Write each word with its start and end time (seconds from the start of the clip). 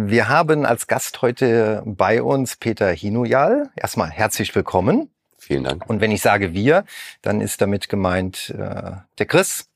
Wir 0.00 0.28
haben 0.28 0.64
als 0.64 0.86
Gast 0.86 1.22
heute 1.22 1.82
bei 1.84 2.22
uns 2.22 2.54
Peter 2.54 2.88
Hinujal. 2.88 3.68
Erstmal 3.74 4.08
herzlich 4.08 4.54
willkommen. 4.54 5.10
Vielen 5.40 5.64
Dank. 5.64 5.90
Und 5.90 6.00
wenn 6.00 6.12
ich 6.12 6.22
sage 6.22 6.54
wir, 6.54 6.84
dann 7.20 7.40
ist 7.40 7.60
damit 7.60 7.88
gemeint 7.88 8.50
äh, 8.50 8.92
der 9.18 9.26
Chris 9.26 9.68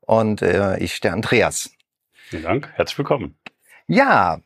und 0.00 0.42
äh, 0.42 0.78
ich 0.80 1.00
der 1.00 1.12
Andreas. 1.12 1.70
Vielen 2.14 2.42
Dank, 2.42 2.72
herzlich 2.74 2.98
willkommen. 2.98 3.38
Ja, 3.86 4.40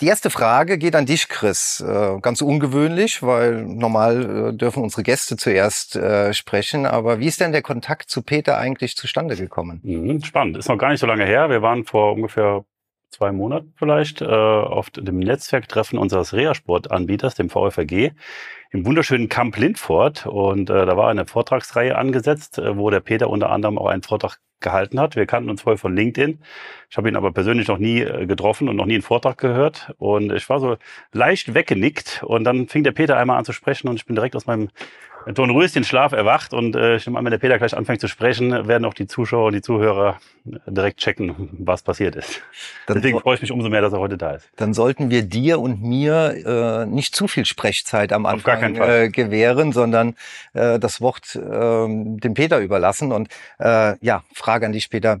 die 0.00 0.06
erste 0.06 0.30
Frage 0.30 0.76
geht 0.76 0.96
an 0.96 1.06
dich, 1.06 1.28
Chris. 1.28 1.78
Äh, 1.78 2.18
ganz 2.20 2.42
ungewöhnlich, 2.42 3.22
weil 3.22 3.62
normal 3.62 4.48
äh, 4.48 4.56
dürfen 4.56 4.82
unsere 4.82 5.04
Gäste 5.04 5.36
zuerst 5.36 5.94
äh, 5.94 6.34
sprechen. 6.34 6.84
Aber 6.84 7.20
wie 7.20 7.26
ist 7.26 7.40
denn 7.40 7.52
der 7.52 7.62
Kontakt 7.62 8.10
zu 8.10 8.22
Peter 8.22 8.58
eigentlich 8.58 8.96
zustande 8.96 9.36
gekommen? 9.36 9.80
Mhm, 9.84 10.24
spannend. 10.24 10.56
Ist 10.56 10.68
noch 10.68 10.78
gar 10.78 10.90
nicht 10.90 11.00
so 11.00 11.06
lange 11.06 11.24
her. 11.24 11.48
Wir 11.48 11.62
waren 11.62 11.84
vor 11.84 12.14
ungefähr 12.14 12.64
zwei 13.10 13.32
Monaten 13.32 13.72
vielleicht 13.76 14.22
auf 14.22 14.90
dem 14.90 15.18
Netzwerktreffen 15.18 15.98
unseres 15.98 16.32
Reha-Sportanbieters, 16.34 17.34
dem 17.34 17.50
VfRG, 17.50 18.12
im 18.70 18.84
wunderschönen 18.84 19.28
Camp 19.28 19.56
Lindfort. 19.56 20.26
Und 20.26 20.70
äh, 20.70 20.86
da 20.86 20.96
war 20.96 21.08
eine 21.08 21.26
Vortragsreihe 21.26 21.96
angesetzt, 21.96 22.58
äh, 22.58 22.76
wo 22.76 22.90
der 22.90 23.00
Peter 23.00 23.30
unter 23.30 23.50
anderem 23.50 23.78
auch 23.78 23.86
einen 23.86 24.02
Vortrag 24.02 24.38
gehalten 24.60 24.98
hat. 24.98 25.14
Wir 25.14 25.26
kannten 25.26 25.50
uns 25.50 25.62
vorher 25.62 25.78
von 25.78 25.94
LinkedIn. 25.94 26.40
Ich 26.90 26.96
habe 26.96 27.08
ihn 27.08 27.16
aber 27.16 27.32
persönlich 27.32 27.68
noch 27.68 27.78
nie 27.78 28.00
äh, 28.00 28.26
getroffen 28.26 28.68
und 28.68 28.76
noch 28.76 28.86
nie 28.86 28.94
einen 28.94 29.02
Vortrag 29.02 29.38
gehört. 29.38 29.94
Und 29.98 30.32
ich 30.32 30.48
war 30.48 30.60
so 30.60 30.76
leicht 31.12 31.54
weggenickt. 31.54 32.22
Und 32.24 32.44
dann 32.44 32.68
fing 32.68 32.84
der 32.84 32.92
Peter 32.92 33.16
einmal 33.16 33.38
an 33.38 33.44
zu 33.44 33.52
sprechen 33.52 33.88
und 33.88 33.96
ich 33.96 34.06
bin 34.06 34.16
direkt 34.16 34.36
aus 34.36 34.46
meinem 34.46 34.70
Dornröschen 35.26 35.84
Schlaf 35.84 36.12
erwacht 36.12 36.54
und 36.54 36.74
äh, 36.74 36.96
ich 36.96 37.06
nehme 37.06 37.18
an, 37.18 37.24
wenn 37.24 37.30
der 37.30 37.38
Peter 37.38 37.58
gleich 37.58 37.76
anfängt 37.76 38.00
zu 38.00 38.08
sprechen, 38.08 38.66
werden 38.66 38.84
auch 38.84 38.94
die 38.94 39.06
Zuschauer 39.06 39.46
und 39.46 39.54
die 39.54 39.60
Zuhörer 39.60 40.18
direkt 40.66 41.00
checken, 41.00 41.50
was 41.58 41.82
passiert 41.82 42.16
ist. 42.16 42.40
Dann 42.86 42.96
Deswegen 42.96 43.20
freue 43.20 43.34
ich 43.34 43.42
mich 43.42 43.52
umso 43.52 43.68
mehr, 43.68 43.82
dass 43.82 43.92
er 43.92 43.98
heute 43.98 44.16
da 44.16 44.32
ist. 44.32 44.48
Dann 44.56 44.72
sollten 44.72 45.10
wir 45.10 45.22
dir 45.22 45.60
und 45.60 45.82
mir 45.82 46.84
äh, 46.84 46.86
nicht 46.86 47.14
zu 47.14 47.28
viel 47.28 47.44
Sprechzeit 47.44 48.12
am 48.12 48.24
Anfang 48.24 48.57
äh, 48.62 49.08
gewähren, 49.08 49.72
sondern 49.72 50.14
äh, 50.52 50.78
das 50.78 51.00
Wort 51.00 51.34
äh, 51.34 51.40
dem 51.40 52.34
Peter 52.34 52.58
überlassen. 52.58 53.12
Und 53.12 53.28
äh, 53.58 53.96
ja, 54.04 54.24
Frage 54.34 54.66
an 54.66 54.72
dich, 54.72 54.90
Peter. 54.90 55.20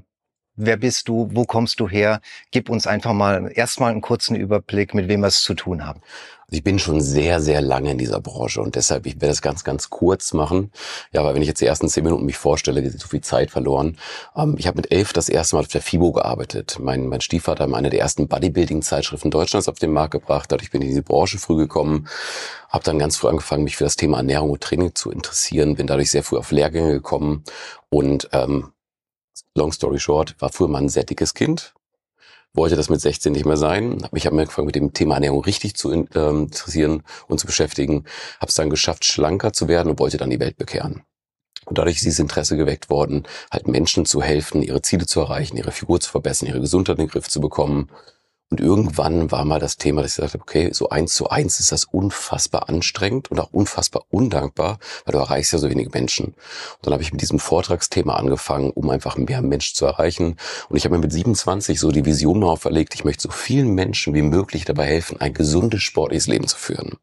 Wer 0.60 0.76
bist 0.76 1.06
du? 1.06 1.28
Wo 1.32 1.44
kommst 1.44 1.78
du 1.78 1.88
her? 1.88 2.20
Gib 2.50 2.68
uns 2.68 2.88
einfach 2.88 3.12
mal 3.12 3.52
erstmal 3.54 3.92
einen 3.92 4.00
kurzen 4.00 4.34
Überblick, 4.34 4.92
mit 4.92 5.06
wem 5.06 5.20
wir 5.20 5.28
es 5.28 5.42
zu 5.42 5.54
tun 5.54 5.86
haben. 5.86 6.00
Ich 6.50 6.64
bin 6.64 6.78
schon 6.78 7.02
sehr, 7.02 7.42
sehr 7.42 7.60
lange 7.60 7.90
in 7.90 7.98
dieser 7.98 8.20
Branche 8.20 8.62
und 8.62 8.74
deshalb, 8.74 9.04
ich 9.04 9.16
werde 9.16 9.28
das 9.28 9.42
ganz, 9.42 9.64
ganz 9.64 9.90
kurz 9.90 10.32
machen. 10.32 10.72
Ja, 11.12 11.22
weil 11.22 11.34
wenn 11.34 11.42
ich 11.42 11.48
jetzt 11.48 11.60
die 11.60 11.66
ersten 11.66 11.90
zehn 11.90 12.04
Minuten 12.04 12.24
mich 12.24 12.38
vorstelle, 12.38 12.82
geht 12.82 12.98
so 12.98 13.06
viel 13.06 13.20
Zeit 13.20 13.50
verloren. 13.50 13.98
Ähm, 14.34 14.54
ich 14.58 14.66
habe 14.66 14.76
mit 14.78 14.90
elf 14.90 15.12
das 15.12 15.28
erste 15.28 15.56
Mal 15.56 15.60
auf 15.60 15.68
der 15.68 15.82
FIBO 15.82 16.12
gearbeitet. 16.12 16.78
Mein, 16.80 17.06
mein 17.08 17.20
Stiefvater 17.20 17.64
hat 17.64 17.74
eine 17.74 17.90
der 17.90 18.00
ersten 18.00 18.28
Bodybuilding-Zeitschriften 18.28 19.30
Deutschlands 19.30 19.68
auf 19.68 19.78
den 19.78 19.92
Markt 19.92 20.12
gebracht. 20.12 20.50
Dadurch 20.50 20.70
bin 20.70 20.80
ich 20.80 20.88
in 20.88 20.94
die 20.94 21.02
Branche 21.02 21.38
früh 21.38 21.56
gekommen. 21.56 22.08
Habe 22.70 22.84
dann 22.84 22.98
ganz 22.98 23.18
früh 23.18 23.28
angefangen, 23.28 23.64
mich 23.64 23.76
für 23.76 23.84
das 23.84 23.96
Thema 23.96 24.16
Ernährung 24.16 24.50
und 24.50 24.62
Training 24.62 24.94
zu 24.94 25.10
interessieren. 25.10 25.76
Bin 25.76 25.86
dadurch 25.86 26.10
sehr 26.10 26.22
früh 26.22 26.38
auf 26.38 26.50
Lehrgänge 26.50 26.92
gekommen 26.92 27.44
und 27.90 28.30
ähm, 28.32 28.72
long 29.54 29.72
story 29.72 29.98
short, 29.98 30.34
war 30.38 30.50
früher 30.50 30.68
mal 30.68 30.78
ein 30.78 30.88
sehr 30.88 31.04
dickes 31.04 31.34
Kind, 31.34 31.74
wollte 32.58 32.76
das 32.76 32.90
mit 32.90 33.00
16 33.00 33.32
nicht 33.32 33.46
mehr 33.46 33.56
sein, 33.56 34.02
habe 34.02 34.14
mich 34.14 34.28
angefangen 34.28 34.66
mit 34.66 34.74
dem 34.74 34.92
Thema 34.92 35.14
Ernährung 35.14 35.42
richtig 35.44 35.74
zu 35.76 35.90
ähm, 35.92 36.42
interessieren 36.42 37.02
und 37.26 37.40
zu 37.40 37.46
beschäftigen, 37.46 38.04
habe 38.40 38.48
es 38.48 38.54
dann 38.54 38.68
geschafft, 38.68 39.06
schlanker 39.06 39.54
zu 39.54 39.68
werden 39.68 39.88
und 39.90 39.98
wollte 39.98 40.18
dann 40.18 40.28
die 40.28 40.40
Welt 40.40 40.58
bekehren. 40.58 41.02
Und 41.64 41.78
dadurch 41.78 41.96
ist 41.96 42.04
dieses 42.04 42.18
Interesse 42.18 42.56
geweckt 42.56 42.90
worden, 42.90 43.24
halt 43.50 43.68
Menschen 43.68 44.04
zu 44.04 44.22
helfen, 44.22 44.62
ihre 44.62 44.82
Ziele 44.82 45.06
zu 45.06 45.20
erreichen, 45.20 45.56
ihre 45.56 45.72
Figur 45.72 46.00
zu 46.00 46.10
verbessern, 46.10 46.48
ihre 46.48 46.60
Gesundheit 46.60 46.98
in 46.98 47.04
den 47.04 47.10
Griff 47.10 47.28
zu 47.28 47.40
bekommen 47.40 47.90
und 48.50 48.60
irgendwann 48.60 49.30
war 49.30 49.44
mal 49.44 49.60
das 49.60 49.76
Thema, 49.76 50.00
dass 50.00 50.12
ich 50.12 50.16
gesagt 50.16 50.32
habe, 50.32 50.42
okay, 50.42 50.70
so 50.72 50.88
eins 50.88 51.12
zu 51.14 51.28
eins 51.28 51.60
ist 51.60 51.70
das 51.70 51.84
unfassbar 51.84 52.70
anstrengend 52.70 53.30
und 53.30 53.38
auch 53.40 53.52
unfassbar 53.52 54.04
undankbar, 54.08 54.78
weil 55.04 55.12
du 55.12 55.18
erreichst 55.18 55.52
ja 55.52 55.58
so 55.58 55.68
wenige 55.68 55.90
Menschen. 55.90 56.28
Und 56.28 56.34
dann 56.80 56.94
habe 56.94 57.02
ich 57.02 57.12
mit 57.12 57.20
diesem 57.20 57.40
Vortragsthema 57.40 58.14
angefangen, 58.14 58.70
um 58.70 58.88
einfach 58.88 59.18
mehr 59.18 59.42
Menschen 59.42 59.74
zu 59.74 59.84
erreichen. 59.84 60.36
Und 60.70 60.76
ich 60.78 60.86
habe 60.86 60.94
mir 60.94 61.02
mit 61.02 61.12
27 61.12 61.78
so 61.78 61.90
die 61.90 62.06
Vision 62.06 62.42
auferlegt, 62.42 62.94
ich 62.94 63.04
möchte 63.04 63.24
so 63.24 63.30
vielen 63.30 63.74
Menschen 63.74 64.14
wie 64.14 64.22
möglich 64.22 64.64
dabei 64.64 64.86
helfen, 64.86 65.20
ein 65.20 65.34
gesundes, 65.34 65.82
sportliches 65.82 66.26
Leben 66.26 66.48
zu 66.48 66.56
führen. 66.56 66.96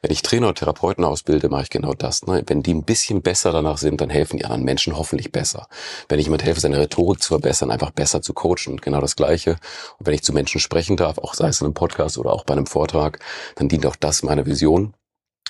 Wenn 0.00 0.12
ich 0.12 0.22
Trainer 0.22 0.48
und 0.48 0.58
Therapeuten 0.58 1.04
ausbilde, 1.04 1.48
mache 1.48 1.64
ich 1.64 1.70
genau 1.70 1.92
das. 1.92 2.26
Ne? 2.26 2.44
Wenn 2.46 2.62
die 2.62 2.72
ein 2.72 2.84
bisschen 2.84 3.20
besser 3.20 3.52
danach 3.52 3.76
sind, 3.76 4.00
dann 4.00 4.08
helfen 4.08 4.38
die 4.38 4.44
anderen 4.44 4.64
Menschen 4.64 4.96
hoffentlich 4.96 5.32
besser. 5.32 5.68
Wenn 6.08 6.18
ich 6.18 6.26
jemand 6.26 6.44
helfe, 6.44 6.60
seine 6.60 6.78
Rhetorik 6.78 7.20
zu 7.20 7.28
verbessern, 7.28 7.70
einfach 7.70 7.90
besser 7.90 8.22
zu 8.22 8.32
coachen, 8.32 8.78
genau 8.80 9.00
das 9.00 9.16
Gleiche. 9.16 9.56
Und 9.98 10.06
wenn 10.06 10.14
ich 10.14 10.22
zu 10.22 10.32
Menschen 10.32 10.60
spreche, 10.60 10.77
sprechen 10.78 10.96
darf, 10.96 11.18
auch 11.18 11.34
sei 11.34 11.48
es 11.48 11.60
in 11.60 11.66
einem 11.66 11.74
Podcast 11.74 12.18
oder 12.18 12.32
auch 12.32 12.44
bei 12.44 12.54
einem 12.54 12.66
Vortrag, 12.66 13.18
dann 13.56 13.68
dient 13.68 13.84
auch 13.84 13.96
das 13.96 14.22
meiner 14.22 14.46
Vision. 14.46 14.94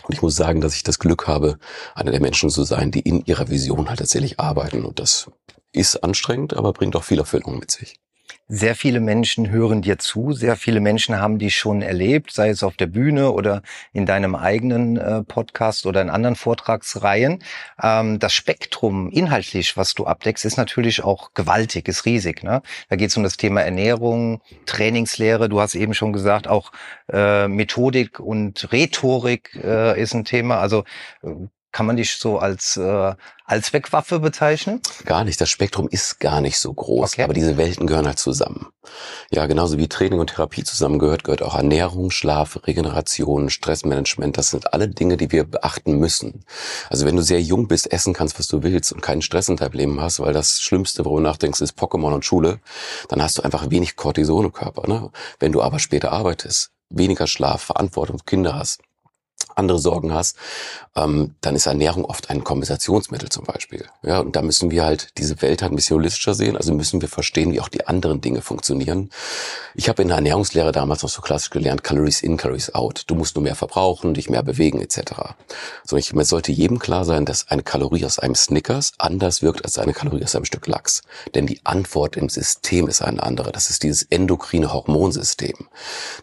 Und 0.04 0.14
ich 0.14 0.22
muss 0.22 0.36
sagen, 0.36 0.62
dass 0.62 0.74
ich 0.74 0.84
das 0.84 0.98
Glück 0.98 1.26
habe, 1.26 1.58
einer 1.94 2.12
der 2.12 2.22
Menschen 2.22 2.48
zu 2.48 2.64
sein, 2.64 2.90
die 2.90 3.00
in 3.00 3.26
ihrer 3.26 3.50
Vision 3.50 3.90
halt 3.90 3.98
tatsächlich 3.98 4.40
arbeiten. 4.40 4.86
Und 4.86 5.00
das 5.00 5.30
ist 5.72 6.02
anstrengend, 6.02 6.56
aber 6.56 6.72
bringt 6.72 6.96
auch 6.96 7.04
viel 7.04 7.18
Erfüllung 7.18 7.58
mit 7.58 7.70
sich. 7.70 8.00
Sehr 8.50 8.75
viele 8.75 9.00
Menschen 9.00 9.50
hören 9.50 9.82
dir 9.82 9.98
zu, 9.98 10.32
sehr 10.32 10.56
viele 10.56 10.81
Menschen 10.81 11.20
haben 11.20 11.38
dich 11.38 11.54
schon 11.54 11.82
erlebt, 11.82 12.32
sei 12.32 12.48
es 12.48 12.62
auf 12.62 12.76
der 12.78 12.86
Bühne 12.86 13.32
oder 13.32 13.60
in 13.92 14.06
deinem 14.06 14.34
eigenen 14.34 14.97
äh, 14.97 15.22
Podcast 15.22 15.84
oder 15.84 16.00
in 16.00 16.09
anderen 16.09 16.34
Vortragsreihen. 16.34 17.42
Ähm, 17.82 18.19
das 18.19 18.32
Spektrum 18.32 19.10
inhaltlich, 19.10 19.76
was 19.76 19.92
du 19.92 20.06
abdeckst, 20.06 20.47
ist 20.47 20.56
natürlich 20.56 21.04
auch 21.04 21.34
gewaltig, 21.34 21.88
ist 21.88 22.06
riesig. 22.06 22.42
Ne? 22.42 22.62
Da 22.88 22.97
geht 22.97 23.10
es 23.10 23.19
um 23.19 23.22
das 23.22 23.37
Thema 23.37 23.60
Ernährung, 23.60 24.41
Trainingslehre, 24.64 25.50
du 25.50 25.60
hast 25.60 25.75
eben 25.75 25.92
schon 25.92 26.14
gesagt, 26.14 26.48
auch 26.48 26.72
äh, 27.12 27.48
Methodik 27.48 28.19
und 28.19 28.72
Rhetorik 28.72 29.60
äh, 29.62 30.00
ist 30.00 30.14
ein 30.14 30.25
Thema. 30.25 30.58
Also 30.58 30.84
kann 31.78 31.86
man 31.86 31.96
dich 31.96 32.16
so 32.16 32.40
als 32.40 32.76
äh, 32.76 33.14
Allzweckwaffe 33.44 34.18
bezeichnen? 34.18 34.80
Gar 35.04 35.22
nicht. 35.22 35.40
Das 35.40 35.48
Spektrum 35.48 35.86
ist 35.88 36.18
gar 36.18 36.40
nicht 36.40 36.58
so 36.58 36.74
groß. 36.74 37.12
Okay. 37.12 37.22
Aber 37.22 37.34
diese 37.34 37.56
Welten 37.56 37.86
gehören 37.86 38.08
halt 38.08 38.18
zusammen. 38.18 38.66
Ja, 39.30 39.46
genauso 39.46 39.78
wie 39.78 39.86
Training 39.86 40.18
und 40.18 40.30
Therapie 40.30 40.64
zusammengehört, 40.64 41.22
gehört 41.22 41.40
auch 41.40 41.54
Ernährung, 41.54 42.10
Schlaf, 42.10 42.58
Regeneration, 42.66 43.48
Stressmanagement. 43.48 44.36
Das 44.36 44.50
sind 44.50 44.74
alle 44.74 44.88
Dinge, 44.88 45.16
die 45.16 45.30
wir 45.30 45.44
beachten 45.44 46.00
müssen. 46.00 46.44
Also 46.90 47.06
wenn 47.06 47.14
du 47.14 47.22
sehr 47.22 47.40
jung 47.40 47.68
bist, 47.68 47.92
essen 47.92 48.12
kannst, 48.12 48.40
was 48.40 48.48
du 48.48 48.64
willst 48.64 48.90
und 48.90 49.00
keinen 49.00 49.22
Stress 49.22 49.48
in 49.48 49.54
deinem 49.54 49.74
Leben 49.74 50.00
hast, 50.00 50.18
weil 50.18 50.32
das 50.32 50.60
Schlimmste, 50.60 51.04
worüber 51.04 51.20
du 51.20 51.28
nachdenkst, 51.28 51.60
ist 51.60 51.78
Pokémon 51.78 52.12
und 52.12 52.24
Schule, 52.24 52.58
dann 53.08 53.22
hast 53.22 53.38
du 53.38 53.42
einfach 53.42 53.70
wenig 53.70 53.94
Cortison 53.94 54.46
im 54.46 54.52
Körper. 54.52 54.88
Ne? 54.88 55.12
Wenn 55.38 55.52
du 55.52 55.62
aber 55.62 55.78
später 55.78 56.10
arbeitest, 56.10 56.72
weniger 56.90 57.28
Schlaf, 57.28 57.62
Verantwortung, 57.62 58.18
Kinder 58.26 58.56
hast, 58.56 58.80
andere 59.59 59.78
Sorgen 59.78 60.15
hast, 60.15 60.37
ähm, 60.97 61.34
dann 61.41 61.54
ist 61.54 61.66
Ernährung 61.66 62.04
oft 62.04 62.31
ein 62.31 62.44
Kompensationsmittel 62.44 63.28
zum 63.28 63.44
Beispiel. 63.44 63.87
Ja, 64.03 64.21
und 64.21 64.37
da 64.37 64.43
müssen 64.43 64.71
wir 64.71 64.84
halt 64.84 65.19
diese 65.19 65.43
Welt 65.43 65.62
halt 65.62 65.72
ein 65.72 65.76
bisschen 65.76 65.97
holistischer 65.97 66.34
sehen. 66.34 66.56
Also 66.56 66.72
müssen 66.72 67.00
wir 67.00 67.09
verstehen, 67.09 67.53
wie 67.53 67.60
auch 67.60 67.69
die 67.69 67.87
anderen 67.87 68.21
Dinge 68.21 68.41
funktionieren. 68.41 69.10
Ich 69.75 69.88
habe 69.88 70.03
in 70.03 70.08
der 70.08 70.17
Ernährungslehre 70.17 70.73
damals 70.73 71.02
noch 71.02 71.11
so 71.11 71.20
klassisch 71.20 71.50
gelernt, 71.50 71.85
Calories 71.85 72.23
in, 72.23 72.37
Calories 72.37 72.75
out. 72.75 73.05
Du 73.06 73.14
musst 73.14 73.35
nur 73.37 73.43
mehr 73.43 73.55
verbrauchen, 73.55 74.14
dich 74.14 74.31
mehr 74.31 74.43
bewegen 74.43 74.81
etc. 74.81 75.35
So, 75.84 75.96
ich, 75.96 76.12
es 76.12 76.29
sollte 76.29 76.52
jedem 76.52 76.79
klar 76.79 77.05
sein, 77.05 77.25
dass 77.25 77.49
eine 77.49 77.62
Kalorie 77.62 78.05
aus 78.05 78.19
einem 78.19 78.34
Snickers 78.34 78.93
anders 78.99 79.43
wirkt 79.43 79.64
als 79.64 79.79
eine 79.79 79.93
Kalorie 79.93 80.25
aus 80.25 80.34
einem 80.34 80.44
Stück 80.44 80.67
Lachs. 80.67 81.02
Denn 81.34 81.46
die 81.46 81.61
Antwort 81.64 82.17
im 82.17 82.29
System 82.29 82.88
ist 82.88 83.02
eine 83.02 83.23
andere. 83.23 83.52
Das 83.52 83.70
ist 83.70 83.82
dieses 83.82 84.05
endokrine 84.05 84.73
Hormonsystem. 84.73 85.69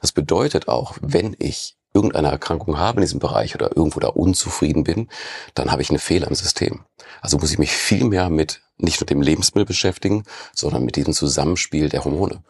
Das 0.02 0.12
bedeutet 0.12 0.68
auch, 0.68 0.96
wenn 1.02 1.36
ich 1.40 1.75
irgendeine 1.96 2.30
Erkrankung 2.30 2.78
habe 2.78 2.98
in 2.98 3.02
diesem 3.02 3.20
Bereich 3.20 3.56
oder 3.56 3.76
irgendwo 3.76 4.00
da 4.00 4.10
unzufrieden 4.10 4.84
bin, 4.84 5.10
dann 5.56 5.72
habe 5.72 5.82
ich 5.82 5.90
eine 5.90 6.00
Fehler 6.00 6.28
im 6.28 6.36
System. 6.36 6.84
Also 7.22 7.38
muss 7.38 7.52
ich 7.52 7.58
mich 7.58 7.72
viel 7.72 8.04
mehr 8.04 8.30
mit 8.30 8.62
nicht 8.78 9.00
nur 9.00 9.08
dem 9.08 9.22
Lebensmittel 9.22 9.66
beschäftigen, 9.66 10.24
sondern 10.54 10.84
mit 10.84 10.98
diesem 10.98 11.14
Zusammenspiel 11.14 11.90
der 11.90 12.04
Hormone. 12.04 12.44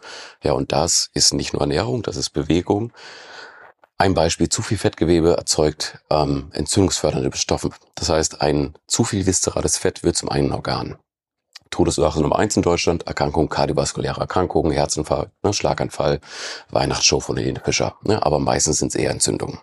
Ja, 0.44 0.54
und 0.54 0.72
das 0.72 1.10
ist 1.14 1.34
nicht 1.34 1.54
nur 1.54 1.62
Ernährung, 1.62 2.02
das 2.02 2.18
ist 2.18 2.32
Bewegung. 2.32 2.92
Ein 3.98 4.14
Beispiel, 4.14 4.50
zu 4.50 4.62
viel 4.62 4.78
Fettgewebe 4.78 5.38
erzeugt 5.38 6.00
ähm, 6.10 6.50
entzündungsfördernde 6.52 7.36
Stoffe. 7.38 7.70
Das 7.94 8.10
heißt, 8.10 8.42
ein 8.42 8.74
zu 8.88 9.06
viel 9.06 9.26
viszerales 9.26 9.78
Fett 9.78 10.04
wird 10.04 10.18
zum 10.18 10.30
einen 10.30 10.52
Organ. 10.52 10.98
Todesursache 11.76 12.22
Nummer 12.22 12.40
eins 12.40 12.56
in 12.56 12.62
Deutschland, 12.62 13.06
Erkrankung, 13.06 13.50
kardiovaskuläre 13.50 14.22
Erkrankungen, 14.22 14.72
Herzinfarkt, 14.72 15.34
ne, 15.44 15.52
Schlaganfall, 15.52 16.22
Weihnachtsshow 16.70 17.20
von 17.20 17.36
Helene 17.36 17.60
Fischer. 17.60 17.98
Ne, 18.02 18.26
aber 18.26 18.40
meistens 18.40 18.78
sind 18.78 18.88
es 18.88 18.96
eher 18.96 19.12
Entzündungen. 19.12 19.60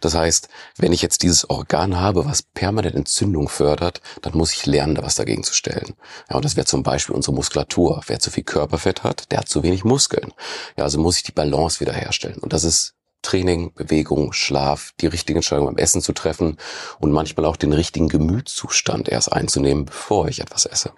Das 0.00 0.16
heißt, 0.16 0.48
wenn 0.76 0.92
ich 0.92 1.02
jetzt 1.02 1.22
dieses 1.22 1.48
Organ 1.48 2.00
habe, 2.00 2.24
was 2.24 2.42
permanent 2.42 2.96
Entzündung 2.96 3.48
fördert, 3.48 4.00
dann 4.22 4.36
muss 4.36 4.54
ich 4.54 4.66
lernen, 4.66 4.96
da 4.96 5.04
was 5.04 5.14
dagegen 5.14 5.44
zu 5.44 5.54
stellen. 5.54 5.94
Ja, 6.28 6.34
und 6.34 6.44
das 6.44 6.56
wäre 6.56 6.66
zum 6.66 6.82
Beispiel 6.82 7.14
unsere 7.14 7.36
Muskulatur. 7.36 8.00
Wer 8.08 8.18
zu 8.18 8.32
viel 8.32 8.42
Körperfett 8.42 9.04
hat, 9.04 9.30
der 9.30 9.38
hat 9.38 9.48
zu 9.48 9.62
wenig 9.62 9.84
Muskeln. 9.84 10.32
Ja, 10.76 10.82
also 10.82 10.98
muss 10.98 11.18
ich 11.18 11.22
die 11.22 11.32
Balance 11.32 11.78
wiederherstellen. 11.78 12.38
Und 12.40 12.54
das 12.54 12.64
ist 12.64 12.94
Training, 13.22 13.72
Bewegung, 13.72 14.32
Schlaf, 14.32 14.94
die 15.00 15.06
richtigen 15.06 15.36
Entscheidungen 15.36 15.76
beim 15.76 15.82
Essen 15.82 16.02
zu 16.02 16.12
treffen 16.12 16.56
und 16.98 17.12
manchmal 17.12 17.46
auch 17.46 17.56
den 17.56 17.72
richtigen 17.72 18.08
Gemütszustand 18.08 19.08
erst 19.08 19.32
einzunehmen, 19.32 19.84
bevor 19.84 20.26
ich 20.26 20.40
etwas 20.40 20.66
esse. 20.66 20.90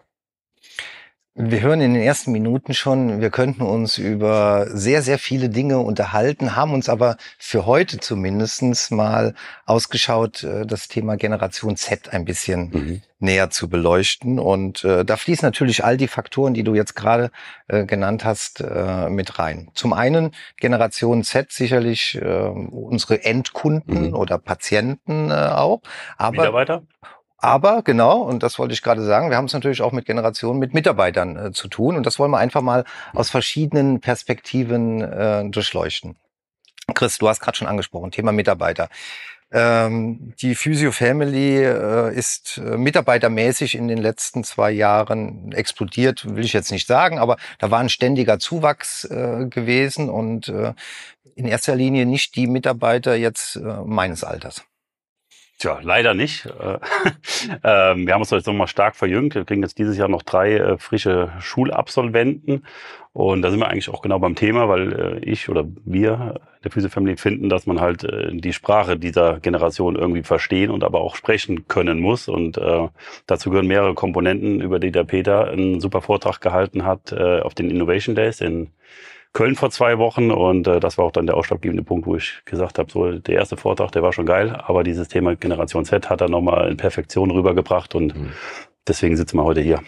Wir 1.41 1.61
hören 1.61 1.81
in 1.81 1.95
den 1.95 2.03
ersten 2.03 2.33
Minuten 2.33 2.75
schon, 2.75 3.21
wir 3.21 3.31
könnten 3.31 3.63
uns 3.63 3.97
über 3.97 4.67
sehr, 4.71 5.03
sehr 5.03 5.21
viele 5.21 5.49
Dinge 5.49 5.79
unterhalten, 5.79 6.57
haben 6.57 6.75
uns 6.75 6.89
aber 6.89 7.17
für 7.39 7.65
heute 7.65 7.99
zumindestens 7.99 8.91
mal 8.91 9.35
ausgeschaut, 9.65 10.43
äh, 10.43 10.67
das 10.67 10.89
Thema 10.89 11.17
Generation 11.17 11.77
Z 11.77 12.13
ein 12.13 12.25
bisschen 12.25 12.71
mhm. 12.71 13.03
näher 13.21 13.51
zu 13.51 13.69
beleuchten. 13.69 14.41
Und 14.41 14.83
äh, 14.83 15.05
da 15.05 15.17
fließen 15.17 15.47
natürlich 15.47 15.85
all 15.85 15.97
die 15.97 16.09
Faktoren, 16.09 16.55
die 16.55 16.65
du 16.65 16.75
jetzt 16.75 16.97
gerade 16.97 17.31
äh, 17.69 17.85
genannt 17.85 18.25
hast, 18.25 18.61
äh, 18.61 19.09
mit 19.09 19.39
rein. 19.39 19.71
Zum 19.75 19.93
einen 19.93 20.33
Generation 20.57 21.23
Z 21.23 21.53
sicherlich 21.53 22.21
unsere 22.21 23.25
Endkunden 23.25 24.09
mhm. 24.09 24.15
oder 24.15 24.39
Patienten 24.39 25.31
auch. 25.31 25.83
Aber 26.17 26.33
Mitarbeiter? 26.33 26.83
Aber 27.39 27.83
genau, 27.83 28.19
und 28.23 28.43
das 28.43 28.59
wollte 28.59 28.75
ich 28.75 28.83
gerade 28.83 29.05
sagen, 29.05 29.31
wir 29.31 29.37
haben 29.37 29.45
es 29.45 29.53
natürlich 29.53 29.81
auch 29.81 29.93
mit 29.93 30.07
Generationen, 30.07 30.59
mit 30.59 30.75
Mitarbeitern 30.75 31.37
äh, 31.37 31.53
zu 31.53 31.69
tun. 31.69 31.97
Und 31.97 32.05
das 32.05 32.19
wollen 32.19 32.33
wir 32.33 32.39
einfach 32.39 32.63
mal 32.63 32.85
aus 33.15 33.31
verschiedenen 33.31 34.01
Perspektiven 34.01 35.01
äh, 35.01 35.49
durchleuchten. 35.49 36.17
Chris, 36.95 37.19
du 37.19 37.29
hast 37.29 37.41
gerade 37.41 37.57
schon 37.57 37.69
angesprochen, 37.69 38.11
Thema 38.11 38.33
Mitarbeiter. 38.33 38.89
Ähm, 39.51 40.35
die 40.43 40.55
Physio 40.55 40.93
Family 40.93 41.65
äh, 41.65 42.15
ist 42.15 42.59
äh, 42.59 42.77
mitarbeitermäßig 42.77 43.77
in 43.77 43.89
den 43.89 43.99
letzten 43.99 44.45
zwei 44.45 44.71
Jahren 44.71 45.53
explodiert, 45.53 46.35
will 46.35 46.45
ich 46.45 46.53
jetzt 46.53 46.71
nicht 46.71 46.87
sagen, 46.87 47.19
aber 47.19 47.39
da 47.59 47.71
war 47.71 47.79
ein 47.79 47.89
ständiger 47.89 48.39
Zuwachs 48.39 49.05
äh, 49.05 49.47
gewesen 49.49 50.11
und 50.11 50.49
äh, 50.49 50.75
in 51.35 51.47
erster 51.47 51.77
Linie 51.77 52.05
nicht 52.05 52.37
die 52.37 52.47
Mitarbeiter 52.47 53.15
jetzt 53.15 53.57
äh, 53.57 53.61
meines 53.87 54.23
Alters. 54.23 54.65
Tja, 55.59 55.81
leider 55.83 56.15
nicht. 56.15 56.47
ähm, 57.65 58.07
wir 58.07 58.15
haben 58.15 58.21
uns 58.21 58.31
jetzt 58.31 58.47
nochmal 58.47 58.69
stark 58.69 58.95
verjüngt. 58.95 59.35
Wir 59.35 59.45
kriegen 59.45 59.63
jetzt 59.63 59.79
dieses 59.79 59.97
Jahr 59.99 60.07
noch 60.07 60.23
drei 60.23 60.55
äh, 60.55 60.79
frische 60.79 61.33
Schulabsolventen. 61.41 62.65
Und 63.13 63.43
da 63.43 63.51
sind 63.51 63.59
wir 63.59 63.67
eigentlich 63.67 63.89
auch 63.89 64.01
genau 64.01 64.21
beim 64.21 64.37
Thema, 64.37 64.69
weil 64.69 64.93
äh, 64.93 65.19
ich 65.25 65.49
oder 65.49 65.65
wir 65.85 66.41
der 66.63 66.71
Physio 66.71 66.91
Family 66.91 67.17
finden, 67.17 67.49
dass 67.49 67.67
man 67.67 67.81
halt 67.81 68.05
äh, 68.05 68.31
die 68.33 68.53
Sprache 68.53 68.97
dieser 68.97 69.41
Generation 69.41 69.97
irgendwie 69.97 70.23
verstehen 70.23 70.71
und 70.71 70.85
aber 70.85 71.01
auch 71.01 71.17
sprechen 71.17 71.67
können 71.67 71.99
muss. 71.99 72.29
Und 72.29 72.57
äh, 72.57 72.89
dazu 73.27 73.51
gehören 73.51 73.67
mehrere 73.67 73.95
Komponenten, 73.95 74.61
über 74.61 74.79
die 74.79 74.93
der 74.93 75.03
Peter 75.03 75.49
einen 75.49 75.81
super 75.81 76.03
Vortrag 76.03 76.41
gehalten 76.41 76.85
hat 76.85 77.11
äh, 77.11 77.41
auf 77.41 77.55
den 77.55 77.69
Innovation 77.69 78.15
Days 78.15 78.41
in 78.41 78.71
Köln 79.33 79.55
vor 79.55 79.71
zwei 79.71 79.99
Wochen 79.99 80.31
und 80.31 80.67
äh, 80.67 80.81
das 80.81 80.99
war 80.99 81.05
auch 81.05 81.13
dann 81.13 81.27
der 81.27 81.37
ausschlaggebende 81.37 81.83
Punkt, 81.83 82.07
wo 82.07 82.17
ich 82.17 82.43
gesagt 82.45 82.79
habe, 82.79 82.91
so 82.91 83.19
der 83.19 83.35
erste 83.35 83.57
Vortrag, 83.57 83.93
der 83.93 84.03
war 84.03 84.13
schon 84.13 84.27
geil, 84.27 84.55
aber 84.55 84.83
dieses 84.83 85.09
Thema 85.09 85.37
Generation 85.37 85.85
Z 85.85 86.11
hat 86.11 86.21
er 86.21 86.29
nochmal 86.29 86.71
in 86.71 86.77
Perfektion 86.77 87.31
rübergebracht 87.31 87.95
und 87.95 88.17
mhm. 88.17 88.33
deswegen 88.87 89.17
sitzen 89.17 89.37
wir 89.37 89.45
heute 89.45 89.61
hier. 89.61 89.83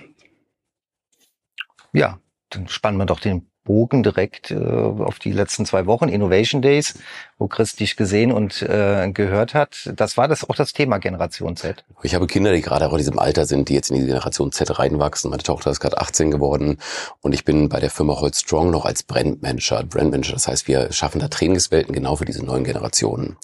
Ja, 1.92 2.20
dann 2.50 2.68
spannen 2.68 2.98
wir 2.98 3.06
doch 3.06 3.20
den 3.20 3.49
Bogen 3.70 4.02
direkt 4.02 4.50
äh, 4.50 4.56
auf 4.56 5.20
die 5.20 5.30
letzten 5.30 5.64
zwei 5.64 5.86
Wochen, 5.86 6.08
Innovation 6.08 6.60
Days, 6.60 6.94
wo 7.38 7.46
Chris 7.46 7.76
dich 7.76 7.94
gesehen 7.94 8.32
und 8.32 8.62
äh, 8.62 9.08
gehört 9.14 9.54
hat. 9.54 9.92
Das 9.94 10.16
war 10.16 10.26
das 10.26 10.42
auch 10.42 10.56
das 10.56 10.72
Thema 10.72 10.98
Generation 10.98 11.54
Z. 11.54 11.84
Ich 12.02 12.16
habe 12.16 12.26
Kinder, 12.26 12.52
die 12.52 12.62
gerade 12.62 12.88
auch 12.88 12.90
in 12.90 12.98
diesem 12.98 13.20
Alter 13.20 13.46
sind, 13.46 13.68
die 13.68 13.74
jetzt 13.74 13.90
in 13.90 13.94
die 13.94 14.06
Generation 14.06 14.50
Z 14.50 14.76
reinwachsen. 14.76 15.30
Meine 15.30 15.44
Tochter 15.44 15.70
ist 15.70 15.78
gerade 15.78 15.98
18 15.98 16.32
geworden 16.32 16.78
und 17.20 17.32
ich 17.32 17.44
bin 17.44 17.68
bei 17.68 17.78
der 17.78 17.90
Firma 17.90 18.20
Holz 18.20 18.40
Strong 18.40 18.72
noch 18.72 18.84
als 18.84 19.04
Brandmanager. 19.04 19.84
Brandmanager, 19.84 20.32
das 20.32 20.48
heißt, 20.48 20.66
wir 20.66 20.90
schaffen 20.90 21.20
da 21.20 21.28
Trainingswelten 21.28 21.94
genau 21.94 22.16
für 22.16 22.24
diese 22.24 22.44
neuen 22.44 22.64
Generationen. 22.64 23.36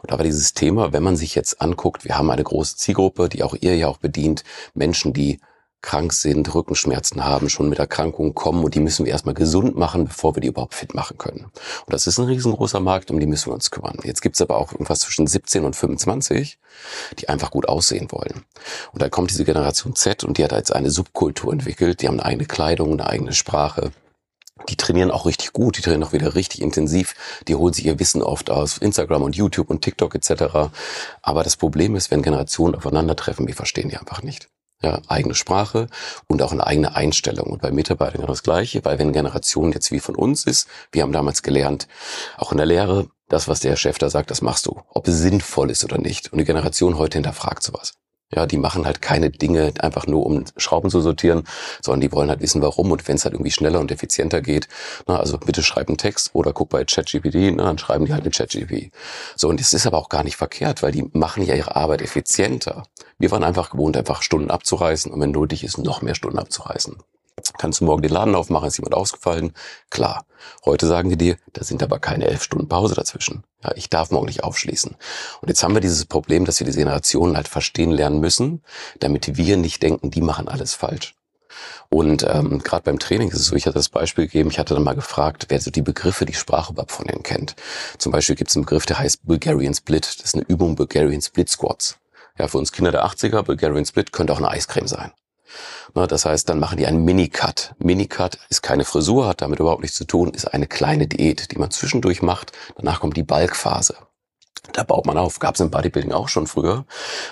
Und 0.00 0.12
da 0.12 0.16
war 0.16 0.24
dieses 0.24 0.54
Thema, 0.54 0.92
wenn 0.92 1.02
man 1.02 1.16
sich 1.16 1.34
jetzt 1.34 1.60
anguckt, 1.60 2.04
wir 2.04 2.16
haben 2.16 2.30
eine 2.30 2.44
große 2.44 2.76
Zielgruppe, 2.76 3.28
die 3.28 3.42
auch 3.42 3.56
ihr 3.60 3.76
ja 3.76 3.88
auch 3.88 3.98
bedient, 3.98 4.44
Menschen, 4.74 5.12
die 5.12 5.40
krank 5.82 6.12
sind, 6.12 6.54
Rückenschmerzen 6.54 7.24
haben, 7.24 7.50
schon 7.50 7.68
mit 7.68 7.78
Erkrankungen 7.78 8.34
kommen 8.34 8.64
und 8.64 8.74
die 8.74 8.80
müssen 8.80 9.04
wir 9.04 9.12
erstmal 9.12 9.34
gesund 9.34 9.76
machen, 9.76 10.06
bevor 10.06 10.34
wir 10.36 10.40
die 10.40 10.48
überhaupt 10.48 10.74
fit 10.74 10.94
machen 10.94 11.18
können. 11.18 11.44
Und 11.44 11.92
das 11.92 12.06
ist 12.06 12.18
ein 12.18 12.26
riesengroßer 12.26 12.80
Markt, 12.80 13.10
um 13.10 13.20
die 13.20 13.26
müssen 13.26 13.50
wir 13.50 13.54
uns 13.54 13.70
kümmern. 13.70 13.98
Jetzt 14.04 14.22
gibt's 14.22 14.40
aber 14.40 14.56
auch 14.56 14.72
irgendwas 14.72 15.00
zwischen 15.00 15.26
17 15.26 15.64
und 15.64 15.76
25, 15.76 16.58
die 17.18 17.28
einfach 17.28 17.50
gut 17.50 17.68
aussehen 17.68 18.10
wollen. 18.10 18.44
Und 18.92 19.02
da 19.02 19.08
kommt 19.08 19.30
diese 19.30 19.44
Generation 19.44 19.96
Z 19.96 20.24
und 20.24 20.38
die 20.38 20.44
hat 20.44 20.52
jetzt 20.52 20.74
eine 20.74 20.90
Subkultur 20.90 21.52
entwickelt, 21.52 22.00
die 22.00 22.08
haben 22.08 22.20
eine 22.20 22.26
eigene 22.26 22.46
Kleidung, 22.46 22.92
eine 22.92 23.06
eigene 23.06 23.32
Sprache. 23.32 23.90
Die 24.68 24.76
trainieren 24.76 25.10
auch 25.10 25.26
richtig 25.26 25.52
gut, 25.52 25.76
die 25.76 25.82
trainieren 25.82 26.04
auch 26.04 26.12
wieder 26.12 26.36
richtig 26.36 26.62
intensiv, 26.62 27.16
die 27.48 27.56
holen 27.56 27.72
sich 27.72 27.86
ihr 27.86 27.98
Wissen 27.98 28.22
oft 28.22 28.48
aus 28.48 28.78
Instagram 28.78 29.22
und 29.22 29.34
YouTube 29.34 29.70
und 29.70 29.82
TikTok 29.82 30.14
etc. 30.14 30.70
Aber 31.20 31.42
das 31.42 31.56
Problem 31.56 31.96
ist, 31.96 32.12
wenn 32.12 32.22
Generationen 32.22 32.76
aufeinandertreffen, 32.76 33.48
wir 33.48 33.56
verstehen 33.56 33.88
die 33.88 33.96
einfach 33.96 34.22
nicht 34.22 34.51
ja, 34.82 35.00
eigene 35.08 35.34
Sprache 35.34 35.86
und 36.26 36.42
auch 36.42 36.52
eine 36.52 36.66
eigene 36.66 36.94
Einstellung. 36.94 37.48
Und 37.48 37.62
bei 37.62 37.70
Mitarbeitern 37.70 38.20
genau 38.20 38.28
das 38.28 38.42
Gleiche, 38.42 38.84
weil 38.84 38.98
wenn 38.98 39.12
Generation 39.12 39.72
jetzt 39.72 39.92
wie 39.92 40.00
von 40.00 40.16
uns 40.16 40.44
ist, 40.44 40.68
wir 40.90 41.02
haben 41.02 41.12
damals 41.12 41.42
gelernt, 41.42 41.88
auch 42.36 42.52
in 42.52 42.58
der 42.58 42.66
Lehre, 42.66 43.08
das, 43.28 43.48
was 43.48 43.60
der 43.60 43.76
Chef 43.76 43.98
da 43.98 44.10
sagt, 44.10 44.30
das 44.30 44.42
machst 44.42 44.66
du, 44.66 44.82
ob 44.90 45.08
es 45.08 45.18
sinnvoll 45.18 45.70
ist 45.70 45.84
oder 45.84 45.98
nicht. 45.98 46.32
Und 46.32 46.38
die 46.38 46.44
Generation 46.44 46.98
heute 46.98 47.16
hinterfragt 47.16 47.62
sowas. 47.62 47.94
Ja, 48.34 48.46
die 48.46 48.56
machen 48.56 48.86
halt 48.86 49.02
keine 49.02 49.30
Dinge 49.30 49.74
einfach 49.80 50.06
nur, 50.06 50.24
um 50.24 50.44
Schrauben 50.56 50.90
zu 50.90 51.00
sortieren, 51.00 51.44
sondern 51.82 52.00
die 52.00 52.12
wollen 52.12 52.30
halt 52.30 52.40
wissen, 52.40 52.62
warum 52.62 52.90
und 52.90 53.06
wenn 53.06 53.16
es 53.16 53.24
halt 53.24 53.34
irgendwie 53.34 53.50
schneller 53.50 53.78
und 53.80 53.90
effizienter 53.90 54.40
geht. 54.40 54.68
Na, 55.06 55.18
also 55.18 55.36
bitte 55.38 55.62
schreib 55.62 55.88
einen 55.88 55.98
Text 55.98 56.30
oder 56.32 56.52
guck 56.52 56.70
bei 56.70 56.84
ChatGPT, 56.84 57.58
dann 57.58 57.78
schreiben 57.78 58.06
die 58.06 58.12
halt 58.12 58.24
mit 58.24 58.34
ChatGPT. 58.34 58.90
So, 59.36 59.48
und 59.48 59.60
das 59.60 59.74
ist 59.74 59.86
aber 59.86 59.98
auch 59.98 60.08
gar 60.08 60.24
nicht 60.24 60.36
verkehrt, 60.36 60.82
weil 60.82 60.92
die 60.92 61.08
machen 61.12 61.44
ja 61.44 61.54
ihre 61.54 61.76
Arbeit 61.76 62.00
effizienter. 62.00 62.84
Wir 63.18 63.30
waren 63.30 63.44
einfach 63.44 63.70
gewohnt, 63.70 63.96
einfach 63.96 64.22
Stunden 64.22 64.50
abzureißen 64.50 65.12
und 65.12 65.20
wenn 65.20 65.30
nötig 65.30 65.62
ist, 65.64 65.78
noch 65.78 66.00
mehr 66.02 66.14
Stunden 66.14 66.38
abzureißen. 66.38 66.96
Kannst 67.58 67.80
du 67.80 67.84
morgen 67.84 68.02
den 68.02 68.12
Laden 68.12 68.34
aufmachen, 68.34 68.68
ist 68.68 68.78
jemand 68.78 68.94
ausgefallen? 68.94 69.52
Klar. 69.90 70.26
Heute 70.64 70.86
sagen 70.86 71.08
die 71.08 71.16
dir, 71.16 71.36
da 71.52 71.64
sind 71.64 71.82
aber 71.82 71.98
keine 71.98 72.26
elf 72.26 72.42
Stunden 72.42 72.68
Pause 72.68 72.94
dazwischen. 72.94 73.44
Ja, 73.62 73.72
ich 73.76 73.88
darf 73.88 74.10
morgen 74.10 74.26
nicht 74.26 74.44
aufschließen. 74.44 74.96
Und 75.40 75.48
jetzt 75.48 75.62
haben 75.62 75.74
wir 75.74 75.80
dieses 75.80 76.04
Problem, 76.04 76.44
dass 76.44 76.60
wir 76.60 76.66
diese 76.66 76.78
Generationen 76.78 77.36
halt 77.36 77.48
verstehen 77.48 77.90
lernen 77.90 78.20
müssen, 78.20 78.62
damit 79.00 79.36
wir 79.36 79.56
nicht 79.56 79.82
denken, 79.82 80.10
die 80.10 80.20
machen 80.20 80.48
alles 80.48 80.74
falsch. 80.74 81.14
Und 81.88 82.24
ähm, 82.28 82.60
gerade 82.62 82.84
beim 82.84 82.98
Training 82.98 83.28
ist 83.28 83.38
es 83.38 83.46
so, 83.46 83.56
ich 83.56 83.66
hatte 83.66 83.74
das 83.74 83.90
Beispiel 83.90 84.24
gegeben, 84.24 84.50
ich 84.50 84.58
hatte 84.58 84.74
dann 84.74 84.82
mal 84.82 84.94
gefragt, 84.94 85.46
wer 85.48 85.60
so 85.60 85.70
die 85.70 85.82
Begriffe, 85.82 86.24
die 86.24 86.34
Sprache 86.34 86.72
überhaupt 86.72 86.92
von 86.92 87.06
denen 87.06 87.22
kennt. 87.22 87.54
Zum 87.98 88.12
Beispiel 88.12 88.36
gibt 88.36 88.50
es 88.50 88.56
einen 88.56 88.64
Begriff, 88.64 88.86
der 88.86 88.98
heißt 88.98 89.26
Bulgarian 89.26 89.74
Split. 89.74 90.06
Das 90.06 90.26
ist 90.26 90.34
eine 90.34 90.44
Übung 90.44 90.74
Bulgarian 90.74 91.20
Split 91.20 91.50
Squats. 91.50 91.98
Ja, 92.38 92.48
für 92.48 92.58
uns 92.58 92.72
Kinder 92.72 92.92
der 92.92 93.04
80er, 93.04 93.42
Bulgarian 93.42 93.84
Split 93.84 94.12
könnte 94.12 94.32
auch 94.32 94.38
eine 94.38 94.48
Eiscreme 94.48 94.88
sein. 94.88 95.12
Das 95.94 96.24
heißt, 96.24 96.48
dann 96.48 96.58
machen 96.58 96.78
die 96.78 96.86
einen 96.86 97.04
Minicut. 97.04 97.74
Minicut 97.78 98.38
ist 98.48 98.62
keine 98.62 98.84
Frisur, 98.84 99.26
hat 99.26 99.42
damit 99.42 99.60
überhaupt 99.60 99.82
nichts 99.82 99.96
zu 99.96 100.04
tun, 100.04 100.30
ist 100.30 100.46
eine 100.46 100.66
kleine 100.66 101.06
Diät, 101.06 101.52
die 101.52 101.58
man 101.58 101.70
zwischendurch 101.70 102.22
macht. 102.22 102.52
Danach 102.76 103.00
kommt 103.00 103.16
die 103.16 103.22
Balkphase. 103.22 103.96
Da 104.72 104.84
baut 104.84 105.06
man 105.06 105.18
auf, 105.18 105.40
gab 105.40 105.56
es 105.56 105.60
im 105.60 105.70
Bodybuilding 105.70 106.12
auch 106.12 106.28
schon 106.28 106.46
früher. 106.46 106.86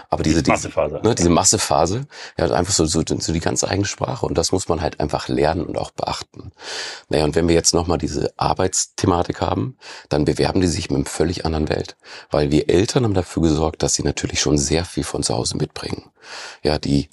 Aber 0.09 0.25
diese, 0.25 0.43
diese 0.43 0.51
Massephase, 0.51 1.01
ne, 1.03 1.15
diese 1.15 1.31
Massephase, 1.31 2.07
ja, 2.37 2.45
hat 2.45 2.51
einfach 2.51 2.73
so, 2.73 2.85
so, 2.87 3.03
so 3.07 3.33
die 3.33 3.41
ganz 3.41 3.63
eigene 3.63 3.87
Sprache 3.87 4.27
und 4.27 4.37
das 4.37 4.51
muss 4.51 4.69
man 4.69 4.81
halt 4.81 4.99
einfach 4.99 5.29
lernen 5.29 5.65
und 5.65 5.79
auch 5.79 5.93
beachten. 5.93 6.51
Naja, 7.09 7.25
und 7.25 7.37
wenn 7.37 7.47
wir 7.47 7.55
jetzt 7.55 7.73
nochmal 7.73 7.99
diese 7.99 8.33
Arbeitsthematik 8.37 9.41
haben, 9.41 9.79
dann 10.09 10.25
bewerben 10.25 10.61
die 10.61 10.67
sich 10.67 10.91
mit 10.91 10.97
einem 10.97 11.07
völlig 11.07 11.47
anderen 11.47 11.69
Welt. 11.69 11.97
Weil 12.31 12.51
wir 12.51 12.69
Eltern 12.69 13.05
haben 13.05 13.15
dafür 13.15 13.45
gesorgt, 13.45 13.85
dass 13.85 13.95
sie 13.95 14.03
natürlich 14.03 14.41
schon 14.41 14.59
sehr 14.59 14.85
viel 14.85 15.05
von 15.05 15.23
zu 15.23 15.35
Hause 15.35 15.57
mitbringen. 15.57 16.11
Ja, 16.63 16.79
die 16.79 17.11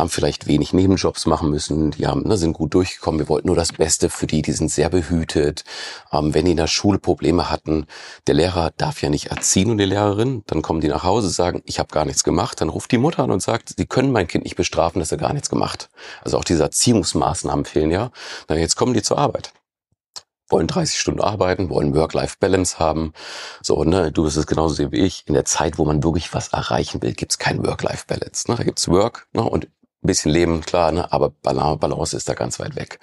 haben 0.00 0.08
vielleicht 0.08 0.46
wenig 0.46 0.72
Nebenjobs 0.72 1.26
machen 1.26 1.50
müssen, 1.50 1.92
die 1.92 2.06
haben, 2.06 2.22
ne, 2.22 2.36
sind 2.36 2.54
gut 2.54 2.74
durchgekommen. 2.74 3.20
Wir 3.20 3.28
wollten 3.28 3.46
nur 3.46 3.56
das 3.56 3.72
Beste 3.72 4.10
für 4.10 4.26
die, 4.26 4.42
die 4.42 4.52
sind 4.52 4.70
sehr 4.70 4.88
behütet. 4.88 5.64
Ähm, 6.12 6.34
wenn 6.34 6.46
die 6.46 6.52
in 6.52 6.56
der 6.56 6.66
Schule 6.66 6.98
Probleme 6.98 7.50
hatten, 7.50 7.86
der 8.26 8.34
Lehrer 8.34 8.72
darf 8.76 9.02
ja 9.02 9.10
nicht 9.10 9.26
erziehen 9.26 9.70
und 9.70 9.78
die 9.78 9.84
Lehrerin, 9.84 10.42
dann 10.46 10.62
kommen 10.62 10.80
die 10.80 10.88
nach 10.88 11.04
Hause, 11.04 11.30
sagen, 11.30 11.62
ich 11.66 11.78
habe 11.78 11.92
gar 11.92 12.04
nichts 12.04 12.24
gemacht. 12.24 12.60
Dann 12.60 12.68
ruft 12.68 12.90
die 12.90 12.98
Mutter 12.98 13.22
an 13.22 13.30
und 13.30 13.42
sagt, 13.42 13.74
sie 13.76 13.86
können 13.86 14.12
mein 14.12 14.26
Kind 14.26 14.44
nicht 14.44 14.56
bestrafen, 14.56 14.98
dass 15.00 15.12
er 15.12 15.18
gar 15.18 15.32
nichts 15.32 15.50
gemacht. 15.50 15.90
Also 16.22 16.38
auch 16.38 16.44
diese 16.44 16.62
Erziehungsmaßnahmen 16.64 17.64
fehlen 17.64 17.90
ja. 17.90 18.10
Na, 18.48 18.56
jetzt 18.56 18.76
kommen 18.76 18.94
die 18.94 19.02
zur 19.02 19.18
Arbeit 19.18 19.52
wollen 20.50 20.66
30 20.66 20.98
Stunden 20.98 21.20
arbeiten, 21.20 21.70
wollen 21.70 21.94
Work-Life-Balance 21.94 22.78
haben. 22.78 23.12
So, 23.62 23.84
ne, 23.84 24.12
du 24.12 24.24
bist 24.24 24.36
es 24.36 24.46
genauso 24.46 24.90
wie 24.90 24.96
ich. 24.98 25.22
In 25.26 25.34
der 25.34 25.44
Zeit, 25.44 25.78
wo 25.78 25.84
man 25.84 26.02
wirklich 26.02 26.34
was 26.34 26.48
erreichen 26.48 27.00
will, 27.02 27.12
gibt's 27.12 27.38
kein 27.38 27.64
Work-Life-Balance. 27.64 28.50
Ne? 28.50 28.56
Da 28.56 28.64
gibt's 28.64 28.88
Work 28.88 29.28
ne? 29.32 29.42
und 29.42 29.68
ein 30.02 30.06
bisschen 30.06 30.32
leben, 30.32 30.62
klar, 30.62 30.92
ne? 30.92 31.12
aber 31.12 31.30
Balance 31.30 32.16
ist 32.16 32.28
da 32.28 32.34
ganz 32.34 32.58
weit 32.58 32.76
weg. 32.76 32.98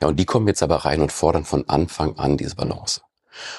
Ja, 0.00 0.08
und 0.08 0.16
die 0.16 0.24
kommen 0.24 0.48
jetzt 0.48 0.62
aber 0.62 0.76
rein 0.76 1.00
und 1.00 1.12
fordern 1.12 1.44
von 1.44 1.68
Anfang 1.68 2.18
an 2.18 2.36
diese 2.36 2.56
Balance. 2.56 3.00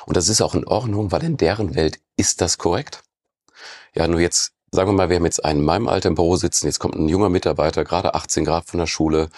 Und 0.05 0.17
das 0.17 0.27
ist 0.27 0.41
auch 0.41 0.55
in 0.55 0.67
Ordnung, 0.67 1.11
weil 1.11 1.23
in 1.23 1.37
deren 1.37 1.75
Welt 1.75 1.99
ist 2.17 2.41
das 2.41 2.57
korrekt. 2.57 3.03
Ja, 3.95 4.07
nur 4.07 4.19
jetzt, 4.19 4.51
sagen 4.71 4.89
wir 4.89 4.93
mal, 4.93 5.09
wir 5.09 5.15
haben 5.15 5.25
jetzt 5.25 5.43
einen 5.45 5.59
in 5.59 5.65
meinem 5.65 5.87
Alter 5.87 6.09
im 6.09 6.15
Büro 6.15 6.35
sitzen, 6.35 6.67
jetzt 6.67 6.79
kommt 6.79 6.95
ein 6.95 7.07
junger 7.07 7.29
Mitarbeiter, 7.29 7.83
gerade 7.83 8.15
18 8.15 8.45
Grad 8.45 8.65
von 8.65 8.79
der 8.79 8.87
Schule, 8.87 9.29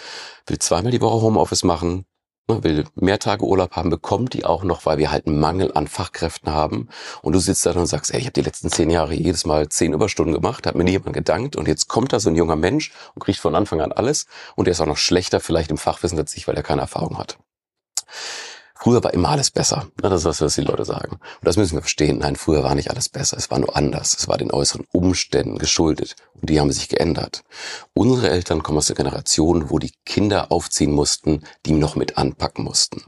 will 0.46 0.58
zweimal 0.58 0.90
die 0.90 1.00
Woche 1.00 1.22
Homeoffice 1.22 1.62
machen, 1.62 2.04
will 2.48 2.84
mehr 2.94 3.18
Tage 3.18 3.44
Urlaub 3.44 3.72
haben, 3.72 3.90
bekommt 3.90 4.32
die 4.32 4.44
auch 4.44 4.62
noch, 4.62 4.86
weil 4.86 4.98
wir 4.98 5.10
halt 5.10 5.26
einen 5.26 5.40
Mangel 5.40 5.72
an 5.74 5.88
Fachkräften 5.88 6.52
haben. 6.52 6.88
Und 7.22 7.32
du 7.32 7.40
sitzt 7.40 7.66
da 7.66 7.72
und 7.72 7.86
sagst, 7.86 8.12
ey, 8.12 8.20
ich 8.20 8.26
habe 8.26 8.32
die 8.32 8.42
letzten 8.42 8.70
zehn 8.70 8.90
Jahre 8.90 9.14
jedes 9.14 9.44
Mal 9.44 9.68
zehn 9.68 9.92
Überstunden 9.92 10.34
gemacht, 10.34 10.66
hat 10.66 10.76
mir 10.76 10.84
niemand 10.84 11.12
gedankt 11.12 11.56
und 11.56 11.66
jetzt 11.66 11.88
kommt 11.88 12.12
da 12.12 12.20
so 12.20 12.30
ein 12.30 12.36
junger 12.36 12.56
Mensch 12.56 12.92
und 13.14 13.24
kriegt 13.24 13.38
von 13.38 13.54
Anfang 13.54 13.80
an 13.80 13.92
alles 13.92 14.26
und 14.54 14.66
der 14.66 14.72
ist 14.72 14.80
auch 14.80 14.86
noch 14.86 14.96
schlechter 14.96 15.40
vielleicht 15.40 15.70
im 15.70 15.78
Fachwissen 15.78 16.18
als 16.18 16.36
ich, 16.36 16.46
weil 16.46 16.54
er 16.54 16.62
keine 16.62 16.82
Erfahrung 16.82 17.18
hat. 17.18 17.38
Früher 18.78 19.02
war 19.02 19.14
immer 19.14 19.30
alles 19.30 19.50
besser. 19.50 19.88
Das 19.96 20.12
ist 20.12 20.24
was, 20.24 20.40
was 20.40 20.54
die 20.54 20.60
Leute 20.60 20.84
sagen. 20.84 21.12
Und 21.12 21.20
das 21.42 21.56
müssen 21.56 21.74
wir 21.74 21.80
verstehen. 21.80 22.18
Nein, 22.18 22.36
früher 22.36 22.62
war 22.62 22.74
nicht 22.74 22.90
alles 22.90 23.08
besser. 23.08 23.36
Es 23.36 23.50
war 23.50 23.58
nur 23.58 23.74
anders. 23.74 24.14
Es 24.16 24.28
war 24.28 24.36
den 24.36 24.52
äußeren 24.52 24.86
Umständen 24.92 25.58
geschuldet. 25.58 26.14
Und 26.34 26.50
die 26.50 26.60
haben 26.60 26.70
sich 26.70 26.88
geändert. 26.88 27.42
Unsere 27.94 28.30
Eltern 28.30 28.62
kommen 28.62 28.78
aus 28.78 28.86
der 28.86 28.96
Generation, 28.96 29.70
wo 29.70 29.78
die 29.78 29.92
Kinder 30.04 30.52
aufziehen 30.52 30.92
mussten, 30.92 31.42
die 31.64 31.72
noch 31.72 31.96
mit 31.96 32.18
anpacken 32.18 32.64
mussten. 32.64 33.02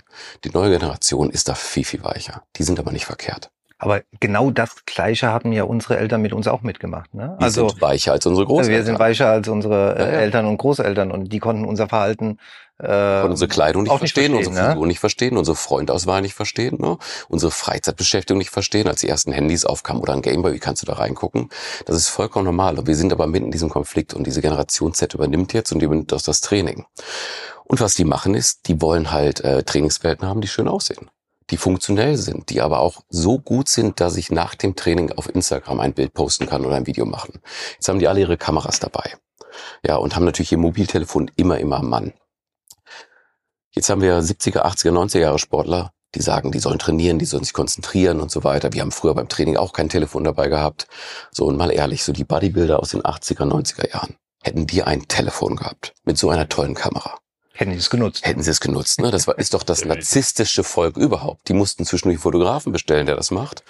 Die 0.44 0.50
neue 0.50 0.70
Generation 0.70 1.30
ist 1.30 1.48
da 1.48 1.54
viel, 1.54 1.84
viel 1.84 2.02
weicher. 2.02 2.42
Die 2.56 2.62
sind 2.62 2.78
aber 2.78 2.90
nicht 2.92 3.06
verkehrt. 3.06 3.50
Aber 3.78 4.02
genau 4.18 4.50
das 4.50 4.84
Gleiche 4.86 5.28
haben 5.28 5.52
ja 5.52 5.62
unsere 5.62 5.98
Eltern 5.98 6.20
mit 6.20 6.32
uns 6.32 6.48
auch 6.48 6.62
mitgemacht. 6.62 7.14
Ne? 7.14 7.36
Wir 7.38 7.44
also 7.44 7.68
sind 7.68 7.80
weicher 7.80 8.12
als 8.12 8.26
unsere 8.26 8.46
Großeltern. 8.46 8.74
Wir 8.74 8.84
sind 8.84 8.98
weicher 8.98 9.28
als 9.28 9.46
unsere 9.46 9.96
ja, 9.96 10.04
ja. 10.04 10.18
Eltern 10.18 10.46
und 10.46 10.58
Großeltern 10.58 11.12
und 11.12 11.32
die 11.32 11.38
konnten 11.38 11.64
unser 11.64 11.88
Verhalten 11.88 12.38
äh, 12.80 13.22
unsere 13.22 13.48
Kleidung 13.48 13.84
nicht 13.84 13.96
verstehen, 13.96 14.32
nicht 14.32 14.44
verstehen, 14.44 14.48
unsere 14.48 14.66
Frisur 14.66 14.82
ne? 14.82 14.86
nicht 14.86 15.00
verstehen, 15.00 15.36
unsere 15.36 15.56
Freundauswahl 15.56 16.22
nicht 16.22 16.34
verstehen, 16.34 16.76
ne? 16.80 16.98
unsere 17.28 17.50
Freizeitbeschäftigung 17.50 18.38
nicht 18.38 18.50
verstehen, 18.50 18.86
als 18.86 19.00
die 19.00 19.08
ersten 19.08 19.32
Handys 19.32 19.64
aufkamen 19.64 20.00
oder 20.00 20.12
ein 20.12 20.22
Gameboy, 20.22 20.54
wie 20.54 20.60
kannst 20.60 20.82
du 20.82 20.86
da 20.86 20.94
reingucken? 20.94 21.48
Das 21.86 21.96
ist 21.96 22.08
vollkommen 22.08 22.44
normal. 22.44 22.78
Und 22.78 22.86
wir 22.86 22.94
sind 22.94 23.12
aber 23.12 23.26
mitten 23.26 23.46
in 23.46 23.52
diesem 23.52 23.68
Konflikt 23.68 24.14
und 24.14 24.26
diese 24.26 24.40
Generation 24.40 24.94
Z 24.94 25.14
übernimmt 25.14 25.52
jetzt 25.54 25.72
und 25.72 25.80
die 25.80 25.86
übernimmt 25.86 26.12
das, 26.12 26.22
das 26.22 26.40
Training. 26.40 26.84
Und 27.64 27.80
was 27.80 27.94
die 27.96 28.04
machen 28.04 28.34
ist, 28.34 28.68
die 28.68 28.80
wollen 28.80 29.10
halt 29.10 29.40
äh, 29.40 29.64
Trainingswelten 29.64 30.26
haben, 30.26 30.40
die 30.40 30.48
schön 30.48 30.68
aussehen 30.68 31.10
die 31.50 31.56
funktionell 31.56 32.16
sind, 32.16 32.50
die 32.50 32.60
aber 32.60 32.80
auch 32.80 33.02
so 33.08 33.38
gut 33.38 33.68
sind, 33.68 34.00
dass 34.00 34.16
ich 34.16 34.30
nach 34.30 34.54
dem 34.54 34.76
Training 34.76 35.12
auf 35.12 35.34
Instagram 35.34 35.80
ein 35.80 35.94
Bild 35.94 36.14
posten 36.14 36.46
kann 36.46 36.64
oder 36.64 36.76
ein 36.76 36.86
Video 36.86 37.06
machen. 37.06 37.40
Jetzt 37.74 37.88
haben 37.88 37.98
die 37.98 38.08
alle 38.08 38.20
ihre 38.20 38.36
Kameras 38.36 38.80
dabei. 38.80 39.14
Ja, 39.84 39.96
und 39.96 40.14
haben 40.14 40.24
natürlich 40.24 40.52
ihr 40.52 40.58
Mobiltelefon 40.58 41.30
immer, 41.36 41.58
immer 41.58 41.78
am 41.78 41.88
Mann. 41.88 42.12
Jetzt 43.70 43.90
haben 43.90 44.02
wir 44.02 44.20
70er, 44.20 44.64
80er, 44.64 44.90
90er 44.90 45.20
Jahre 45.20 45.38
Sportler, 45.38 45.92
die 46.14 46.22
sagen, 46.22 46.52
die 46.52 46.58
sollen 46.58 46.78
trainieren, 46.78 47.18
die 47.18 47.26
sollen 47.26 47.44
sich 47.44 47.52
konzentrieren 47.52 48.20
und 48.20 48.30
so 48.30 48.44
weiter. 48.44 48.72
Wir 48.72 48.82
haben 48.82 48.92
früher 48.92 49.14
beim 49.14 49.28
Training 49.28 49.56
auch 49.56 49.72
kein 49.72 49.88
Telefon 49.88 50.24
dabei 50.24 50.48
gehabt. 50.48 50.86
So, 51.30 51.46
und 51.46 51.56
mal 51.56 51.70
ehrlich, 51.70 52.02
so 52.02 52.12
die 52.12 52.24
Bodybuilder 52.24 52.80
aus 52.80 52.90
den 52.90 53.02
80er, 53.02 53.44
90er 53.44 53.90
Jahren, 53.90 54.16
hätten 54.42 54.66
die 54.66 54.82
ein 54.82 55.06
Telefon 55.06 55.56
gehabt 55.56 55.94
mit 56.04 56.18
so 56.18 56.30
einer 56.30 56.48
tollen 56.48 56.74
Kamera. 56.74 57.18
Hätten 57.58 57.72
sie 57.72 57.78
es 57.78 57.90
genutzt. 57.90 58.24
Hätten 58.24 58.40
sie 58.40 58.52
es 58.52 58.60
genutzt. 58.60 59.00
Ne? 59.00 59.10
Das 59.10 59.26
war, 59.26 59.36
ist 59.36 59.52
doch 59.52 59.64
das 59.64 59.84
narzisstische 59.84 60.62
Volk 60.62 60.96
überhaupt. 60.96 61.48
Die 61.48 61.54
mussten 61.54 61.84
zwischendurch 61.84 62.20
Fotografen 62.20 62.70
bestellen, 62.70 63.06
der 63.06 63.16
das 63.16 63.32
macht. 63.32 63.64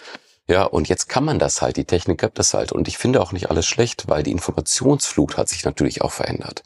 Ja, 0.47 0.65
und 0.65 0.91
jetzt 0.91 1.09
kann 1.09 1.25
man 1.25 1.39
das 1.39 1.63
halt, 1.63 1.79
die 1.79 1.87
Technik 1.87 2.21
gibt 2.21 2.39
das 2.39 2.53
halt. 2.53 2.71
Und 2.71 2.87
ich 2.87 2.99
finde 2.99 3.23
auch 3.23 3.33
nicht 3.33 3.49
alles 3.51 3.65
schlecht, 3.65 4.07
weil 4.07 4.23
die 4.23 4.33
Informationsflut 4.33 5.39
hat 5.39 5.49
sich 5.49 5.65
natürlich 5.65 6.03
auch 6.03 6.13
verändert. 6.13 6.65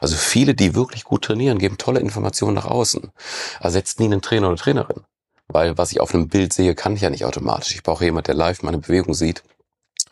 Also 0.00 0.16
viele, 0.16 0.54
die 0.54 0.74
wirklich 0.74 1.04
gut 1.04 1.24
trainieren, 1.24 1.58
geben 1.58 1.76
tolle 1.76 2.00
Informationen 2.00 2.54
nach 2.54 2.64
außen. 2.64 3.12
Ersetzt 3.60 4.00
nie 4.00 4.06
einen 4.06 4.22
Trainer 4.22 4.48
oder 4.48 4.56
Trainerin. 4.56 5.02
Weil 5.48 5.76
was 5.76 5.92
ich 5.92 6.00
auf 6.00 6.14
einem 6.14 6.28
Bild 6.28 6.54
sehe, 6.54 6.74
kann 6.74 6.96
ich 6.96 7.02
ja 7.02 7.10
nicht 7.10 7.26
automatisch. 7.26 7.74
Ich 7.74 7.82
brauche 7.82 8.04
jemand, 8.04 8.28
der 8.28 8.34
live 8.34 8.62
meine 8.62 8.78
Bewegung 8.78 9.12
sieht. 9.12 9.42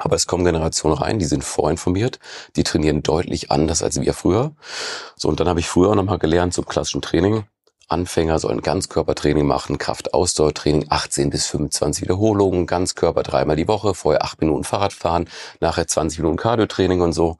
Aber 0.00 0.16
es 0.16 0.26
kommen 0.26 0.46
Generationen 0.46 0.96
rein, 0.96 1.18
die 1.18 1.26
sind 1.26 1.44
vorinformiert, 1.44 2.18
die 2.56 2.64
trainieren 2.64 3.02
deutlich 3.02 3.50
anders 3.50 3.82
als 3.82 4.00
wir 4.00 4.14
früher. 4.14 4.52
So, 5.14 5.28
und 5.28 5.38
dann 5.40 5.48
habe 5.48 5.60
ich 5.60 5.68
früher 5.68 5.94
nochmal 5.94 6.18
gelernt 6.18 6.54
zum 6.54 6.64
klassischen 6.64 7.02
Training. 7.02 7.44
Anfänger 7.86 8.38
sollen 8.38 8.62
Ganzkörpertraining 8.62 9.46
machen, 9.46 9.76
Kraft-Ausdauertraining, 9.76 10.86
18 10.88 11.28
bis 11.28 11.46
25 11.48 12.04
Wiederholungen, 12.04 12.66
Ganzkörper 12.66 13.22
dreimal 13.22 13.56
die 13.56 13.68
Woche, 13.68 13.92
vorher 13.92 14.24
acht 14.24 14.40
Minuten 14.40 14.64
Fahrrad 14.64 14.94
fahren, 14.94 15.28
nachher 15.60 15.86
20 15.86 16.20
Minuten 16.20 16.38
Cardio-Training 16.38 17.02
und 17.02 17.12
so. 17.12 17.36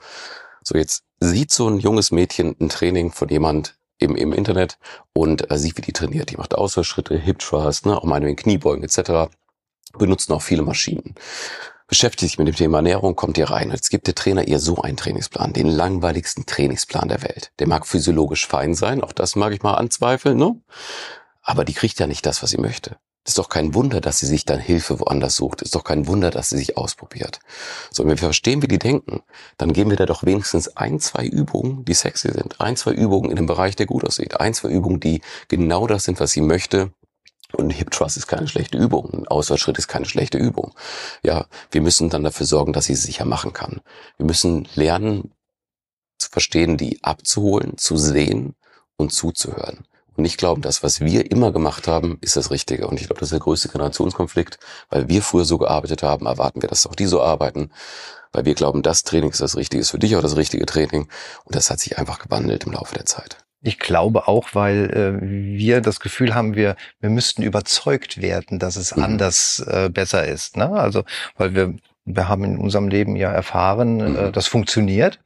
So, 0.62 0.76
jetzt 0.76 1.04
sieht 1.18 1.52
so 1.52 1.66
ein 1.66 1.78
junges 1.78 2.10
Mädchen 2.10 2.54
ein 2.60 2.68
Training 2.68 3.10
von 3.10 3.28
jemand 3.28 3.78
im, 3.96 4.16
im 4.16 4.34
Internet 4.34 4.76
und 5.14 5.50
äh, 5.50 5.56
sieht, 5.56 5.78
wie 5.78 5.82
die 5.82 5.92
trainiert. 5.94 6.30
Die 6.30 6.36
macht 6.36 6.54
Ausfallschritte, 6.54 7.16
Hip 7.16 7.38
Thrust, 7.38 7.86
ne, 7.86 7.96
auch 7.96 8.04
meinetwegen 8.04 8.36
Kniebeugen 8.36 8.84
etc. 8.84 9.32
Benutzen 9.96 10.34
auch 10.34 10.42
viele 10.42 10.62
Maschinen 10.62 11.14
beschäftigt 11.90 12.30
sich 12.30 12.38
mit 12.38 12.46
dem 12.46 12.54
Thema 12.54 12.78
Ernährung, 12.78 13.16
kommt 13.16 13.36
ihr 13.36 13.50
rein. 13.50 13.70
Jetzt 13.72 13.90
gibt 13.90 14.06
der 14.06 14.14
Trainer 14.14 14.46
ihr 14.46 14.60
so 14.60 14.76
einen 14.76 14.96
Trainingsplan, 14.96 15.52
den 15.52 15.66
langweiligsten 15.66 16.46
Trainingsplan 16.46 17.08
der 17.08 17.22
Welt. 17.22 17.50
Der 17.58 17.66
mag 17.66 17.84
physiologisch 17.84 18.46
fein 18.46 18.74
sein, 18.74 19.02
auch 19.02 19.12
das 19.12 19.34
mag 19.34 19.52
ich 19.52 19.62
mal 19.62 19.74
anzweifeln, 19.74 20.38
ne? 20.38 20.54
Aber 21.42 21.64
die 21.64 21.74
kriegt 21.74 21.98
ja 21.98 22.06
nicht 22.06 22.24
das, 22.24 22.42
was 22.42 22.50
sie 22.50 22.58
möchte. 22.58 22.96
ist 23.26 23.38
doch 23.38 23.48
kein 23.48 23.74
Wunder, 23.74 24.00
dass 24.00 24.20
sie 24.20 24.26
sich 24.26 24.44
dann 24.44 24.60
Hilfe 24.60 25.00
woanders 25.00 25.34
sucht. 25.34 25.62
ist 25.62 25.74
doch 25.74 25.82
kein 25.82 26.06
Wunder, 26.06 26.30
dass 26.30 26.50
sie 26.50 26.58
sich 26.58 26.76
ausprobiert. 26.76 27.40
So, 27.90 28.04
wenn 28.04 28.10
wir 28.10 28.18
verstehen, 28.18 28.62
wie 28.62 28.68
die 28.68 28.78
denken, 28.78 29.22
dann 29.58 29.72
geben 29.72 29.90
wir 29.90 29.96
da 29.96 30.06
doch 30.06 30.22
wenigstens 30.22 30.76
ein, 30.76 31.00
zwei 31.00 31.26
Übungen, 31.26 31.84
die 31.84 31.94
sexy 31.94 32.30
sind. 32.30 32.60
Ein, 32.60 32.76
zwei 32.76 32.92
Übungen 32.92 33.30
in 33.30 33.36
dem 33.36 33.46
Bereich, 33.46 33.74
der 33.74 33.86
gut 33.86 34.04
aussieht. 34.04 34.38
Ein, 34.38 34.54
zwei 34.54 34.68
Übungen, 34.68 35.00
die 35.00 35.22
genau 35.48 35.88
das 35.88 36.04
sind, 36.04 36.20
was 36.20 36.30
sie 36.30 36.40
möchte 36.40 36.92
und 37.52 37.70
Hip 37.70 37.90
Trust 37.90 38.16
ist 38.16 38.26
keine 38.26 38.48
schlechte 38.48 38.78
Übung. 38.78 39.10
Ein 39.12 39.28
Ausfallschritt 39.28 39.78
ist 39.78 39.88
keine 39.88 40.06
schlechte 40.06 40.38
Übung. 40.38 40.74
Ja, 41.22 41.46
wir 41.70 41.80
müssen 41.80 42.10
dann 42.10 42.24
dafür 42.24 42.46
sorgen, 42.46 42.72
dass 42.72 42.86
sie 42.86 42.94
sicher 42.94 43.24
machen 43.24 43.52
kann. 43.52 43.80
Wir 44.16 44.26
müssen 44.26 44.68
lernen 44.74 45.32
zu 46.18 46.30
verstehen, 46.30 46.76
die 46.76 47.02
abzuholen, 47.02 47.78
zu 47.78 47.96
sehen 47.96 48.54
und 48.96 49.12
zuzuhören. 49.12 49.86
Und 50.16 50.22
nicht 50.22 50.38
glauben, 50.38 50.62
das, 50.62 50.82
was 50.82 51.00
wir 51.00 51.30
immer 51.30 51.52
gemacht 51.52 51.88
haben, 51.88 52.18
ist 52.20 52.36
das 52.36 52.50
Richtige. 52.50 52.86
Und 52.86 53.00
ich 53.00 53.06
glaube, 53.06 53.20
das 53.20 53.28
ist 53.28 53.32
der 53.32 53.40
größte 53.40 53.68
Generationskonflikt. 53.68 54.58
Weil 54.88 55.08
wir 55.08 55.22
früher 55.22 55.44
so 55.44 55.58
gearbeitet 55.58 56.02
haben, 56.02 56.26
erwarten 56.26 56.62
wir, 56.62 56.68
dass 56.68 56.86
auch 56.86 56.94
die 56.94 57.06
so 57.06 57.22
arbeiten. 57.22 57.70
Weil 58.32 58.44
wir 58.44 58.54
glauben, 58.54 58.82
das 58.82 59.02
Training 59.02 59.30
ist 59.30 59.40
das 59.40 59.56
Richtige, 59.56 59.80
ist 59.80 59.90
für 59.90 59.98
dich 59.98 60.16
auch 60.16 60.22
das 60.22 60.36
richtige 60.36 60.66
Training. 60.66 61.08
Und 61.44 61.54
das 61.54 61.70
hat 61.70 61.80
sich 61.80 61.98
einfach 61.98 62.18
gewandelt 62.18 62.64
im 62.64 62.72
Laufe 62.72 62.94
der 62.94 63.06
Zeit. 63.06 63.38
Ich 63.62 63.78
glaube 63.78 64.26
auch, 64.26 64.54
weil 64.54 64.90
äh, 64.90 65.20
wir 65.20 65.82
das 65.82 66.00
Gefühl 66.00 66.34
haben, 66.34 66.54
wir, 66.54 66.76
wir 67.00 67.10
müssten 67.10 67.42
überzeugt 67.42 68.22
werden, 68.22 68.58
dass 68.58 68.76
es 68.76 68.96
mhm. 68.96 69.02
anders 69.02 69.64
äh, 69.66 69.90
besser 69.90 70.26
ist. 70.26 70.56
Ne? 70.56 70.70
Also, 70.70 71.04
weil 71.36 71.54
wir, 71.54 71.74
wir 72.06 72.28
haben 72.28 72.44
in 72.44 72.58
unserem 72.58 72.88
Leben 72.88 73.16
ja 73.16 73.30
erfahren, 73.30 74.00
äh, 74.00 74.08
mhm. 74.08 74.16
äh, 74.16 74.32
das 74.32 74.46
funktioniert. 74.46 75.20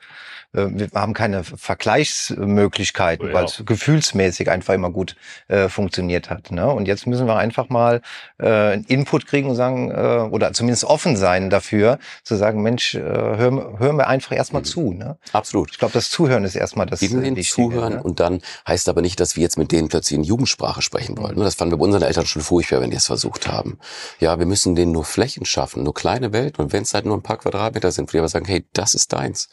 Äh, 0.55 0.67
wir 0.71 0.89
haben 0.95 1.15
keine 1.15 1.45
Vergleichsmöglichkeiten, 1.45 3.27
oh 3.27 3.29
ja. 3.29 3.35
weil 3.35 3.45
es 3.45 3.63
gefühlsmäßig 3.65 4.51
einfach 4.51 4.75
immer 4.75 4.91
gut 4.91 5.17
äh, 5.49 5.69
funktioniert 5.69 6.31
hat. 6.31 6.51
Ne? 6.51 6.67
Und 6.67 6.87
jetzt 6.87 7.07
müssen 7.07 7.27
wir 7.27 7.37
einfach 7.37 7.69
mal 7.69 8.01
äh, 8.39 8.47
einen 8.47 8.85
Input 8.85 9.27
kriegen 9.27 9.51
und 9.51 9.57
sagen, 9.57 9.91
äh, 9.91 9.95
oder 9.95 10.53
zumindest 10.53 10.85
offen 10.85 11.17
sein 11.17 11.51
dafür, 11.51 11.99
zu 12.23 12.37
sagen, 12.37 12.63
Mensch, 12.63 12.95
äh, 12.95 13.01
hören, 13.01 13.79
hören 13.79 13.97
wir 13.97 14.09
einfach 14.09 14.33
erstmal 14.33 14.63
mhm. 14.63 14.67
zu. 14.67 14.93
Ne? 14.93 15.19
Absolut. 15.33 15.71
Ich 15.73 15.79
glaube, 15.79 15.93
das 15.95 16.11
Zuhören 16.11 16.45
ist 16.45 16.55
erstmal 16.55 16.87
das 16.87 17.01
Geben 17.01 17.23
Wichtige. 17.23 17.45
Zuhören 17.45 17.95
ne? 17.95 18.03
und 18.03 18.21
dann 18.21 18.41
heißt 18.67 18.89
aber 18.89 19.03
nicht, 19.03 19.21
dass 19.21 19.37
wir 19.37 19.43
jetzt 19.43 19.59
mit 19.59 19.73
denen 19.73 19.89
plötzlich 19.89 20.17
in 20.17 20.25
Jugendsprache 20.25 20.83
sprechen 20.83 21.19
wollen. 21.19 21.37
Mhm. 21.37 21.43
Das 21.43 21.55
fanden 21.55 21.73
wir 21.73 21.79
bei 21.79 21.85
unseren 21.85 22.03
Eltern 22.03 22.27
schon 22.27 22.43
furchtbar, 22.43 22.81
wenn 22.81 22.91
die 22.91 22.97
es 22.97 23.07
versucht 23.07 23.49
haben. 23.49 23.79
Ja, 24.21 24.39
wir 24.39 24.47
müssen 24.47 24.75
denen 24.75 24.93
nur 24.93 25.05
Flächen 25.05 25.45
schaffen, 25.45 25.83
nur 25.83 25.95
kleine 25.95 26.33
Welten 26.33 26.65
und 26.65 26.73
wenn 26.73 26.83
es 26.83 26.95
halt 26.95 27.07
nur 27.07 27.17
ein 27.17 27.23
paar 27.23 27.39
Quadratmeter 27.39 27.91
sind, 27.91 28.09
wo 28.09 28.13
die 28.13 28.19
aber 28.19 28.29
sagen, 28.29 28.47
hey, 28.47 28.65
das 28.73 28.95
ist 28.95 29.13
deins. 29.13 29.49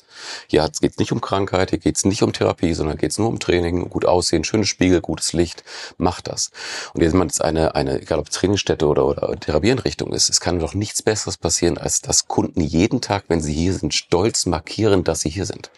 Ja, 0.49 0.67
es 0.67 0.79
geht 0.79 0.99
nicht 0.99 1.11
um 1.11 1.21
Krankheit, 1.21 1.69
hier 1.69 1.79
geht 1.79 1.97
es 1.97 2.05
nicht 2.05 2.23
um 2.23 2.33
Therapie, 2.33 2.73
sondern 2.73 2.97
geht 2.97 3.11
es 3.11 3.17
nur 3.17 3.29
um 3.29 3.39
Training, 3.39 3.89
gut 3.89 4.05
aussehen, 4.05 4.43
schönes 4.43 4.67
Spiegel, 4.67 5.01
gutes 5.01 5.33
Licht, 5.33 5.63
macht 5.97 6.27
das. 6.27 6.51
Und 6.93 7.01
jetzt 7.01 7.13
ist 7.13 7.41
eine, 7.41 7.75
eine, 7.75 8.01
egal 8.01 8.19
ob 8.19 8.29
Trainingsstätte 8.29 8.87
oder, 8.87 9.05
oder 9.05 9.39
Therapieeinrichtung 9.39 10.13
ist, 10.13 10.29
es 10.29 10.39
kann 10.39 10.59
doch 10.59 10.73
nichts 10.73 11.01
Besseres 11.01 11.37
passieren, 11.37 11.77
als 11.77 12.01
dass 12.01 12.27
Kunden 12.27 12.61
jeden 12.61 13.01
Tag, 13.01 13.25
wenn 13.27 13.41
sie 13.41 13.53
hier 13.53 13.73
sind, 13.73 13.93
stolz 13.93 14.45
markieren, 14.45 15.03
dass 15.03 15.21
sie 15.21 15.29
hier 15.29 15.45
sind. 15.45 15.71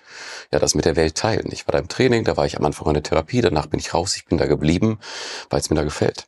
Ja, 0.51 0.59
das 0.59 0.75
mit 0.75 0.85
der 0.85 0.95
Welt 0.95 1.15
teilen. 1.15 1.49
Ich 1.51 1.67
war 1.67 1.73
da 1.73 1.79
im 1.79 1.87
Training, 1.87 2.23
da 2.23 2.37
war 2.37 2.45
ich 2.45 2.57
am 2.57 2.65
Anfang 2.65 2.87
in 2.87 2.93
der 2.93 3.03
Therapie, 3.03 3.41
danach 3.41 3.67
bin 3.67 3.79
ich 3.79 3.93
raus, 3.93 4.15
ich 4.15 4.25
bin 4.25 4.37
da 4.37 4.45
geblieben, 4.45 4.99
weil 5.49 5.59
es 5.59 5.69
mir 5.69 5.75
da 5.75 5.83
gefällt. 5.83 6.27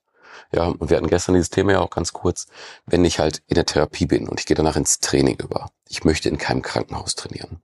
Ja, 0.51 0.67
und 0.67 0.89
wir 0.89 0.97
hatten 0.97 1.09
gestern 1.09 1.33
dieses 1.33 1.49
Thema 1.49 1.73
ja 1.73 1.79
auch 1.81 1.89
ganz 1.89 2.13
kurz. 2.13 2.47
Wenn 2.85 3.03
ich 3.03 3.19
halt 3.19 3.41
in 3.47 3.55
der 3.55 3.65
Therapie 3.65 4.05
bin 4.05 4.27
und 4.27 4.39
ich 4.39 4.45
gehe 4.45 4.55
danach 4.55 4.75
ins 4.75 4.99
Training 4.99 5.37
über, 5.39 5.71
ich 5.89 6.03
möchte 6.03 6.29
in 6.29 6.37
keinem 6.37 6.61
Krankenhaus 6.61 7.15
trainieren. 7.15 7.61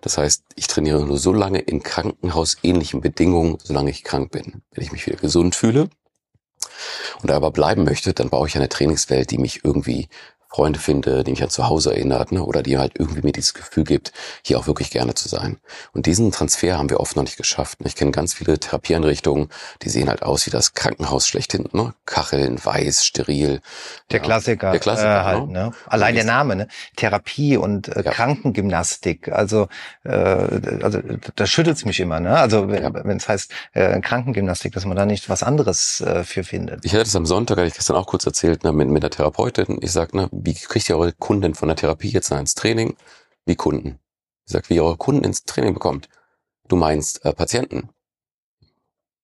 Das 0.00 0.18
heißt, 0.18 0.44
ich 0.56 0.66
trainiere 0.66 1.04
nur 1.04 1.18
so 1.18 1.32
lange 1.32 1.60
in 1.60 1.82
krankenhausähnlichen 1.82 3.00
Bedingungen, 3.00 3.58
solange 3.62 3.90
ich 3.90 4.04
krank 4.04 4.30
bin. 4.30 4.62
Wenn 4.72 4.84
ich 4.84 4.92
mich 4.92 5.06
wieder 5.06 5.16
gesund 5.16 5.54
fühle 5.54 5.88
und 7.20 7.30
da 7.30 7.36
aber 7.36 7.50
bleiben 7.50 7.84
möchte, 7.84 8.12
dann 8.12 8.30
brauche 8.30 8.48
ich 8.48 8.56
eine 8.56 8.68
Trainingswelt, 8.68 9.30
die 9.30 9.38
mich 9.38 9.64
irgendwie 9.64 10.08
Freunde 10.54 10.78
finde, 10.78 11.24
die 11.24 11.32
mich 11.32 11.42
an 11.42 11.50
zu 11.50 11.68
Hause 11.68 11.92
erinnert, 11.92 12.30
ne? 12.30 12.44
oder 12.44 12.62
die 12.62 12.78
halt 12.78 12.92
irgendwie 12.96 13.22
mir 13.22 13.32
dieses 13.32 13.54
Gefühl 13.54 13.82
gibt, 13.82 14.12
hier 14.42 14.56
auch 14.56 14.68
wirklich 14.68 14.90
gerne 14.90 15.14
zu 15.14 15.28
sein. 15.28 15.58
Und 15.92 16.06
diesen 16.06 16.30
Transfer 16.30 16.78
haben 16.78 16.90
wir 16.90 17.00
oft 17.00 17.16
noch 17.16 17.24
nicht 17.24 17.36
geschafft. 17.36 17.78
Ich 17.84 17.96
kenne 17.96 18.12
ganz 18.12 18.34
viele 18.34 18.58
Therapieeinrichtungen, 18.60 19.48
die 19.82 19.88
sehen 19.88 20.08
halt 20.08 20.22
aus 20.22 20.46
wie 20.46 20.50
das 20.50 20.74
Krankenhaus 20.74 21.26
schlechthin, 21.26 21.68
ne? 21.72 21.94
Kacheln, 22.06 22.64
weiß, 22.64 23.04
steril. 23.04 23.62
Der 24.12 24.20
ja. 24.20 24.24
Klassiker. 24.24 24.70
Der 24.70 24.78
Klassiker, 24.78 25.22
äh, 25.22 25.24
halt, 25.24 25.48
ne? 25.48 25.72
Allein 25.86 26.14
der 26.14 26.24
Name, 26.24 26.54
ne? 26.54 26.68
Therapie 26.94 27.56
und 27.56 27.88
äh, 27.88 28.04
ja. 28.04 28.12
Krankengymnastik. 28.12 29.32
Also, 29.32 29.66
äh, 30.04 30.10
also 30.10 31.00
da 31.34 31.46
schüttelt's 31.46 31.84
mich 31.84 31.98
immer, 31.98 32.20
ne? 32.20 32.38
Also 32.38 32.68
wenn 32.68 32.80
ja. 32.80 33.16
es 33.16 33.28
heißt 33.28 33.50
äh, 33.72 34.00
Krankengymnastik, 34.00 34.72
dass 34.72 34.84
man 34.84 34.96
da 34.96 35.04
nicht 35.04 35.28
was 35.28 35.42
anderes 35.42 36.00
äh, 36.00 36.22
für 36.22 36.44
findet. 36.44 36.84
Ich 36.84 36.92
hatte 36.92 37.02
das 37.02 37.16
am 37.16 37.26
Sonntag, 37.26 37.58
hatte 37.58 37.66
ich 37.66 37.74
gestern 37.74 37.96
auch 37.96 38.06
kurz 38.06 38.24
erzählt, 38.24 38.62
ne, 38.62 38.70
mit, 38.70 38.88
mit 38.88 39.02
der 39.02 39.10
Therapeutin. 39.10 39.78
Ich 39.80 39.90
sag, 39.90 40.14
ne, 40.14 40.28
wie 40.44 40.54
kriegt 40.54 40.88
ihr 40.88 40.98
eure 40.98 41.12
Kunden 41.12 41.54
von 41.54 41.68
der 41.68 41.76
Therapie 41.76 42.10
jetzt 42.10 42.30
ins 42.30 42.54
Training? 42.54 42.96
Wie 43.46 43.56
Kunden. 43.56 43.98
Ich 44.46 44.52
sag, 44.52 44.68
wie 44.68 44.74
ihr 44.74 44.84
eure 44.84 44.98
Kunden 44.98 45.24
ins 45.24 45.44
Training 45.44 45.72
bekommt. 45.72 46.08
Du 46.68 46.76
meinst 46.76 47.24
äh, 47.24 47.32
Patienten. 47.32 47.88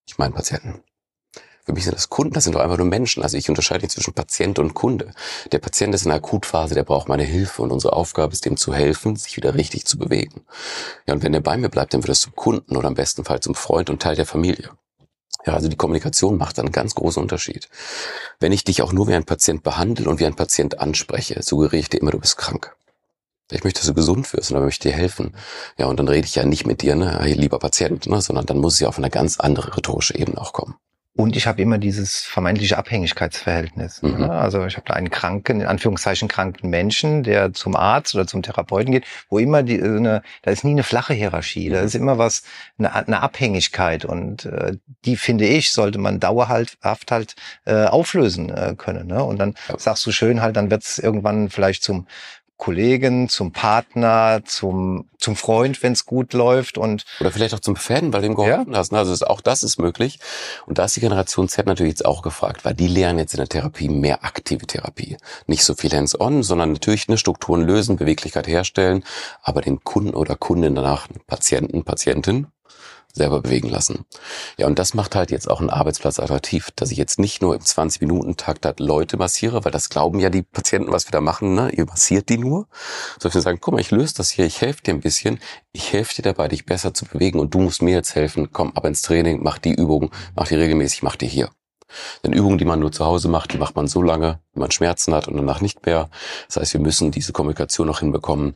Ich 0.07 0.17
meine 0.17 0.33
Patienten. 0.33 0.83
Für 1.63 1.73
mich 1.73 1.83
sind 1.83 1.95
das 1.95 2.09
Kunden, 2.09 2.33
das 2.33 2.43
sind 2.43 2.53
doch 2.53 2.59
einfach 2.59 2.77
nur 2.77 2.87
Menschen. 2.87 3.21
Also 3.21 3.37
ich 3.37 3.47
unterscheide 3.49 3.83
nicht 3.83 3.91
zwischen 3.91 4.13
Patient 4.13 4.57
und 4.57 4.73
Kunde. 4.73 5.13
Der 5.51 5.59
Patient 5.59 5.93
ist 5.93 6.05
in 6.05 6.11
einer 6.11 6.17
Akutphase, 6.17 6.73
der 6.73 6.83
braucht 6.83 7.07
meine 7.07 7.23
Hilfe 7.23 7.61
und 7.61 7.71
unsere 7.71 7.93
Aufgabe 7.93 8.33
ist, 8.33 8.45
dem 8.45 8.57
zu 8.57 8.73
helfen, 8.73 9.15
sich 9.15 9.37
wieder 9.37 9.53
richtig 9.53 9.85
zu 9.85 9.99
bewegen. 9.99 10.43
Ja, 11.05 11.13
und 11.13 11.21
wenn 11.21 11.35
er 11.35 11.41
bei 11.41 11.57
mir 11.57 11.69
bleibt, 11.69 11.93
dann 11.93 12.01
wird 12.01 12.09
es 12.09 12.21
zum 12.21 12.35
Kunden 12.35 12.75
oder 12.75 12.87
im 12.87 12.95
besten 12.95 13.23
Fall 13.25 13.41
zum 13.41 13.53
Freund 13.53 13.91
und 13.91 14.01
Teil 14.01 14.15
der 14.15 14.25
Familie. 14.25 14.71
Ja, 15.45 15.53
also 15.53 15.69
die 15.69 15.75
Kommunikation 15.75 16.37
macht 16.37 16.59
einen 16.59 16.71
ganz 16.71 16.95
großen 16.95 17.21
Unterschied. 17.21 17.67
Wenn 18.39 18.51
ich 18.51 18.63
dich 18.63 18.81
auch 18.81 18.93
nur 18.93 19.07
wie 19.07 19.13
ein 19.13 19.25
Patient 19.25 19.63
behandle 19.63 20.09
und 20.09 20.19
wie 20.19 20.25
ein 20.25 20.35
Patient 20.35 20.79
anspreche, 20.79 21.41
suggeriere 21.41 21.79
ich 21.79 21.89
dir 21.89 22.01
immer, 22.01 22.11
du 22.11 22.19
bist 22.19 22.37
krank. 22.37 22.75
Ich 23.51 23.63
möchte, 23.63 23.79
dass 23.79 23.87
du 23.87 23.93
gesund 23.93 24.31
wirst 24.33 24.51
und 24.51 24.55
dann 24.55 24.63
möchte 24.63 24.87
ich 24.87 24.93
dir 24.93 24.97
helfen. 24.97 25.35
Ja, 25.77 25.87
und 25.87 25.97
dann 25.97 26.07
rede 26.07 26.25
ich 26.25 26.35
ja 26.35 26.45
nicht 26.45 26.65
mit 26.65 26.81
dir, 26.81 26.95
ne, 26.95 27.19
hey, 27.19 27.33
lieber 27.33 27.59
Patient, 27.59 28.07
ne, 28.07 28.21
sondern 28.21 28.45
dann 28.45 28.59
muss 28.59 28.79
ja 28.79 28.87
auf 28.87 28.97
eine 28.97 29.09
ganz 29.09 29.39
andere 29.39 29.75
rhetorische 29.75 30.15
Ebene 30.15 30.39
auch 30.39 30.53
kommen. 30.53 30.75
Und 31.13 31.35
ich 31.35 31.45
habe 31.45 31.61
immer 31.61 31.77
dieses 31.77 32.21
vermeintliche 32.21 32.77
Abhängigkeitsverhältnis. 32.77 34.01
Mhm. 34.01 34.19
Ne? 34.19 34.31
Also 34.31 34.65
ich 34.65 34.77
habe 34.77 34.87
da 34.87 34.93
einen 34.93 35.09
kranken, 35.09 35.59
in 35.59 35.67
Anführungszeichen 35.67 36.29
kranken 36.29 36.69
Menschen, 36.69 37.23
der 37.23 37.51
zum 37.51 37.75
Arzt 37.75 38.15
oder 38.15 38.25
zum 38.25 38.41
Therapeuten 38.41 38.93
geht, 38.93 39.05
wo 39.29 39.37
immer 39.37 39.61
die, 39.61 39.81
eine, 39.81 40.23
da 40.41 40.51
ist 40.51 40.63
nie 40.63 40.71
eine 40.71 40.83
flache 40.83 41.13
Hierarchie, 41.13 41.69
da 41.69 41.81
mhm. 41.81 41.85
ist 41.85 41.95
immer 41.95 42.17
was, 42.17 42.43
eine, 42.77 42.95
eine 42.95 43.21
Abhängigkeit 43.21 44.05
und 44.05 44.45
äh, 44.45 44.77
die 45.03 45.17
finde 45.17 45.45
ich, 45.45 45.73
sollte 45.73 45.99
man 45.99 46.21
dauerhaft 46.21 47.11
halt 47.11 47.35
äh, 47.65 47.85
auflösen 47.85 48.49
äh, 48.49 48.75
können. 48.77 49.07
Ne? 49.07 49.21
Und 49.21 49.37
dann 49.37 49.55
ja. 49.67 49.77
sagst 49.77 50.05
du 50.05 50.11
schön 50.11 50.41
halt, 50.41 50.55
dann 50.55 50.71
wird 50.71 50.83
es 50.83 50.97
irgendwann 50.97 51.49
vielleicht 51.49 51.83
zum 51.83 52.07
Kollegen, 52.61 53.27
zum 53.27 53.53
Partner, 53.53 54.41
zum, 54.45 55.09
zum 55.17 55.35
Freund, 55.35 55.81
wenn 55.81 55.93
es 55.93 56.05
gut 56.05 56.33
läuft 56.33 56.77
und 56.77 57.05
oder 57.19 57.31
vielleicht 57.31 57.55
auch 57.55 57.59
zum 57.59 57.75
Fan, 57.75 58.13
weil 58.13 58.21
du 58.21 58.27
ihm 58.27 58.35
geholfen 58.35 58.73
ja. 58.73 58.77
hast. 58.77 58.93
Also 58.93 59.11
ist, 59.11 59.25
auch 59.25 59.41
das 59.41 59.63
ist 59.63 59.79
möglich. 59.79 60.19
Und 60.67 60.77
da 60.77 60.85
ist 60.85 60.95
die 60.95 60.99
Generation 60.99 61.49
Z 61.49 61.65
natürlich 61.65 61.93
jetzt 61.93 62.05
auch 62.05 62.21
gefragt, 62.21 62.63
weil 62.63 62.75
die 62.75 62.85
lernen 62.85 63.17
jetzt 63.17 63.33
in 63.33 63.39
der 63.39 63.49
Therapie 63.49 63.89
mehr 63.89 64.23
aktive 64.23 64.67
Therapie. 64.67 65.17
Nicht 65.47 65.63
so 65.63 65.73
viel 65.73 65.89
hands-on, 65.91 66.43
sondern 66.43 66.73
natürlich 66.73 67.07
eine 67.07 67.17
Strukturen 67.17 67.63
lösen, 67.63 67.95
Beweglichkeit 67.95 68.45
herstellen, 68.45 69.03
aber 69.41 69.61
den 69.61 69.83
Kunden 69.83 70.13
oder 70.13 70.35
Kundin 70.35 70.75
danach, 70.75 71.07
Patienten, 71.25 71.83
Patientin, 71.83 72.45
selber 73.13 73.41
bewegen 73.41 73.69
lassen. 73.69 74.05
Ja, 74.57 74.67
und 74.67 74.79
das 74.79 74.93
macht 74.93 75.15
halt 75.15 75.31
jetzt 75.31 75.49
auch 75.49 75.59
einen 75.59 75.69
Arbeitsplatz 75.69 76.19
attraktiv, 76.19 76.69
dass 76.75 76.91
ich 76.91 76.97
jetzt 76.97 77.19
nicht 77.19 77.41
nur 77.41 77.55
im 77.55 77.61
20-Minuten-Takt 77.61 78.65
halt 78.65 78.79
Leute 78.79 79.17
massiere, 79.17 79.63
weil 79.65 79.71
das 79.71 79.89
glauben 79.89 80.19
ja 80.19 80.29
die 80.29 80.43
Patienten, 80.43 80.91
was 80.91 81.07
wir 81.07 81.11
da 81.11 81.21
machen, 81.21 81.53
ne? 81.53 81.71
ihr 81.71 81.85
massiert 81.85 82.29
die 82.29 82.37
nur, 82.37 82.67
sondern 83.19 83.35
wir 83.35 83.41
sagen, 83.41 83.59
guck 83.61 83.73
mal, 83.73 83.81
ich 83.81 83.91
löse 83.91 84.15
das 84.15 84.29
hier, 84.29 84.45
ich 84.45 84.61
helfe 84.61 84.83
dir 84.83 84.93
ein 84.93 85.01
bisschen, 85.01 85.39
ich 85.71 85.93
helfe 85.93 86.15
dir 86.15 86.23
dabei, 86.23 86.47
dich 86.47 86.65
besser 86.65 86.93
zu 86.93 87.05
bewegen 87.05 87.39
und 87.39 87.53
du 87.53 87.59
musst 87.59 87.81
mir 87.81 87.93
jetzt 87.93 88.15
helfen, 88.15 88.51
komm 88.51 88.71
ab 88.75 88.85
ins 88.85 89.01
Training, 89.01 89.41
mach 89.43 89.57
die 89.57 89.73
Übung, 89.73 90.11
mach 90.35 90.47
die 90.47 90.55
regelmäßig, 90.55 91.03
mach 91.03 91.15
die 91.15 91.27
hier. 91.27 91.49
Denn 92.23 92.33
Übungen, 92.33 92.57
die 92.57 92.65
man 92.65 92.79
nur 92.79 92.91
zu 92.91 93.05
Hause 93.05 93.27
macht, 93.27 93.53
die 93.53 93.57
macht 93.57 93.75
man 93.75 93.87
so 93.87 94.01
lange, 94.01 94.39
wenn 94.53 94.61
man 94.61 94.71
Schmerzen 94.71 95.13
hat 95.13 95.27
und 95.27 95.35
danach 95.35 95.61
nicht 95.61 95.85
mehr. 95.85 96.09
Das 96.47 96.57
heißt, 96.57 96.73
wir 96.73 96.79
müssen 96.79 97.11
diese 97.11 97.33
Kommunikation 97.33 97.87
noch 97.87 97.99
hinbekommen. 97.99 98.55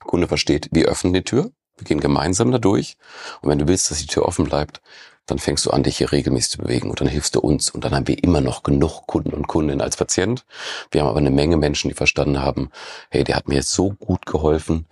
Kunde 0.00 0.26
versteht, 0.26 0.68
wir 0.72 0.86
öffnen 0.86 1.12
die 1.12 1.22
Tür, 1.22 1.52
wir 1.82 1.88
gehen 1.88 2.00
gemeinsam 2.00 2.50
da 2.50 2.58
durch. 2.58 2.96
Und 3.40 3.50
wenn 3.50 3.58
du 3.58 3.68
willst, 3.68 3.90
dass 3.90 3.98
die 3.98 4.06
Tür 4.06 4.26
offen 4.26 4.44
bleibt, 4.44 4.80
dann 5.26 5.38
fängst 5.38 5.66
du 5.66 5.70
an, 5.70 5.82
dich 5.82 5.98
hier 5.98 6.10
regelmäßig 6.10 6.52
zu 6.52 6.58
bewegen 6.58 6.90
und 6.90 7.00
dann 7.00 7.08
hilfst 7.08 7.34
du 7.34 7.40
uns. 7.40 7.70
Und 7.70 7.84
dann 7.84 7.94
haben 7.94 8.08
wir 8.08 8.22
immer 8.22 8.40
noch 8.40 8.62
genug 8.62 9.06
Kunden 9.06 9.32
und 9.32 9.46
Kundinnen 9.46 9.80
als 9.80 9.96
Patient. 9.96 10.44
Wir 10.90 11.02
haben 11.02 11.08
aber 11.08 11.18
eine 11.18 11.30
Menge 11.30 11.56
Menschen, 11.56 11.88
die 11.88 11.94
verstanden 11.94 12.40
haben, 12.40 12.70
hey, 13.10 13.24
der 13.24 13.36
hat 13.36 13.48
mir 13.48 13.56
jetzt 13.56 13.72
so 13.72 13.90
gut 13.90 14.26
geholfen, 14.26 14.86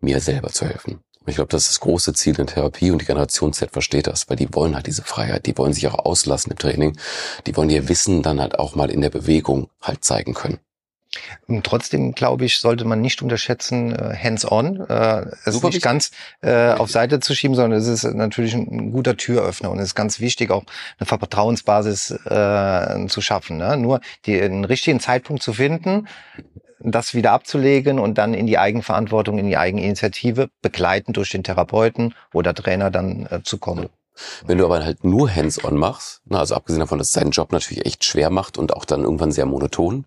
mir 0.00 0.20
selber 0.20 0.48
zu 0.48 0.66
helfen. 0.66 1.00
Und 1.20 1.30
ich 1.30 1.36
glaube, 1.36 1.48
das 1.48 1.62
ist 1.62 1.70
das 1.70 1.80
große 1.80 2.12
Ziel 2.12 2.38
in 2.38 2.46
Therapie 2.46 2.90
und 2.90 3.00
die 3.00 3.06
Generation 3.06 3.54
Z 3.54 3.70
versteht 3.70 4.06
das, 4.06 4.28
weil 4.28 4.36
die 4.36 4.52
wollen 4.52 4.74
halt 4.74 4.86
diese 4.86 5.02
Freiheit, 5.02 5.46
die 5.46 5.56
wollen 5.56 5.72
sich 5.72 5.86
auch 5.88 6.04
auslassen 6.04 6.52
im 6.52 6.58
Training, 6.58 6.98
die 7.46 7.56
wollen 7.56 7.70
ihr 7.70 7.88
Wissen 7.88 8.22
dann 8.22 8.40
halt 8.40 8.58
auch 8.58 8.74
mal 8.74 8.90
in 8.90 9.00
der 9.00 9.08
Bewegung 9.08 9.70
halt 9.80 10.04
zeigen 10.04 10.34
können. 10.34 10.58
Trotzdem, 11.62 12.12
glaube 12.12 12.44
ich, 12.44 12.58
sollte 12.58 12.84
man 12.84 13.00
nicht 13.00 13.22
unterschätzen, 13.22 13.94
äh, 13.94 14.16
hands-on, 14.16 14.80
äh, 14.88 15.26
es 15.44 15.54
Super 15.54 15.68
nicht 15.68 15.82
ganz 15.82 16.10
äh, 16.42 16.72
auf 16.72 16.90
Seite 16.90 17.20
zu 17.20 17.34
schieben, 17.34 17.54
sondern 17.54 17.78
es 17.78 17.86
ist 17.86 18.04
natürlich 18.04 18.54
ein, 18.54 18.92
guter 18.92 19.16
Türöffner 19.16 19.70
und 19.70 19.78
es 19.78 19.88
ist 19.88 19.94
ganz 19.94 20.20
wichtig, 20.20 20.50
auch 20.50 20.64
eine 20.98 21.06
Vertrauensbasis 21.06 22.10
äh, 22.10 23.06
zu 23.08 23.20
schaffen. 23.20 23.58
Ne? 23.58 23.76
Nur 23.76 24.00
die, 24.26 24.38
den 24.38 24.64
richtigen 24.64 25.00
Zeitpunkt 25.00 25.42
zu 25.42 25.52
finden, 25.52 26.08
das 26.80 27.14
wieder 27.14 27.32
abzulegen 27.32 27.98
und 27.98 28.18
dann 28.18 28.34
in 28.34 28.46
die 28.46 28.58
Eigenverantwortung, 28.58 29.38
in 29.38 29.46
die 29.46 29.56
Eigeninitiative, 29.56 30.48
begleitend 30.62 31.16
durch 31.16 31.30
den 31.30 31.42
Therapeuten 31.42 32.14
oder 32.32 32.54
Trainer 32.54 32.90
dann 32.90 33.26
äh, 33.30 33.42
zu 33.42 33.58
kommen. 33.58 33.88
Wenn 34.46 34.58
du 34.58 34.64
aber 34.64 34.84
halt 34.84 35.04
nur 35.04 35.34
Hands-on 35.34 35.76
machst, 35.76 36.22
ne, 36.26 36.38
also 36.38 36.54
abgesehen 36.54 36.80
davon, 36.80 36.98
dass 36.98 37.08
es 37.08 37.12
deinen 37.12 37.30
Job 37.30 37.52
natürlich 37.52 37.84
echt 37.86 38.04
schwer 38.04 38.30
macht 38.30 38.58
und 38.58 38.74
auch 38.74 38.84
dann 38.84 39.02
irgendwann 39.02 39.32
sehr 39.32 39.46
monoton, 39.46 40.06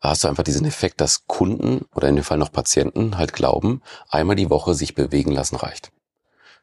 hast 0.00 0.24
du 0.24 0.28
einfach 0.28 0.44
diesen 0.44 0.66
Effekt, 0.66 1.00
dass 1.00 1.26
Kunden 1.26 1.84
oder 1.94 2.08
in 2.08 2.16
dem 2.16 2.24
Fall 2.24 2.38
noch 2.38 2.52
Patienten 2.52 3.18
halt 3.18 3.32
glauben, 3.32 3.82
einmal 4.08 4.36
die 4.36 4.50
Woche 4.50 4.74
sich 4.74 4.94
bewegen 4.94 5.32
lassen 5.32 5.56
reicht. 5.56 5.90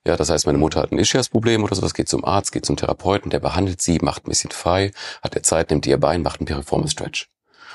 Ja, 0.05 0.15
das 0.15 0.29
heißt, 0.29 0.45
meine 0.45 0.57
Mutter 0.57 0.79
hat 0.79 0.91
ein 0.91 0.99
Ischias-Problem 0.99 1.63
oder 1.63 1.75
sowas, 1.75 1.93
geht 1.93 2.07
zum 2.07 2.23
Arzt, 2.23 2.53
geht 2.53 2.65
zum 2.65 2.77
Therapeuten, 2.77 3.29
der 3.29 3.39
behandelt 3.39 3.81
sie, 3.81 3.99
macht 4.01 4.25
ein 4.25 4.29
bisschen 4.29 4.51
frei, 4.51 4.91
hat 5.21 5.35
der 5.35 5.43
Zeit, 5.43 5.69
nimmt 5.69 5.85
ihr 5.85 5.99
Bein, 5.99 6.21
macht 6.21 6.39
einen 6.39 6.47
Piriformis 6.47 6.93
Stretch. 6.93 7.29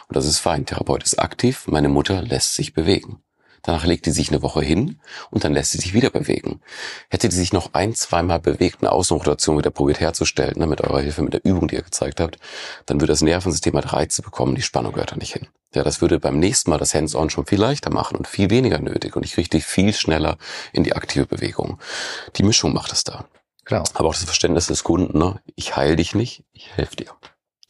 Und 0.09 0.17
das 0.17 0.27
ist 0.27 0.39
fein. 0.39 0.67
Therapeut 0.67 1.03
ist 1.03 1.19
aktiv, 1.19 1.67
meine 1.67 1.89
Mutter 1.89 2.23
lässt 2.23 2.55
sich 2.55 2.75
bewegen. 2.75 3.23
Danach 3.63 3.87
legt 3.87 4.05
sie 4.05 4.11
sich 4.11 4.31
eine 4.31 4.43
Woche 4.43 4.63
hin 4.63 4.99
und 5.31 5.45
dann 5.45 5.53
lässt 5.53 5.73
sie 5.73 5.79
sich 5.79 5.95
wieder 5.95 6.11
bewegen. 6.11 6.61
Hätte 7.09 7.31
sie 7.31 7.39
sich 7.39 7.53
noch 7.53 7.75
ein, 7.75 7.95
zweimal 7.95 8.41
bewegt, 8.41 8.79
eine 8.81 8.93
Außenrotation 8.93 9.59
wieder 9.59 9.71
probiert 9.71 10.01
herzustellen, 10.01 10.59
ne, 10.59 10.67
mit 10.67 10.81
eurer 10.81 11.01
Hilfe, 11.01 11.23
mit 11.23 11.35
der 11.35 11.45
Übung, 11.45 11.69
die 11.69 11.77
ihr 11.77 11.83
gezeigt 11.83 12.21
habt, 12.21 12.39
dann 12.87 13.01
würde 13.01 13.13
das 13.13 13.23
Nervensystem 13.23 13.75
halt 13.75 13.93
Reize 13.93 14.23
bekommen, 14.23 14.55
die 14.55 14.63
Spannung 14.63 14.93
gehört 14.93 15.13
da 15.13 15.17
nicht 15.17 15.33
hin. 15.33 15.47
Ja, 15.75 15.85
das 15.85 16.01
würde 16.01 16.21
beim 16.21 16.39
nächsten 16.39 16.71
Mal 16.71 16.79
das 16.79 16.95
Hands-on 16.95 17.31
schon 17.31 17.47
viel 17.47 17.61
leichter 17.61 17.91
machen 17.91 18.17
und 18.17 18.29
viel 18.29 18.51
weniger 18.51 18.79
nötig 18.79 19.17
und 19.17 19.25
ich 19.25 19.33
kriege 19.33 19.49
dich 19.49 19.65
viel 19.65 19.93
schneller 19.95 20.37
in 20.73 20.85
die 20.85 20.95
aktive 20.95 21.27
Bewegung. 21.27 21.79
Die 22.37 22.43
Mischung 22.43 22.75
macht 22.75 22.93
es 22.93 23.05
da. 23.05 23.25
Klar. 23.65 23.85
Aber 23.95 24.09
auch 24.09 24.15
das 24.15 24.25
Verständnis 24.25 24.67
des 24.67 24.85
Kunden, 24.85 25.17
ne? 25.19 25.41
ich 25.55 25.77
heile 25.77 25.97
dich 25.97 26.15
nicht, 26.15 26.45
ich 26.53 26.77
helfe 26.77 26.97
dir. 26.97 27.13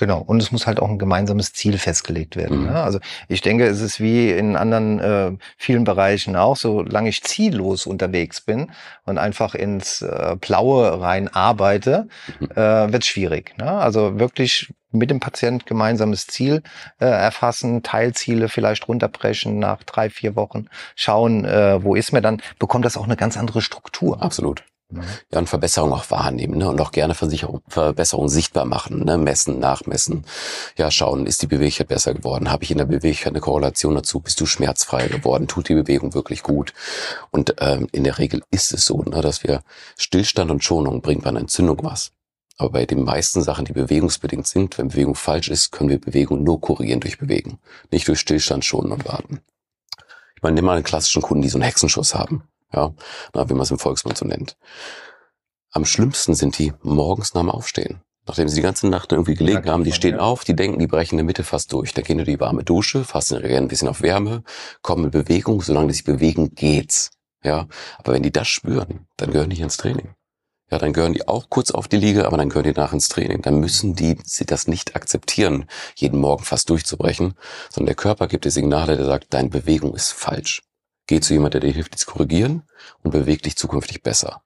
Genau, 0.03 0.19
und 0.19 0.43
es 0.43 0.51
muss 0.51 0.67
halt 0.67 0.81
auch 0.81 0.88
ein 0.88 0.99
gemeinsames 0.99 1.53
Ziel 1.53 1.79
festgelegt 1.79 2.35
werden. 2.35 2.62
Mhm. 2.62 2.67
Ne? 2.71 2.83
Also 2.83 2.99
ich 3.29 3.41
denke, 3.41 3.67
es 3.67 3.81
ist 3.81 4.01
wie 4.01 4.33
in 4.33 4.57
anderen 4.57 4.99
äh, 4.99 5.31
vielen 5.57 5.85
Bereichen 5.85 6.35
auch, 6.35 6.57
solange 6.57 7.09
ich 7.09 7.23
ziellos 7.23 7.87
unterwegs 7.87 8.41
bin 8.41 8.73
und 9.05 9.19
einfach 9.19 9.55
ins 9.55 10.03
äh, 10.03 10.35
Blaue 10.41 11.01
rein 11.01 11.29
arbeite, 11.29 12.09
mhm. 12.41 12.51
äh, 12.51 12.93
wird 12.93 13.05
schwierig. 13.05 13.57
Ne? 13.59 13.71
Also 13.71 14.19
wirklich 14.19 14.73
mit 14.91 15.09
dem 15.09 15.21
Patient 15.21 15.67
gemeinsames 15.67 16.27
Ziel 16.27 16.65
äh, 16.99 17.05
erfassen, 17.05 17.85
Teilziele 17.85 18.49
vielleicht 18.49 18.88
runterbrechen 18.88 19.61
nach 19.61 19.85
drei, 19.85 20.11
vier 20.11 20.35
Wochen, 20.35 20.67
schauen, 20.97 21.45
äh, 21.45 21.81
wo 21.85 21.95
ist 21.95 22.11
mir 22.11 22.23
dann, 22.23 22.43
bekommt 22.59 22.85
das 22.85 22.97
auch 22.97 23.05
eine 23.05 23.17
ganz 23.17 23.37
andere 23.37 23.62
Struktur. 23.62 24.21
Absolut. 24.21 24.65
Ja, 25.33 25.39
und 25.39 25.49
Verbesserung 25.49 25.93
auch 25.93 26.11
wahrnehmen 26.11 26.59
ne? 26.59 26.69
und 26.69 26.81
auch 26.81 26.93
gerne 26.93 27.15
Versicherung, 27.15 27.63
Verbesserung 27.69 28.29
sichtbar 28.29 28.65
machen, 28.65 29.05
ne? 29.05 29.17
messen, 29.17 29.59
nachmessen. 29.59 30.25
Ja, 30.77 30.91
schauen, 30.91 31.27
ist 31.27 31.43
die 31.43 31.47
Beweglichkeit 31.47 31.89
besser 31.89 32.15
geworden? 32.15 32.51
Habe 32.51 32.65
ich 32.65 32.71
in 32.71 32.79
der 32.79 32.85
Beweglichkeit 32.85 33.33
eine 33.33 33.41
Korrelation 33.41 33.95
dazu? 33.95 34.21
Bist 34.21 34.41
du 34.41 34.47
schmerzfrei 34.47 35.09
geworden? 35.09 35.49
Tut 35.49 35.69
die 35.69 35.75
Bewegung 35.75 36.15
wirklich 36.15 36.43
gut? 36.43 36.73
Und 37.31 37.55
ähm, 37.61 37.89
in 37.93 38.05
der 38.05 38.19
Regel 38.19 38.43
ist 38.51 38.73
es 38.73 38.85
so, 38.85 39.03
ne, 39.03 39.23
dass 39.23 39.43
wir 39.45 39.63
Stillstand 39.97 40.51
und 40.51 40.63
Schonung 40.63 41.01
bringt 41.01 41.23
bei 41.23 41.31
einer 41.31 41.41
Entzündung 41.41 41.79
was. 41.83 42.13
Aber 42.59 42.71
bei 42.71 42.87
den 42.87 43.03
meisten 43.03 43.43
Sachen, 43.43 43.65
die 43.65 43.73
bewegungsbedingt 43.73 44.47
sind, 44.47 44.79
wenn 44.79 44.89
Bewegung 44.89 45.15
falsch 45.15 45.49
ist, 45.49 45.73
können 45.73 45.91
wir 45.91 46.01
Bewegung 46.01 46.45
nur 46.45 46.61
korrigieren 46.61 47.01
durch 47.01 47.19
Bewegen, 47.19 47.59
nicht 47.91 48.07
durch 48.09 48.21
Stillstand, 48.21 48.65
Schonen 48.65 48.93
und 48.93 49.07
Warten. 49.07 49.41
Ich 50.37 50.43
meine, 50.43 50.55
nimm 50.55 50.65
mal 50.65 50.75
einen 50.75 50.85
klassischen 50.85 51.23
Kunden, 51.23 51.43
die 51.43 51.49
so 51.49 51.57
einen 51.57 51.65
Hexenschuss 51.65 52.15
haben 52.15 52.45
ja, 52.73 52.95
na, 53.35 53.49
wie 53.49 53.55
man 53.55 53.63
es 53.63 53.71
im 53.71 53.79
Volksmund 53.79 54.17
so 54.17 54.25
nennt. 54.25 54.57
Am 55.71 55.85
schlimmsten 55.85 56.35
sind 56.35 56.59
die 56.59 56.73
morgens 56.83 57.35
nach 57.35 57.43
dem 57.43 57.51
Aufstehen. 57.51 58.03
Nachdem 58.27 58.49
sie 58.49 58.57
die 58.57 58.63
ganze 58.63 58.87
Nacht 58.89 59.11
irgendwie 59.11 59.35
gelegen 59.35 59.69
haben, 59.69 59.83
die 59.83 59.93
stehen 59.93 60.19
auf, 60.19 60.45
die 60.45 60.55
denken, 60.55 60.79
die 60.79 60.87
brechen 60.87 61.15
in 61.15 61.19
der 61.19 61.25
Mitte 61.25 61.43
fast 61.43 61.73
durch. 61.73 61.93
Dann 61.93 62.05
gehen 62.05 62.19
die 62.19 62.25
die 62.25 62.41
warme 62.41 62.63
Dusche, 62.63 63.05
fassen 63.05 63.39
reagieren 63.39 63.65
ein 63.65 63.69
bisschen 63.69 63.89
auf 63.89 64.01
Wärme, 64.01 64.45
kommen 64.81 65.07
in 65.07 65.11
Bewegung. 65.11 65.61
Solange 65.61 65.89
die 65.89 65.95
sich 65.95 66.05
bewegen, 66.05 66.55
geht's. 66.55 67.11
Ja, 67.43 67.67
aber 67.99 68.13
wenn 68.13 68.23
die 68.23 68.31
das 68.31 68.47
spüren, 68.47 69.09
dann 69.17 69.33
gehören 69.33 69.51
die 69.51 69.61
ins 69.61 69.77
Training. 69.77 70.15
Ja, 70.71 70.79
dann 70.79 70.93
gehören 70.93 71.13
die 71.13 71.27
auch 71.27 71.51
kurz 71.51 71.73
auf 71.73 71.89
die 71.89 71.97
Liege, 71.97 72.27
aber 72.27 72.37
dann 72.37 72.49
gehören 72.49 72.73
die 72.73 72.73
nach 72.73 72.93
ins 72.93 73.09
Training. 73.09 73.43
Dann 73.43 73.59
müssen 73.59 73.97
die 73.97 74.17
sie 74.25 74.47
das 74.47 74.69
nicht 74.69 74.95
akzeptieren, 74.95 75.67
jeden 75.97 76.21
Morgen 76.21 76.45
fast 76.45 76.71
durchzubrechen, 76.71 77.35
sondern 77.71 77.87
der 77.87 77.97
Körper 77.97 78.29
gibt 78.29 78.45
dir 78.45 78.51
Signale, 78.51 78.97
der 78.97 79.05
sagt, 79.05 79.35
deine 79.35 79.49
Bewegung 79.49 79.95
ist 79.95 80.13
falsch. 80.13 80.63
Geh 81.07 81.21
zu 81.21 81.35
jemandem, 81.35 81.61
der 81.61 81.71
dir 81.71 81.75
hilft, 81.75 81.95
die 81.95 81.99
zu 81.99 82.07
korrigieren 82.07 82.62
und 83.03 83.11
beweg 83.11 83.43
dich 83.43 83.57
zukünftig 83.57 84.03
besser. 84.03 84.43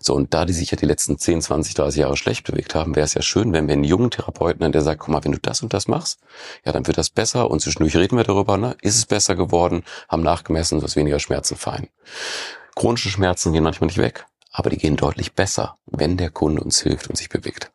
So, 0.00 0.14
und 0.14 0.32
da 0.32 0.46
die 0.46 0.54
sich 0.54 0.70
ja 0.70 0.76
die 0.76 0.86
letzten 0.86 1.18
10, 1.18 1.42
20, 1.42 1.74
30 1.74 2.00
Jahre 2.00 2.16
schlecht 2.16 2.46
bewegt 2.46 2.74
haben, 2.74 2.96
wäre 2.96 3.04
es 3.04 3.14
ja 3.14 3.20
schön, 3.20 3.52
wenn 3.52 3.68
wir 3.68 3.74
einen 3.74 3.84
jungen 3.84 4.10
Therapeuten 4.10 4.64
haben, 4.64 4.72
der 4.72 4.82
sagt, 4.82 5.00
guck 5.00 5.10
mal, 5.10 5.22
wenn 5.24 5.32
du 5.32 5.38
das 5.38 5.62
und 5.62 5.74
das 5.74 5.86
machst, 5.86 6.20
ja, 6.64 6.72
dann 6.72 6.86
wird 6.86 6.96
das 6.96 7.10
besser 7.10 7.50
und 7.50 7.60
zwischendurch 7.60 7.96
reden 7.96 8.16
wir 8.16 8.24
darüber, 8.24 8.56
ne? 8.56 8.76
ist 8.80 8.96
es 8.96 9.06
besser 9.06 9.36
geworden, 9.36 9.84
haben 10.08 10.22
nachgemessen, 10.22 10.78
du 10.78 10.84
hast 10.84 10.96
weniger 10.96 11.18
Schmerzen, 11.18 11.56
fein. 11.56 11.88
Chronische 12.74 13.10
Schmerzen 13.10 13.52
gehen 13.52 13.64
manchmal 13.64 13.88
nicht 13.88 13.98
weg, 13.98 14.26
aber 14.50 14.70
die 14.70 14.78
gehen 14.78 14.96
deutlich 14.96 15.34
besser, 15.34 15.76
wenn 15.86 16.16
der 16.16 16.30
Kunde 16.30 16.62
uns 16.62 16.80
hilft 16.80 17.08
und 17.08 17.16
sich 17.16 17.28
bewegt. 17.28 17.70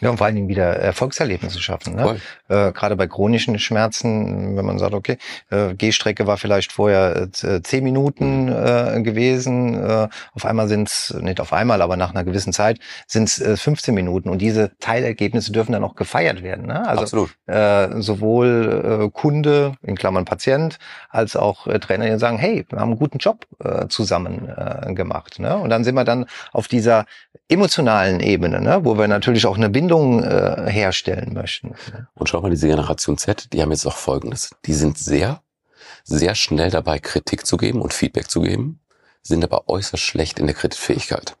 Ja, 0.00 0.10
und 0.10 0.18
vor 0.18 0.26
allen 0.26 0.34
Dingen 0.34 0.48
wieder 0.48 0.76
Erfolgserlebnisse 0.76 1.58
schaffen. 1.60 1.94
Ne? 1.94 2.20
Äh, 2.48 2.72
Gerade 2.72 2.96
bei 2.96 3.06
chronischen 3.06 3.58
Schmerzen, 3.58 4.54
wenn 4.54 4.64
man 4.66 4.78
sagt, 4.78 4.92
okay, 4.92 5.16
äh, 5.50 5.74
Gehstrecke 5.74 6.26
war 6.26 6.36
vielleicht 6.36 6.70
vorher 6.70 7.28
äh, 7.42 7.62
zehn 7.62 7.82
Minuten 7.82 8.48
äh, 8.48 9.00
gewesen, 9.02 9.74
äh, 9.74 10.08
auf 10.34 10.44
einmal 10.44 10.68
sind 10.68 10.88
es, 10.88 11.14
nicht 11.22 11.40
auf 11.40 11.54
einmal, 11.54 11.80
aber 11.80 11.96
nach 11.96 12.10
einer 12.10 12.24
gewissen 12.24 12.52
Zeit 12.52 12.78
sind 13.06 13.28
es 13.28 13.40
äh, 13.40 13.56
15 13.56 13.94
Minuten 13.94 14.28
und 14.28 14.38
diese 14.38 14.72
Teilergebnisse 14.80 15.50
dürfen 15.50 15.72
dann 15.72 15.82
auch 15.82 15.94
gefeiert 15.94 16.42
werden. 16.42 16.66
Ne? 16.66 16.86
Also 16.86 17.02
Absolut. 17.02 17.36
äh, 17.46 18.02
sowohl 18.02 19.06
äh, 19.06 19.10
Kunde, 19.10 19.76
in 19.82 19.96
Klammern 19.96 20.26
Patient, 20.26 20.78
als 21.08 21.36
auch 21.36 21.66
äh, 21.66 21.78
Trainer, 21.78 22.04
die 22.04 22.18
sagen, 22.18 22.36
hey, 22.36 22.66
wir 22.68 22.80
haben 22.80 22.90
einen 22.90 22.98
guten 22.98 23.16
Job 23.16 23.46
äh, 23.64 23.88
zusammen 23.88 24.46
äh, 24.46 24.92
gemacht. 24.92 25.38
Ne? 25.38 25.56
Und 25.56 25.70
dann 25.70 25.84
sind 25.84 25.94
wir 25.94 26.04
dann 26.04 26.26
auf 26.52 26.68
dieser 26.68 27.06
emotionalen 27.48 28.20
Ebene, 28.20 28.60
ne? 28.60 28.80
wo 28.84 28.98
wir 28.98 29.08
natürlich 29.08 29.46
auch 29.46 29.56
eine 29.56 29.70
Bindung 29.70 30.22
äh, 30.22 30.66
herstellen 30.68 31.32
möchten. 31.34 31.74
Ne? 31.92 32.08
Und 32.14 32.28
schau 32.28 32.40
mal, 32.40 32.50
diese 32.50 32.66
Generation 32.68 33.18
Z, 33.18 33.52
die 33.52 33.62
haben 33.62 33.70
jetzt 33.70 33.86
auch 33.86 33.96
Folgendes. 33.96 34.50
Die 34.64 34.74
sind 34.74 34.98
sehr, 34.98 35.42
sehr 36.04 36.34
schnell 36.34 36.70
dabei, 36.70 36.98
Kritik 36.98 37.46
zu 37.46 37.56
geben 37.56 37.80
und 37.82 37.94
Feedback 37.94 38.28
zu 38.30 38.40
geben, 38.40 38.80
sind 39.22 39.44
aber 39.44 39.68
äußerst 39.68 40.02
schlecht 40.02 40.38
in 40.38 40.46
der 40.46 40.54
Kritikfähigkeit. 40.56 41.36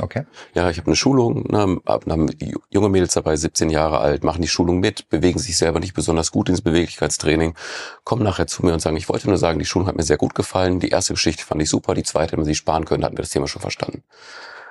Okay. 0.00 0.26
Ja, 0.54 0.68
ich 0.70 0.78
habe 0.78 0.88
eine 0.88 0.96
Schulung, 0.96 1.44
ne, 1.52 1.78
hab- 1.86 2.06
haben 2.10 2.26
ju- 2.30 2.58
junge 2.68 2.88
Mädels 2.88 3.14
dabei, 3.14 3.36
17 3.36 3.70
Jahre 3.70 3.98
alt, 3.98 4.24
machen 4.24 4.42
die 4.42 4.48
Schulung 4.48 4.80
mit, 4.80 5.08
bewegen 5.08 5.38
sich 5.38 5.56
selber 5.56 5.78
nicht 5.78 5.94
besonders 5.94 6.32
gut 6.32 6.48
ins 6.48 6.62
Beweglichkeitstraining, 6.62 7.54
kommen 8.02 8.24
nachher 8.24 8.48
zu 8.48 8.66
mir 8.66 8.72
und 8.72 8.80
sagen, 8.80 8.96
ich 8.96 9.08
wollte 9.08 9.28
nur 9.28 9.38
sagen, 9.38 9.60
die 9.60 9.64
Schulung 9.64 9.86
hat 9.86 9.94
mir 9.94 10.02
sehr 10.02 10.16
gut 10.16 10.34
gefallen, 10.34 10.80
die 10.80 10.88
erste 10.88 11.12
Geschichte 11.14 11.44
fand 11.44 11.62
ich 11.62 11.70
super, 11.70 11.94
die 11.94 12.02
zweite, 12.02 12.32
wenn 12.32 12.40
wir 12.40 12.44
sie 12.44 12.56
sparen 12.56 12.86
können, 12.86 13.04
hatten 13.04 13.16
wir 13.16 13.22
das 13.22 13.30
Thema 13.30 13.46
schon 13.46 13.62
verstanden. 13.62 14.02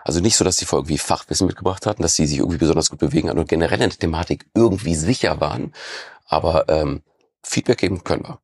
Also 0.04 0.20
nicht 0.20 0.36
so, 0.36 0.44
dass 0.44 0.58
sie 0.58 0.66
vor 0.66 0.80
irgendwie 0.80 0.98
Fachwissen 0.98 1.48
mitgebracht 1.48 1.86
hatten, 1.86 2.02
dass 2.02 2.16
sie 2.16 2.28
sich 2.28 2.40
irgendwie 2.40 2.58
besonders 2.58 2.90
gut 2.90 3.00
bewegen 3.00 3.30
und 3.30 3.48
generell 3.48 3.82
in 3.82 3.90
der 3.90 4.00
Thematik 4.00 4.46
irgendwie 4.54 4.96
sicher 4.96 5.40
waren, 5.40 5.74
aber 6.26 6.68
ähm, 6.70 7.02
Feedback 7.42 7.80
geben 7.80 8.04
können 8.04 8.24
wir. 8.24 8.40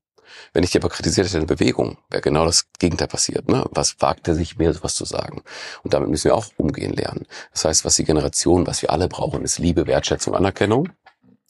Wenn 0.53 0.63
ich 0.63 0.71
die 0.71 0.77
aber 0.79 0.89
kritisiert 0.89 1.27
hätte 1.27 1.39
in 1.39 1.45
Bewegung, 1.45 1.97
wäre 2.09 2.21
genau 2.21 2.45
das 2.45 2.65
Gegenteil 2.79 3.07
passiert. 3.07 3.49
Ne? 3.49 3.65
Was 3.71 3.95
wagt 3.99 4.27
er 4.27 4.35
sich, 4.35 4.57
mir 4.57 4.73
sowas 4.73 4.95
zu 4.95 5.05
sagen? 5.05 5.43
Und 5.83 5.93
damit 5.93 6.09
müssen 6.09 6.25
wir 6.25 6.35
auch 6.35 6.47
umgehen 6.57 6.93
lernen. 6.93 7.25
Das 7.51 7.65
heißt, 7.65 7.85
was 7.85 7.95
die 7.95 8.03
Generation, 8.03 8.67
was 8.67 8.81
wir 8.81 8.91
alle 8.91 9.07
brauchen, 9.07 9.43
ist 9.43 9.59
Liebe, 9.59 9.87
Wertschätzung, 9.87 10.35
Anerkennung. 10.35 10.89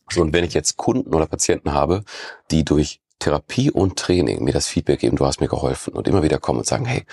So, 0.10 0.22
und 0.22 0.34
wenn 0.34 0.44
ich 0.44 0.54
jetzt 0.54 0.78
Kunden 0.78 1.14
oder 1.14 1.28
Patienten 1.28 1.74
habe, 1.74 2.04
die 2.52 2.66
durch 2.66 3.02
Therapie 3.20 3.70
und 3.70 3.98
Training 3.98 4.44
mir 4.44 4.54
das 4.54 4.68
Feedback 4.68 5.02
geben, 5.02 5.18
du 5.18 5.26
hast 5.26 5.42
mir 5.42 5.50
geholfen 5.50 5.94
und 5.94 6.08
immer 6.08 6.24
wieder 6.24 6.40
kommen 6.40 6.60
und 6.60 6.66
sagen, 6.66 6.86
hey, 6.86 7.06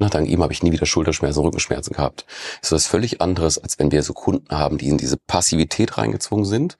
na, 0.00 0.08
dank 0.08 0.28
ihm 0.28 0.42
habe 0.42 0.52
ich 0.52 0.62
nie 0.62 0.72
wieder 0.72 0.86
Schulterschmerzen, 0.86 1.42
Rückenschmerzen 1.42 1.92
gehabt. 1.92 2.24
ist 2.62 2.72
was 2.72 2.86
völlig 2.86 3.20
anderes, 3.20 3.58
als 3.58 3.78
wenn 3.78 3.92
wir 3.92 4.02
so 4.02 4.14
Kunden 4.14 4.56
haben, 4.56 4.78
die 4.78 4.88
in 4.88 4.96
diese 4.96 5.18
Passivität 5.18 5.98
reingezwungen 5.98 6.46
sind. 6.46 6.78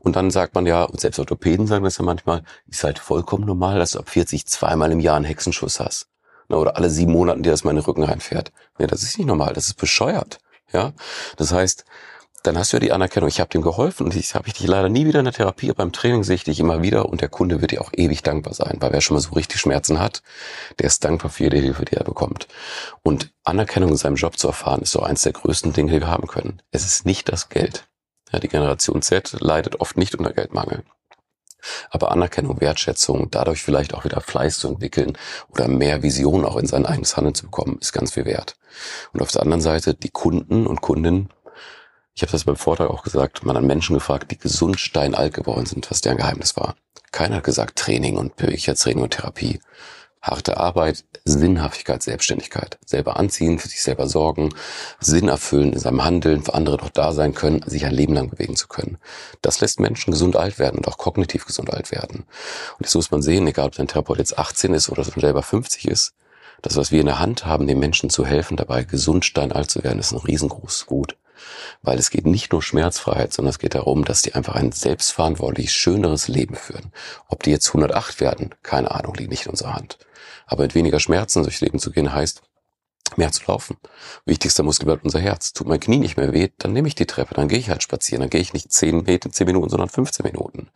Und 0.00 0.16
dann 0.16 0.32
sagt 0.32 0.56
man 0.56 0.66
ja, 0.66 0.82
und 0.82 1.00
selbst 1.00 1.20
Orthopäden 1.20 1.68
sagen 1.68 1.84
das 1.84 1.98
ja 1.98 2.04
manchmal, 2.04 2.42
ist 2.68 2.82
halt 2.82 2.98
vollkommen 2.98 3.46
normal, 3.46 3.78
dass 3.78 3.92
du 3.92 4.00
ab 4.00 4.10
40 4.10 4.46
zweimal 4.46 4.90
im 4.90 4.98
Jahr 4.98 5.14
einen 5.14 5.24
Hexenschuss 5.24 5.78
hast. 5.78 6.08
Na, 6.48 6.56
oder 6.56 6.76
alle 6.76 6.90
sieben 6.90 7.12
Monaten 7.12 7.44
dir 7.44 7.50
das 7.50 7.62
mal 7.62 7.70
in 7.70 7.76
den 7.76 7.84
Rücken 7.84 8.02
reinfährt. 8.02 8.50
Nee, 8.78 8.88
das 8.88 9.04
ist 9.04 9.16
nicht 9.16 9.28
normal, 9.28 9.52
das 9.54 9.68
ist 9.68 9.74
bescheuert. 9.74 10.40
Ja, 10.72 10.92
das 11.36 11.52
heißt, 11.52 11.84
dann 12.46 12.58
hast 12.58 12.72
du 12.72 12.76
ja 12.76 12.80
die 12.80 12.92
Anerkennung, 12.92 13.28
ich 13.28 13.40
habe 13.40 13.50
dem 13.50 13.62
geholfen 13.62 14.04
und 14.06 14.14
ich 14.14 14.34
habe 14.34 14.46
ich 14.46 14.54
dich 14.54 14.66
leider 14.66 14.88
nie 14.88 15.06
wieder 15.06 15.18
in 15.18 15.24
der 15.24 15.34
Therapie, 15.34 15.70
aber 15.70 15.78
beim 15.78 15.92
Training 15.92 16.22
sehe 16.22 16.36
ich 16.36 16.44
dich 16.44 16.60
immer 16.60 16.82
wieder 16.82 17.08
und 17.08 17.20
der 17.20 17.28
Kunde 17.28 17.60
wird 17.60 17.72
dir 17.72 17.80
auch 17.80 17.92
ewig 17.92 18.22
dankbar 18.22 18.54
sein, 18.54 18.76
weil 18.80 18.92
wer 18.92 19.00
schon 19.00 19.16
mal 19.16 19.20
so 19.20 19.30
richtig 19.34 19.60
Schmerzen 19.60 19.98
hat, 19.98 20.22
der 20.78 20.86
ist 20.86 21.04
dankbar 21.04 21.30
für 21.30 21.44
jede 21.44 21.58
Hilfe, 21.58 21.84
die 21.84 21.96
er 21.96 22.04
bekommt. 22.04 22.46
Und 23.02 23.32
Anerkennung 23.44 23.90
in 23.90 23.96
seinem 23.96 24.16
Job 24.16 24.38
zu 24.38 24.46
erfahren, 24.46 24.82
ist 24.82 24.92
so 24.92 25.00
eins 25.00 25.22
der 25.22 25.32
größten 25.32 25.72
Dinge, 25.72 25.92
die 25.92 26.00
wir 26.00 26.08
haben 26.08 26.28
können. 26.28 26.62
Es 26.70 26.84
ist 26.84 27.04
nicht 27.04 27.28
das 27.30 27.48
Geld. 27.48 27.88
Ja, 28.32 28.38
die 28.38 28.48
Generation 28.48 29.02
Z 29.02 29.36
leidet 29.40 29.80
oft 29.80 29.96
nicht 29.96 30.14
unter 30.14 30.32
Geldmangel. 30.32 30.84
Aber 31.90 32.12
Anerkennung, 32.12 32.60
Wertschätzung, 32.60 33.30
dadurch 33.30 33.62
vielleicht 33.62 33.94
auch 33.94 34.04
wieder 34.04 34.20
Fleiß 34.20 34.58
zu 34.58 34.68
entwickeln 34.68 35.18
oder 35.48 35.68
mehr 35.68 36.02
Vision 36.02 36.44
auch 36.44 36.56
in 36.56 36.66
sein 36.66 36.86
eigenes 36.86 37.16
Handeln 37.16 37.34
zu 37.34 37.46
bekommen, 37.46 37.78
ist 37.80 37.92
ganz 37.92 38.12
viel 38.12 38.24
wert. 38.24 38.56
Und 39.12 39.22
auf 39.22 39.32
der 39.32 39.42
anderen 39.42 39.60
Seite 39.60 39.94
die 39.94 40.10
Kunden 40.10 40.66
und 40.66 40.80
Kundinnen, 40.80 41.30
ich 42.16 42.22
habe 42.22 42.32
das 42.32 42.44
beim 42.44 42.56
Vortrag 42.56 42.88
auch 42.88 43.02
gesagt, 43.02 43.44
man 43.44 43.56
hat 43.56 43.62
Menschen 43.62 43.92
gefragt, 43.92 44.30
die 44.30 44.38
gesund 44.38 44.80
steinalt 44.80 45.34
geworden 45.34 45.66
sind, 45.66 45.90
was 45.90 46.00
deren 46.00 46.16
Geheimnis 46.16 46.56
war. 46.56 46.74
Keiner 47.12 47.36
hat 47.36 47.44
gesagt 47.44 47.78
Training 47.78 48.16
und 48.16 48.36
Beweglichkeitstraining 48.36 49.02
und 49.02 49.10
Therapie. 49.10 49.60
Harte 50.22 50.56
Arbeit, 50.56 51.04
Sinnhaftigkeit, 51.26 52.02
Selbstständigkeit. 52.02 52.78
Selber 52.86 53.18
anziehen, 53.18 53.58
für 53.58 53.68
sich 53.68 53.82
selber 53.82 54.08
sorgen, 54.08 54.54
Sinn 54.98 55.28
erfüllen 55.28 55.74
in 55.74 55.78
seinem 55.78 56.04
Handeln, 56.04 56.42
für 56.42 56.54
andere 56.54 56.78
doch 56.78 56.88
da 56.88 57.12
sein 57.12 57.34
können, 57.34 57.62
sich 57.66 57.84
ein 57.84 57.92
Leben 57.92 58.14
lang 58.14 58.30
bewegen 58.30 58.56
zu 58.56 58.66
können. 58.66 58.96
Das 59.42 59.60
lässt 59.60 59.78
Menschen 59.78 60.10
gesund 60.10 60.36
alt 60.36 60.58
werden 60.58 60.78
und 60.78 60.88
auch 60.88 60.96
kognitiv 60.96 61.44
gesund 61.44 61.70
alt 61.70 61.90
werden. 61.90 62.24
Und 62.78 62.86
jetzt 62.86 62.94
muss 62.94 63.10
man 63.10 63.20
sehen, 63.20 63.46
egal 63.46 63.66
ob 63.66 63.74
dein 63.74 63.88
Therapeut 63.88 64.18
jetzt 64.18 64.38
18 64.38 64.72
ist 64.72 64.88
oder 64.88 65.04
schon 65.04 65.20
selber 65.20 65.42
50 65.42 65.86
ist, 65.86 66.14
das, 66.62 66.76
was 66.76 66.90
wir 66.90 67.00
in 67.00 67.06
der 67.06 67.18
Hand 67.18 67.44
haben, 67.44 67.66
den 67.66 67.78
Menschen 67.78 68.08
zu 68.08 68.24
helfen, 68.24 68.56
dabei 68.56 68.84
gesund 68.84 69.26
steinalt 69.26 69.70
zu 69.70 69.84
werden, 69.84 69.98
ist 69.98 70.12
ein 70.12 70.18
riesengroßes 70.18 70.86
Gut. 70.86 71.18
Weil 71.82 71.98
es 71.98 72.10
geht 72.10 72.26
nicht 72.26 72.52
nur 72.52 72.62
Schmerzfreiheit, 72.62 73.32
sondern 73.32 73.50
es 73.50 73.58
geht 73.58 73.74
darum, 73.74 74.04
dass 74.04 74.22
die 74.22 74.34
einfach 74.34 74.54
ein 74.54 74.72
selbstverantwortlich 74.72 75.72
schöneres 75.72 76.28
Leben 76.28 76.54
führen. 76.54 76.92
Ob 77.28 77.42
die 77.42 77.50
jetzt 77.50 77.68
108 77.68 78.20
werden, 78.20 78.54
keine 78.62 78.90
Ahnung, 78.90 79.14
liegt 79.14 79.30
nicht 79.30 79.46
in 79.46 79.50
unserer 79.50 79.74
Hand. 79.74 79.98
Aber 80.46 80.62
mit 80.62 80.74
weniger 80.74 81.00
Schmerzen 81.00 81.42
durchs 81.42 81.60
Leben 81.60 81.78
zu 81.78 81.90
gehen, 81.90 82.12
heißt, 82.12 82.42
mehr 83.16 83.32
zu 83.32 83.42
laufen. 83.46 83.76
Wichtigster 84.24 84.62
Muskel 84.62 84.86
bleibt 84.86 85.04
unser 85.04 85.20
Herz. 85.20 85.52
Tut 85.52 85.68
mein 85.68 85.80
Knie 85.80 85.98
nicht 85.98 86.16
mehr 86.16 86.32
weh, 86.32 86.48
dann 86.58 86.72
nehme 86.72 86.88
ich 86.88 86.94
die 86.94 87.06
Treppe, 87.06 87.34
dann 87.34 87.48
gehe 87.48 87.58
ich 87.58 87.70
halt 87.70 87.82
spazieren, 87.82 88.20
dann 88.20 88.30
gehe 88.30 88.40
ich 88.40 88.52
nicht 88.52 88.72
10 88.72 89.04
Meter, 89.04 89.30
10 89.30 89.46
Minuten, 89.46 89.68
sondern 89.68 89.88
15 89.88 90.24
Minuten. 90.24 90.68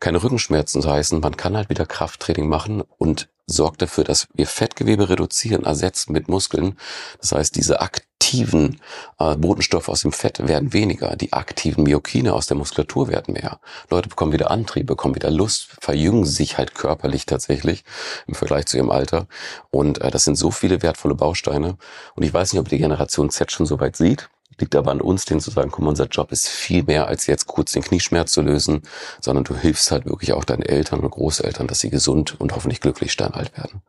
Keine 0.00 0.22
Rückenschmerzen, 0.22 0.82
so 0.82 0.90
heißen, 0.90 1.20
man 1.20 1.36
kann 1.36 1.56
halt 1.56 1.70
wieder 1.70 1.86
Krafttraining 1.86 2.48
machen 2.48 2.82
und 2.98 3.28
sorgt 3.46 3.82
dafür, 3.82 4.04
dass 4.04 4.28
wir 4.34 4.46
Fettgewebe 4.46 5.08
reduzieren, 5.08 5.64
ersetzen 5.64 6.12
mit 6.12 6.28
Muskeln. 6.28 6.78
Das 7.20 7.32
heißt, 7.32 7.54
diese 7.56 7.80
aktiven 8.32 8.80
äh, 9.18 9.36
Botenstoffe 9.36 9.88
aus 9.88 10.00
dem 10.00 10.12
Fett 10.12 10.46
werden 10.46 10.72
weniger, 10.72 11.16
die 11.16 11.32
aktiven 11.32 11.84
Myokine 11.84 12.32
aus 12.32 12.46
der 12.46 12.56
Muskulatur 12.56 13.08
werden 13.08 13.34
mehr. 13.34 13.60
Leute 13.90 14.08
bekommen 14.08 14.32
wieder 14.32 14.50
Antrieb, 14.50 14.86
bekommen 14.86 15.14
wieder 15.14 15.30
Lust, 15.30 15.68
verjüngen 15.80 16.24
sich 16.24 16.56
halt 16.56 16.74
körperlich 16.74 17.26
tatsächlich 17.26 17.84
im 18.26 18.34
Vergleich 18.34 18.66
zu 18.66 18.78
ihrem 18.78 18.90
Alter. 18.90 19.26
Und 19.70 20.00
äh, 20.00 20.10
das 20.10 20.24
sind 20.24 20.36
so 20.36 20.50
viele 20.50 20.82
wertvolle 20.82 21.14
Bausteine. 21.14 21.76
Und 22.14 22.22
ich 22.22 22.32
weiß 22.32 22.52
nicht, 22.52 22.60
ob 22.60 22.68
die 22.68 22.78
Generation 22.78 23.28
Z 23.28 23.52
schon 23.52 23.66
so 23.66 23.80
weit 23.80 23.96
sieht. 23.96 24.30
Liegt 24.58 24.76
aber 24.76 24.90
an 24.90 25.00
uns, 25.00 25.24
denen 25.24 25.40
zu 25.40 25.50
sagen, 25.50 25.70
mal, 25.78 25.88
unser 25.88 26.06
Job 26.06 26.32
ist 26.32 26.48
viel 26.48 26.84
mehr 26.84 27.08
als 27.08 27.26
jetzt 27.26 27.46
kurz 27.46 27.72
den 27.72 27.82
Knieschmerz 27.82 28.32
zu 28.32 28.42
lösen, 28.42 28.82
sondern 29.20 29.44
du 29.44 29.56
hilfst 29.56 29.90
halt 29.90 30.06
wirklich 30.06 30.32
auch 30.32 30.44
deinen 30.44 30.62
Eltern 30.62 31.00
und 31.00 31.10
Großeltern, 31.10 31.66
dass 31.66 31.80
sie 31.80 31.90
gesund 31.90 32.40
und 32.40 32.54
hoffentlich 32.54 32.80
glücklich 32.80 33.12
steinalt 33.12 33.56
werden. 33.56 33.82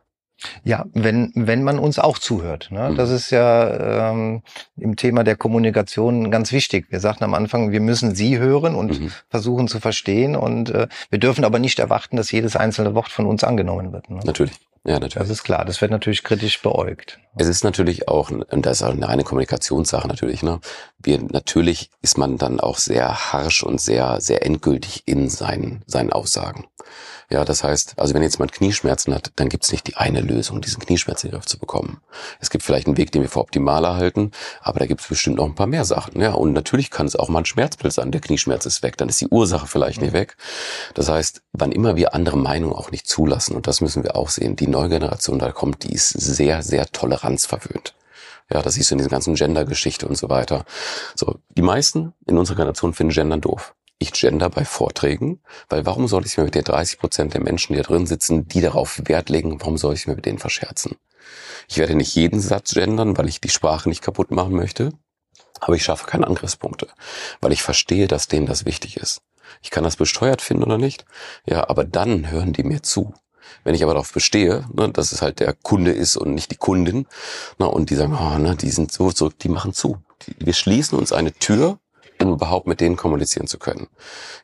Ja, 0.64 0.86
wenn, 0.94 1.32
wenn 1.36 1.64
man 1.64 1.80
uns 1.80 2.00
auch 2.00 2.18
zuhört. 2.18 2.70
Ne? 2.72 2.90
Mhm. 2.92 2.96
Das 2.96 3.10
ist 3.10 3.32
ja 3.32 4.12
ähm, 4.12 4.42
im 4.78 4.96
Thema 4.96 5.24
der 5.24 5.36
Kommunikation 5.36 6.32
ganz 6.32 6.52
wichtig. 6.52 6.88
Wir 6.90 7.00
sagten 7.00 7.24
am 7.24 7.34
Anfang, 7.34 7.72
wir 7.72 7.82
müssen 7.82 8.16
Sie 8.16 8.38
hören 8.40 8.76
und 8.76 9.00
Mhm. 9.00 9.12
versuchen 9.30 9.68
zu 9.68 9.80
verstehen. 9.80 10.36
Und 10.36 10.70
äh, 10.70 10.88
wir 11.10 11.20
dürfen 11.20 11.46
aber 11.46 11.60
nicht 11.60 11.80
erwarten, 11.80 12.18
dass 12.18 12.32
jedes 12.32 12.56
einzelne 12.56 12.94
Wort 12.96 13.10
von 13.10 13.26
uns 13.26 13.44
angenommen 13.44 13.92
wird. 13.94 14.10
Ne? 14.10 14.20
Natürlich. 14.24 14.54
Ja, 14.86 15.00
natürlich. 15.00 15.14
Das 15.14 15.30
ist 15.30 15.44
klar. 15.44 15.64
Das 15.64 15.80
wird 15.80 15.92
natürlich 15.92 16.24
kritisch 16.24 16.62
beäugt. 16.62 17.20
Es 17.36 17.48
ist 17.48 17.64
natürlich 17.64 18.10
auch, 18.10 18.30
und 18.30 18.66
das 18.66 18.78
ist 18.78 18.84
auch 18.84 18.92
eine 18.92 19.08
reine 19.08 19.24
Kommunikationssache 19.24 20.08
natürlich, 20.08 20.44
ne? 20.44 20.60
Wir, 21.00 21.20
natürlich 21.22 21.90
ist 22.02 22.18
man 22.18 22.38
dann 22.38 22.60
auch 22.60 22.78
sehr 22.78 23.32
harsch 23.34 23.64
und 23.64 23.82
sehr, 23.82 24.22
sehr 24.22 24.46
endgültig 24.46 25.04
in 25.06 25.30
seinen, 25.30 25.84
seinen 25.88 26.12
Aussagen. 26.14 26.68
Ja, 27.30 27.46
das 27.46 27.64
heißt, 27.64 27.96
also 27.98 28.14
wenn 28.14 28.22
jetzt 28.22 28.36
jemand 28.36 28.52
Knieschmerzen 28.52 29.14
hat, 29.14 29.32
dann 29.38 29.50
gibt 29.50 29.64
es 29.64 29.72
nicht 29.72 29.88
die 29.88 29.96
eine 29.96 30.22
Lösung, 30.22 30.62
diesen 30.62 30.84
Knieschmerz 30.84 31.24
in 31.24 31.32
den 31.32 31.36
Griff 31.36 31.48
zu 31.48 31.58
bekommen. 31.58 32.00
Es 32.40 32.52
gibt 32.52 32.64
vielleicht 32.64 32.86
einen 32.86 32.98
Weg, 32.98 33.12
den 33.12 33.24
wir 33.24 33.30
für 33.30 33.40
optimaler 33.40 33.96
halten, 33.96 34.32
aber 34.62 34.80
da 34.80 34.86
gibt 34.86 35.02
es 35.02 35.08
bestimmt 35.08 35.38
noch 35.38 35.46
ein 35.46 35.56
paar 35.56 35.66
mehr 35.66 35.86
Sachen. 35.86 36.22
Ja, 36.22 36.34
und 36.34 36.54
natürlich 36.54 36.92
kann 36.92 37.08
es 37.08 37.16
auch 37.16 37.30
mal 37.30 37.40
ein 37.40 37.46
Schmerzbild 37.46 37.94
sein. 37.94 38.12
Der 38.12 38.22
Knieschmerz 38.22 38.66
ist 38.66 38.84
weg, 38.84 38.98
dann 38.98 39.10
ist 39.10 39.20
die 39.20 39.30
Ursache 39.30 39.66
vielleicht 39.66 40.00
nicht 40.02 40.14
weg. 40.14 40.38
Das 40.94 41.10
heißt, 41.10 41.42
wann 41.54 41.72
immer 41.72 41.96
wir 41.96 42.14
andere 42.14 42.38
Meinungen 42.38 42.76
auch 42.76 42.92
nicht 42.92 43.08
zulassen, 43.08 43.56
und 43.56 43.66
das 43.66 43.82
müssen 43.82 44.04
wir 44.04 44.16
auch 44.16 44.30
sehen, 44.30 44.56
die 44.56 44.68
neue 44.74 44.90
Generation 44.90 45.40
da 45.40 45.52
kommt, 45.52 45.84
die 45.84 45.94
ist 45.94 46.10
sehr, 46.10 46.62
sehr 46.64 46.86
toleranzverwöhnt. 46.88 47.96
Ja, 48.52 48.62
das 48.62 48.74
siehst 48.74 48.92
du 48.92 48.96
in 48.96 49.00
dieser 49.00 49.10
ganzen 49.10 49.36
Gender-Geschichte 49.36 50.08
und 50.08 50.18
so 50.18 50.30
weiter. 50.30 50.66
So, 51.16 51.40
die 51.50 51.62
meisten 51.62 52.14
in 52.28 52.38
unserer 52.38 52.58
Generation 52.58 52.94
finden 52.94 53.14
Gendern 53.14 53.42
doof 53.42 53.74
ich 54.04 54.12
gender 54.12 54.50
bei 54.50 54.66
Vorträgen, 54.66 55.40
weil 55.70 55.86
warum 55.86 56.08
soll 56.08 56.26
ich 56.26 56.38
mir 56.38 56.44
mit 56.44 56.56
den 56.56 56.64
30 56.64 57.00
Prozent 57.00 57.34
der 57.34 57.42
Menschen, 57.42 57.74
die 57.74 57.82
da 57.82 57.88
drin 57.88 58.06
sitzen, 58.06 58.48
die 58.48 58.62
darauf 58.62 59.02
Wert 59.06 59.30
legen, 59.30 59.60
warum 59.62 59.78
soll 59.78 59.94
ich 59.94 60.08
mir 60.08 60.16
mit 60.16 60.26
denen 60.26 60.40
verscherzen? 60.40 60.98
Ich 61.70 61.78
werde 61.78 61.96
nicht 61.96 62.14
jeden 62.16 62.42
Satz 62.42 62.74
gendern, 62.74 63.18
weil 63.18 63.30
ich 63.30 63.42
die 63.42 63.50
Sprache 63.50 63.90
nicht 63.90 64.04
kaputt 64.04 64.32
machen 64.32 64.54
möchte, 64.54 64.92
aber 65.60 65.76
ich 65.76 65.84
schaffe 65.84 66.06
keine 66.06 66.28
Angriffspunkte, 66.28 66.88
weil 67.40 67.54
ich 67.54 67.64
verstehe, 67.64 68.08
dass 68.08 68.28
denen 68.28 68.46
das 68.46 68.66
wichtig 68.66 68.98
ist. 68.98 69.22
Ich 69.62 69.72
kann 69.72 69.84
das 69.84 69.96
besteuert 69.96 70.42
finden 70.42 70.64
oder 70.64 70.78
nicht, 70.78 71.06
ja, 71.46 71.70
aber 71.70 71.86
dann 71.86 72.30
hören 72.30 72.54
die 72.54 72.64
mir 72.64 72.84
zu. 72.84 73.14
Wenn 73.64 73.76
ich 73.76 73.84
aber 73.84 73.94
darauf 73.94 74.14
bestehe, 74.14 74.66
ne, 74.74 74.90
dass 74.90 75.12
es 75.12 75.22
halt 75.22 75.40
der 75.40 75.54
Kunde 75.54 75.92
ist 75.92 76.18
und 76.18 76.34
nicht 76.34 76.52
die 76.52 76.58
Kundin, 76.58 77.06
ne, 77.60 77.68
und 77.68 77.90
die 77.90 77.96
sagen, 77.96 78.18
oh, 78.20 78.38
ne, 78.38 78.56
die 78.56 78.70
sind 78.70 78.92
so 78.92 79.12
zurück, 79.12 79.38
die 79.40 79.50
machen 79.50 79.74
zu. 79.74 79.98
Die, 80.28 80.36
wir 80.46 80.54
schließen 80.54 80.98
uns 80.98 81.12
eine 81.12 81.34
Tür 81.34 81.80
um 82.24 82.34
überhaupt 82.34 82.68
mit 82.68 82.82
denen 82.82 82.96
kommunizieren 82.96 83.48
zu 83.48 83.58
können. 83.58 83.88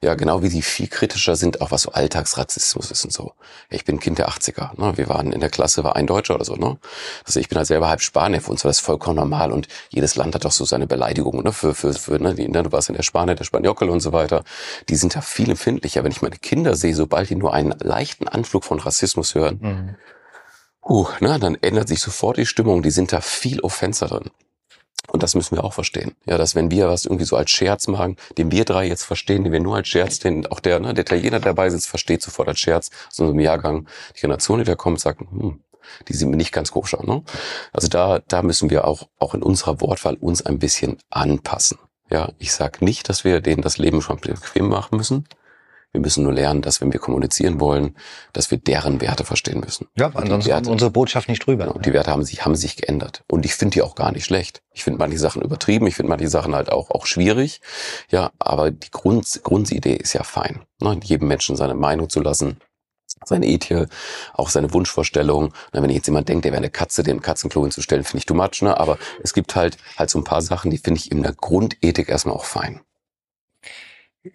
Ja, 0.01 0.15
genau 0.15 0.41
wie 0.43 0.49
die 0.49 0.61
viel 0.61 0.87
kritischer 0.87 1.35
sind, 1.35 1.61
auch 1.61 1.71
was 1.71 1.83
so 1.83 1.91
Alltagsrassismus 1.91 2.91
ist 2.91 3.05
und 3.05 3.11
so. 3.11 3.33
Ich 3.69 3.85
bin 3.85 3.99
Kind 3.99 4.17
der 4.17 4.29
80er. 4.29 4.79
Ne? 4.79 4.97
Wir 4.97 5.09
waren 5.09 5.31
in 5.31 5.39
der 5.39 5.49
Klasse, 5.49 5.83
war 5.83 5.95
ein 5.95 6.07
Deutscher 6.07 6.35
oder 6.35 6.45
so. 6.45 6.55
Ne? 6.55 6.77
Also 7.25 7.39
ich 7.39 7.49
bin 7.49 7.57
halt 7.57 7.67
selber 7.67 7.89
halb 7.89 8.01
Spanier, 8.01 8.41
für 8.41 8.51
uns 8.51 8.63
war 8.63 8.69
das 8.69 8.79
vollkommen 8.79 9.15
normal 9.15 9.51
und 9.51 9.67
jedes 9.89 10.15
Land 10.15 10.35
hat 10.35 10.45
doch 10.45 10.51
so 10.51 10.65
seine 10.65 10.87
Beleidigungen. 10.87 11.43
Ne? 11.43 11.53
Für, 11.53 11.73
für, 11.73 11.93
für, 11.93 12.19
ne? 12.19 12.35
Die, 12.35 12.47
ne? 12.47 12.63
Du 12.63 12.71
warst 12.71 12.89
in 12.89 12.95
der 12.95 13.03
Spanier, 13.03 13.35
der 13.35 13.43
Spanjockel 13.43 13.89
und 13.89 13.99
so 13.99 14.13
weiter. 14.13 14.43
Die 14.89 14.95
sind 14.95 15.15
da 15.15 15.21
viel 15.21 15.49
empfindlicher. 15.49 16.03
Wenn 16.03 16.11
ich 16.11 16.21
meine 16.21 16.37
Kinder 16.37 16.75
sehe, 16.75 16.95
sobald 16.95 17.29
die 17.29 17.35
nur 17.35 17.53
einen 17.53 17.77
leichten 17.79 18.27
Anflug 18.27 18.63
von 18.63 18.79
Rassismus 18.79 19.35
hören, 19.35 19.59
mhm. 19.61 19.95
uh, 20.87 21.07
ne? 21.19 21.39
dann 21.39 21.55
ändert 21.61 21.87
sich 21.87 21.99
sofort 21.99 22.37
die 22.37 22.45
Stimmung. 22.45 22.83
Die 22.83 22.91
sind 22.91 23.11
da 23.11 23.21
viel 23.21 23.59
offenser 23.61 24.07
drin. 24.07 24.31
Und 25.11 25.23
das 25.23 25.35
müssen 25.35 25.55
wir 25.55 25.63
auch 25.63 25.73
verstehen. 25.73 26.13
Ja, 26.25 26.37
dass 26.37 26.55
wenn 26.55 26.71
wir 26.71 26.87
was 26.87 27.05
irgendwie 27.05 27.25
so 27.25 27.35
als 27.35 27.51
Scherz 27.51 27.87
machen, 27.87 28.15
den 28.37 28.51
wir 28.51 28.65
drei 28.65 28.87
jetzt 28.87 29.03
verstehen, 29.03 29.43
den 29.43 29.53
wir 29.53 29.59
nur 29.59 29.75
als 29.75 29.87
Scherz, 29.87 30.19
den 30.19 30.47
auch 30.47 30.59
der, 30.59 30.79
ne, 30.79 30.93
der 30.93 31.03
Italiener 31.03 31.39
dabei 31.39 31.69
sitzt, 31.69 31.87
versteht 31.87 32.21
sofort 32.21 32.47
als 32.47 32.59
Scherz, 32.59 32.89
so 33.09 33.23
einem 33.23 33.39
Jahrgang, 33.39 33.87
die 34.15 34.21
Generation, 34.21 34.59
die 34.59 34.65
da 34.65 34.75
kommt, 34.75 34.99
sagt, 34.99 35.21
hm, 35.21 35.59
die 36.07 36.13
sind 36.13 36.29
mir 36.29 36.37
nicht 36.37 36.51
ganz 36.51 36.71
koscher. 36.71 37.03
Ne? 37.03 37.23
Also 37.73 37.87
da, 37.87 38.19
da 38.27 38.41
müssen 38.43 38.69
wir 38.69 38.85
auch, 38.85 39.07
auch 39.17 39.33
in 39.33 39.43
unserer 39.43 39.81
Wortwahl 39.81 40.15
uns 40.15 40.45
ein 40.45 40.59
bisschen 40.59 40.97
anpassen. 41.09 41.79
Ja, 42.11 42.31
ich 42.39 42.53
sag 42.53 42.81
nicht, 42.81 43.07
dass 43.09 43.23
wir 43.23 43.39
denen 43.39 43.61
das 43.61 43.77
Leben 43.77 44.01
schon 44.01 44.19
bequem 44.19 44.67
machen 44.67 44.97
müssen. 44.97 45.27
Wir 45.91 46.01
müssen 46.01 46.23
nur 46.23 46.33
lernen, 46.33 46.61
dass 46.61 46.81
wenn 46.81 46.93
wir 46.93 46.99
kommunizieren 46.99 47.59
wollen, 47.59 47.97
dass 48.31 48.51
wir 48.51 48.59
deren 48.59 49.01
Werte 49.01 49.23
verstehen 49.23 49.59
müssen. 49.59 49.87
Ja, 49.97 50.11
ansonsten 50.13 50.51
Werte, 50.51 50.69
unsere 50.69 50.91
Botschaft 50.91 51.29
nicht 51.29 51.45
drüber. 51.45 51.65
Genau, 51.65 51.79
die 51.79 51.93
Werte 51.93 52.11
haben 52.11 52.23
sich, 52.23 52.45
haben 52.45 52.55
sich 52.55 52.75
geändert. 52.75 53.23
Und 53.27 53.43
ich 53.43 53.55
finde 53.55 53.73
die 53.73 53.81
auch 53.81 53.95
gar 53.95 54.11
nicht 54.11 54.25
schlecht. 54.25 54.61
Ich 54.71 54.83
finde 54.83 54.99
manche 54.99 55.17
Sachen 55.17 55.41
übertrieben, 55.41 55.87
ich 55.87 55.95
finde 55.95 56.09
manche 56.09 56.27
Sachen 56.27 56.53
halt 56.53 56.71
auch, 56.71 56.91
auch 56.91 57.07
schwierig. 57.07 57.61
Ja, 58.09 58.31
aber 58.37 58.69
die 58.69 58.91
Grund, 58.91 59.41
Grundidee 59.43 59.95
ist 59.95 60.13
ja 60.13 60.23
fein. 60.23 60.61
Ne? 60.79 60.99
Jedem 61.03 61.27
Menschen 61.27 61.55
seine 61.55 61.73
Meinung 61.73 62.07
zu 62.07 62.21
lassen, 62.21 62.59
seine 63.25 63.47
Ethik, 63.47 63.87
auch 64.33 64.49
seine 64.49 64.71
Wunschvorstellung. 64.73 65.53
wenn 65.71 65.89
jetzt 65.89 66.07
jemand 66.07 66.29
denkt, 66.29 66.45
der 66.45 66.51
wäre 66.51 66.59
eine 66.59 66.69
Katze, 66.69 67.01
den 67.01 67.21
Katzenklo 67.21 67.63
hinzustellen, 67.63 68.03
finde 68.03 68.19
ich 68.19 68.25
too 68.25 68.35
much, 68.35 68.61
ne? 68.61 68.79
Aber 68.79 68.97
es 69.23 69.33
gibt 69.33 69.55
halt 69.55 69.77
halt 69.97 70.09
so 70.11 70.19
ein 70.19 70.23
paar 70.23 70.41
Sachen, 70.41 70.69
die 70.69 70.77
finde 70.77 70.99
ich 70.99 71.11
in 71.11 71.23
der 71.23 71.33
Grundethik 71.33 72.09
erstmal 72.09 72.35
auch 72.35 72.45
fein. 72.45 72.81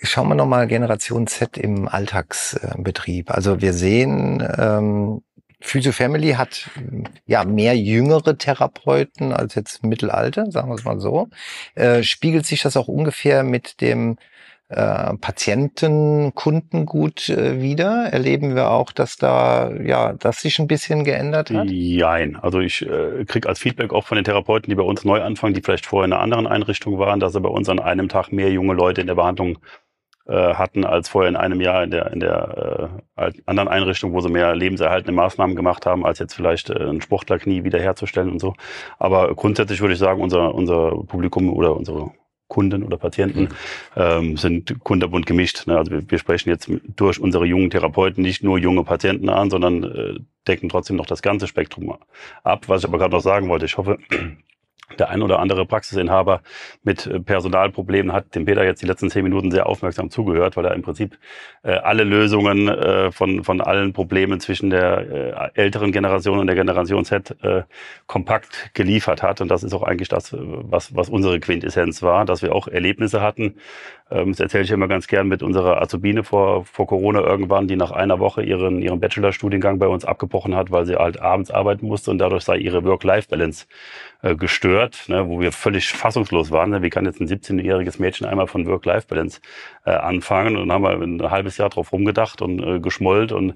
Schauen 0.01 0.29
wir 0.29 0.35
nochmal 0.35 0.67
Generation 0.67 1.27
Z 1.27 1.59
im 1.59 1.89
Alltagsbetrieb. 1.89 3.31
Also 3.31 3.61
wir 3.61 3.75
sehen, 3.75 4.47
ähm, 4.59 5.23
Physio 5.61 5.93
Family 5.93 6.33
hat 6.33 6.71
ja 7.27 7.45
mehr 7.45 7.77
jüngere 7.77 8.37
Therapeuten 8.37 9.33
als 9.33 9.55
jetzt 9.55 9.83
Mittelalter, 9.83 10.51
sagen 10.51 10.69
wir 10.69 10.75
es 10.75 10.85
mal 10.85 11.01
so. 11.01 11.29
Äh, 11.75 12.03
spiegelt 12.03 12.47
sich 12.47 12.63
das 12.63 12.77
auch 12.77 12.89
ungefähr 12.89 13.43
mit 13.43 13.81
dem 13.81 14.19
äh, 14.75 15.17
Patienten, 15.17 16.35
Kundengut 16.35 17.29
äh, 17.29 17.61
wieder? 17.61 18.07
Erleben 18.13 18.55
wir 18.55 18.71
auch, 18.71 18.93
dass 18.93 19.17
da 19.17 19.71
ja, 19.73 20.13
das 20.15 20.41
sich 20.41 20.59
ein 20.59 20.67
bisschen 20.67 21.05
geändert 21.05 21.51
hat? 21.51 21.69
Nein, 21.71 22.37
also 22.41 22.61
ich 22.61 22.83
äh, 22.83 23.25
kriege 23.25 23.49
als 23.49 23.59
Feedback 23.59 23.93
auch 23.93 24.07
von 24.07 24.17
den 24.17 24.25
Therapeuten, 24.25 24.71
die 24.71 24.77
bei 24.77 24.83
uns 24.83 25.05
neu 25.05 25.23
anfangen, 25.23 25.55
die 25.55 25.63
vielleicht 25.63 25.87
vorher 25.87 26.07
in 26.07 26.13
einer 26.13 26.23
anderen 26.23 26.47
Einrichtung 26.47 26.99
waren, 26.99 27.21
dass 27.21 27.33
sie 27.33 27.41
bei 27.41 27.49
uns 27.49 27.69
an 27.69 27.79
einem 27.79 28.09
Tag 28.09 28.33
mehr 28.33 28.51
junge 28.51 28.75
Leute 28.75 29.01
in 29.01 29.07
der 29.07 29.15
Behandlung 29.15 29.59
äh, 30.27 30.55
hatten 30.55 30.85
als 30.87 31.11
vorher 31.11 31.29
in 31.29 31.37
einem 31.37 31.61
Jahr 31.61 31.85
in 31.85 31.91
der, 31.91 32.11
in 32.13 32.21
der 32.21 33.03
äh, 33.17 33.31
anderen 33.45 33.69
Einrichtung, 33.69 34.15
wo 34.15 34.21
sie 34.21 34.31
mehr 34.31 34.57
lebenserhaltende 34.57 35.13
Maßnahmen 35.13 35.55
gemacht 35.55 35.85
haben, 35.85 36.07
als 36.07 36.19
jetzt 36.19 36.35
vielleicht 36.35 36.71
äh, 36.71 36.83
ein 36.83 37.03
Sportlerknie 37.03 37.65
wiederherzustellen 37.65 38.31
und 38.31 38.41
so. 38.41 38.55
Aber 38.99 39.35
grundsätzlich 39.35 39.83
würde 39.83 39.93
ich 39.93 40.01
sagen, 40.01 40.23
unser, 40.23 40.55
unser 40.55 40.93
Publikum 41.07 41.53
oder 41.53 41.77
unsere 41.77 42.11
Kunden 42.49 42.83
oder 42.83 42.99
Patienten 42.99 43.43
mhm. 43.43 43.49
ähm, 43.97 44.37
sind 44.37 44.79
kunterbunt 44.81 45.27
gemischt. 45.27 45.67
Ne? 45.67 45.77
Also 45.77 45.91
wir, 45.91 46.11
wir, 46.11 46.19
sprechen 46.19 46.51
jetzt 46.51 46.71
durch 46.97 47.19
unsere 47.19 47.47
jungen 47.47 47.71
Therapeuten 47.71 48.23
nicht 48.23 48.43
nur 48.43 48.59
junge 48.59 48.85
Patienten 48.85 49.29
an, 49.29 49.51
sondern 49.51 49.83
äh, 49.85 50.15
decken 50.47 50.69
trotzdem 50.69 50.97
noch 50.97 51.07
das 51.07 51.23
ganze 51.23 51.47
Spektrum 51.47 51.97
ab. 52.43 52.69
Was 52.69 52.83
ich 52.83 52.89
aber 52.89 52.99
gerade 52.99 53.13
noch 53.13 53.23
sagen 53.23 53.49
wollte, 53.49 53.65
ich 53.65 53.77
hoffe, 53.77 53.99
der 54.99 55.09
ein 55.09 55.23
oder 55.23 55.39
andere 55.39 55.67
Praxisinhaber 55.67 56.41
mit 56.83 57.07
äh, 57.07 57.21
Personalproblemen 57.21 58.13
hat 58.13 58.35
dem 58.35 58.45
Peter 58.45 58.65
jetzt 58.65 58.83
die 58.83 58.87
letzten 58.87 59.11
zehn 59.11 59.25
Minuten 59.25 59.51
sehr 59.51 59.67
aufmerksam 59.67 60.11
zugehört, 60.11 60.57
weil 60.57 60.65
er 60.65 60.75
im 60.75 60.83
Prinzip 60.83 61.19
äh, 61.63 61.73
alle 61.73 62.05
Lösungen 62.05 62.69
äh, 62.69 63.11
von, 63.11 63.45
von 63.45 63.61
allen 63.61 63.93
Problemen 63.93 64.41
zwischen 64.41 64.71
der 64.71 65.53
äh, 65.55 65.61
älteren 65.61 65.93
Generation 65.93 66.39
und 66.39 66.47
der 66.47 66.57
Generation 66.57 67.05
Z 67.05 67.37
äh, 67.43 67.63
kompakt 68.07 68.71
geliefert 68.75 69.23
hat. 69.23 69.41
Und 69.41 69.49
das 69.49 69.63
ist 69.63 69.73
auch 69.75 69.83
eigentlich 69.83 70.09
das, 70.09 70.35
was, 70.37 70.95
was 70.95 71.09
unsere 71.09 71.41
Quintessenz 71.41 72.03
war, 72.03 72.25
dass 72.25 72.43
wir 72.43 72.55
auch 72.55 72.69
Erlebnisse 72.69 73.21
hatten. 73.21 73.57
Ähm, 74.11 74.33
das 74.33 74.41
erzähle 74.41 74.65
ich 74.65 74.71
immer 74.71 74.89
ganz 74.89 75.07
gern 75.07 75.29
mit 75.29 75.43
unserer 75.43 75.81
Azubine 75.81 76.25
vor, 76.25 76.65
vor 76.65 76.87
Corona 76.87 77.21
irgendwann, 77.21 77.69
die 77.69 77.77
nach 77.77 77.91
einer 77.91 78.19
Woche 78.19 78.43
ihren, 78.43 78.83
ihren 78.83 79.01
Bachelorstudiengang 79.01 79.79
bei 79.79 79.87
uns 79.87 80.05
abgebrochen 80.05 80.55
hat, 80.55 80.71
weil 80.71 80.85
sie 80.85 80.97
halt 80.97 81.21
abends 81.21 81.51
arbeiten 81.51 81.87
musste 81.87 82.11
und 82.11 82.19
dadurch 82.19 82.45
sei 82.45 82.57
ihre 82.59 82.85
Work-Life-Balance 82.85 83.67
äh, 84.23 84.37
gestört, 84.37 85.05
ne, 85.09 85.29
wo 85.29 85.41
wir 85.41 85.53
völlig 85.53 85.89
fassungslos 85.89 86.51
waren. 86.51 86.71
Ne? 86.71 86.83
Wie 86.83 86.91
kann 86.91 87.07
jetzt 87.07 87.21
ein 87.21 87.29
17-jähriges 87.29 88.01
Mädchen 88.01 88.27
einmal 88.27 88.47
von 88.47 88.67
Work-Life-Balance 88.67 89.41
äh, 89.87 89.91
anfangen? 89.91 90.57
Und 90.57 90.69
dann 90.69 90.85
haben 90.85 90.85
wir 90.85 91.27
ein 91.27 91.31
halbes 91.31 91.57
Jahr 91.57 91.71
drauf 91.71 91.93
rumgedacht 91.93 92.43
und 92.43 92.63
äh, 92.63 92.81
geschmollt 92.81 93.33
und 93.33 93.55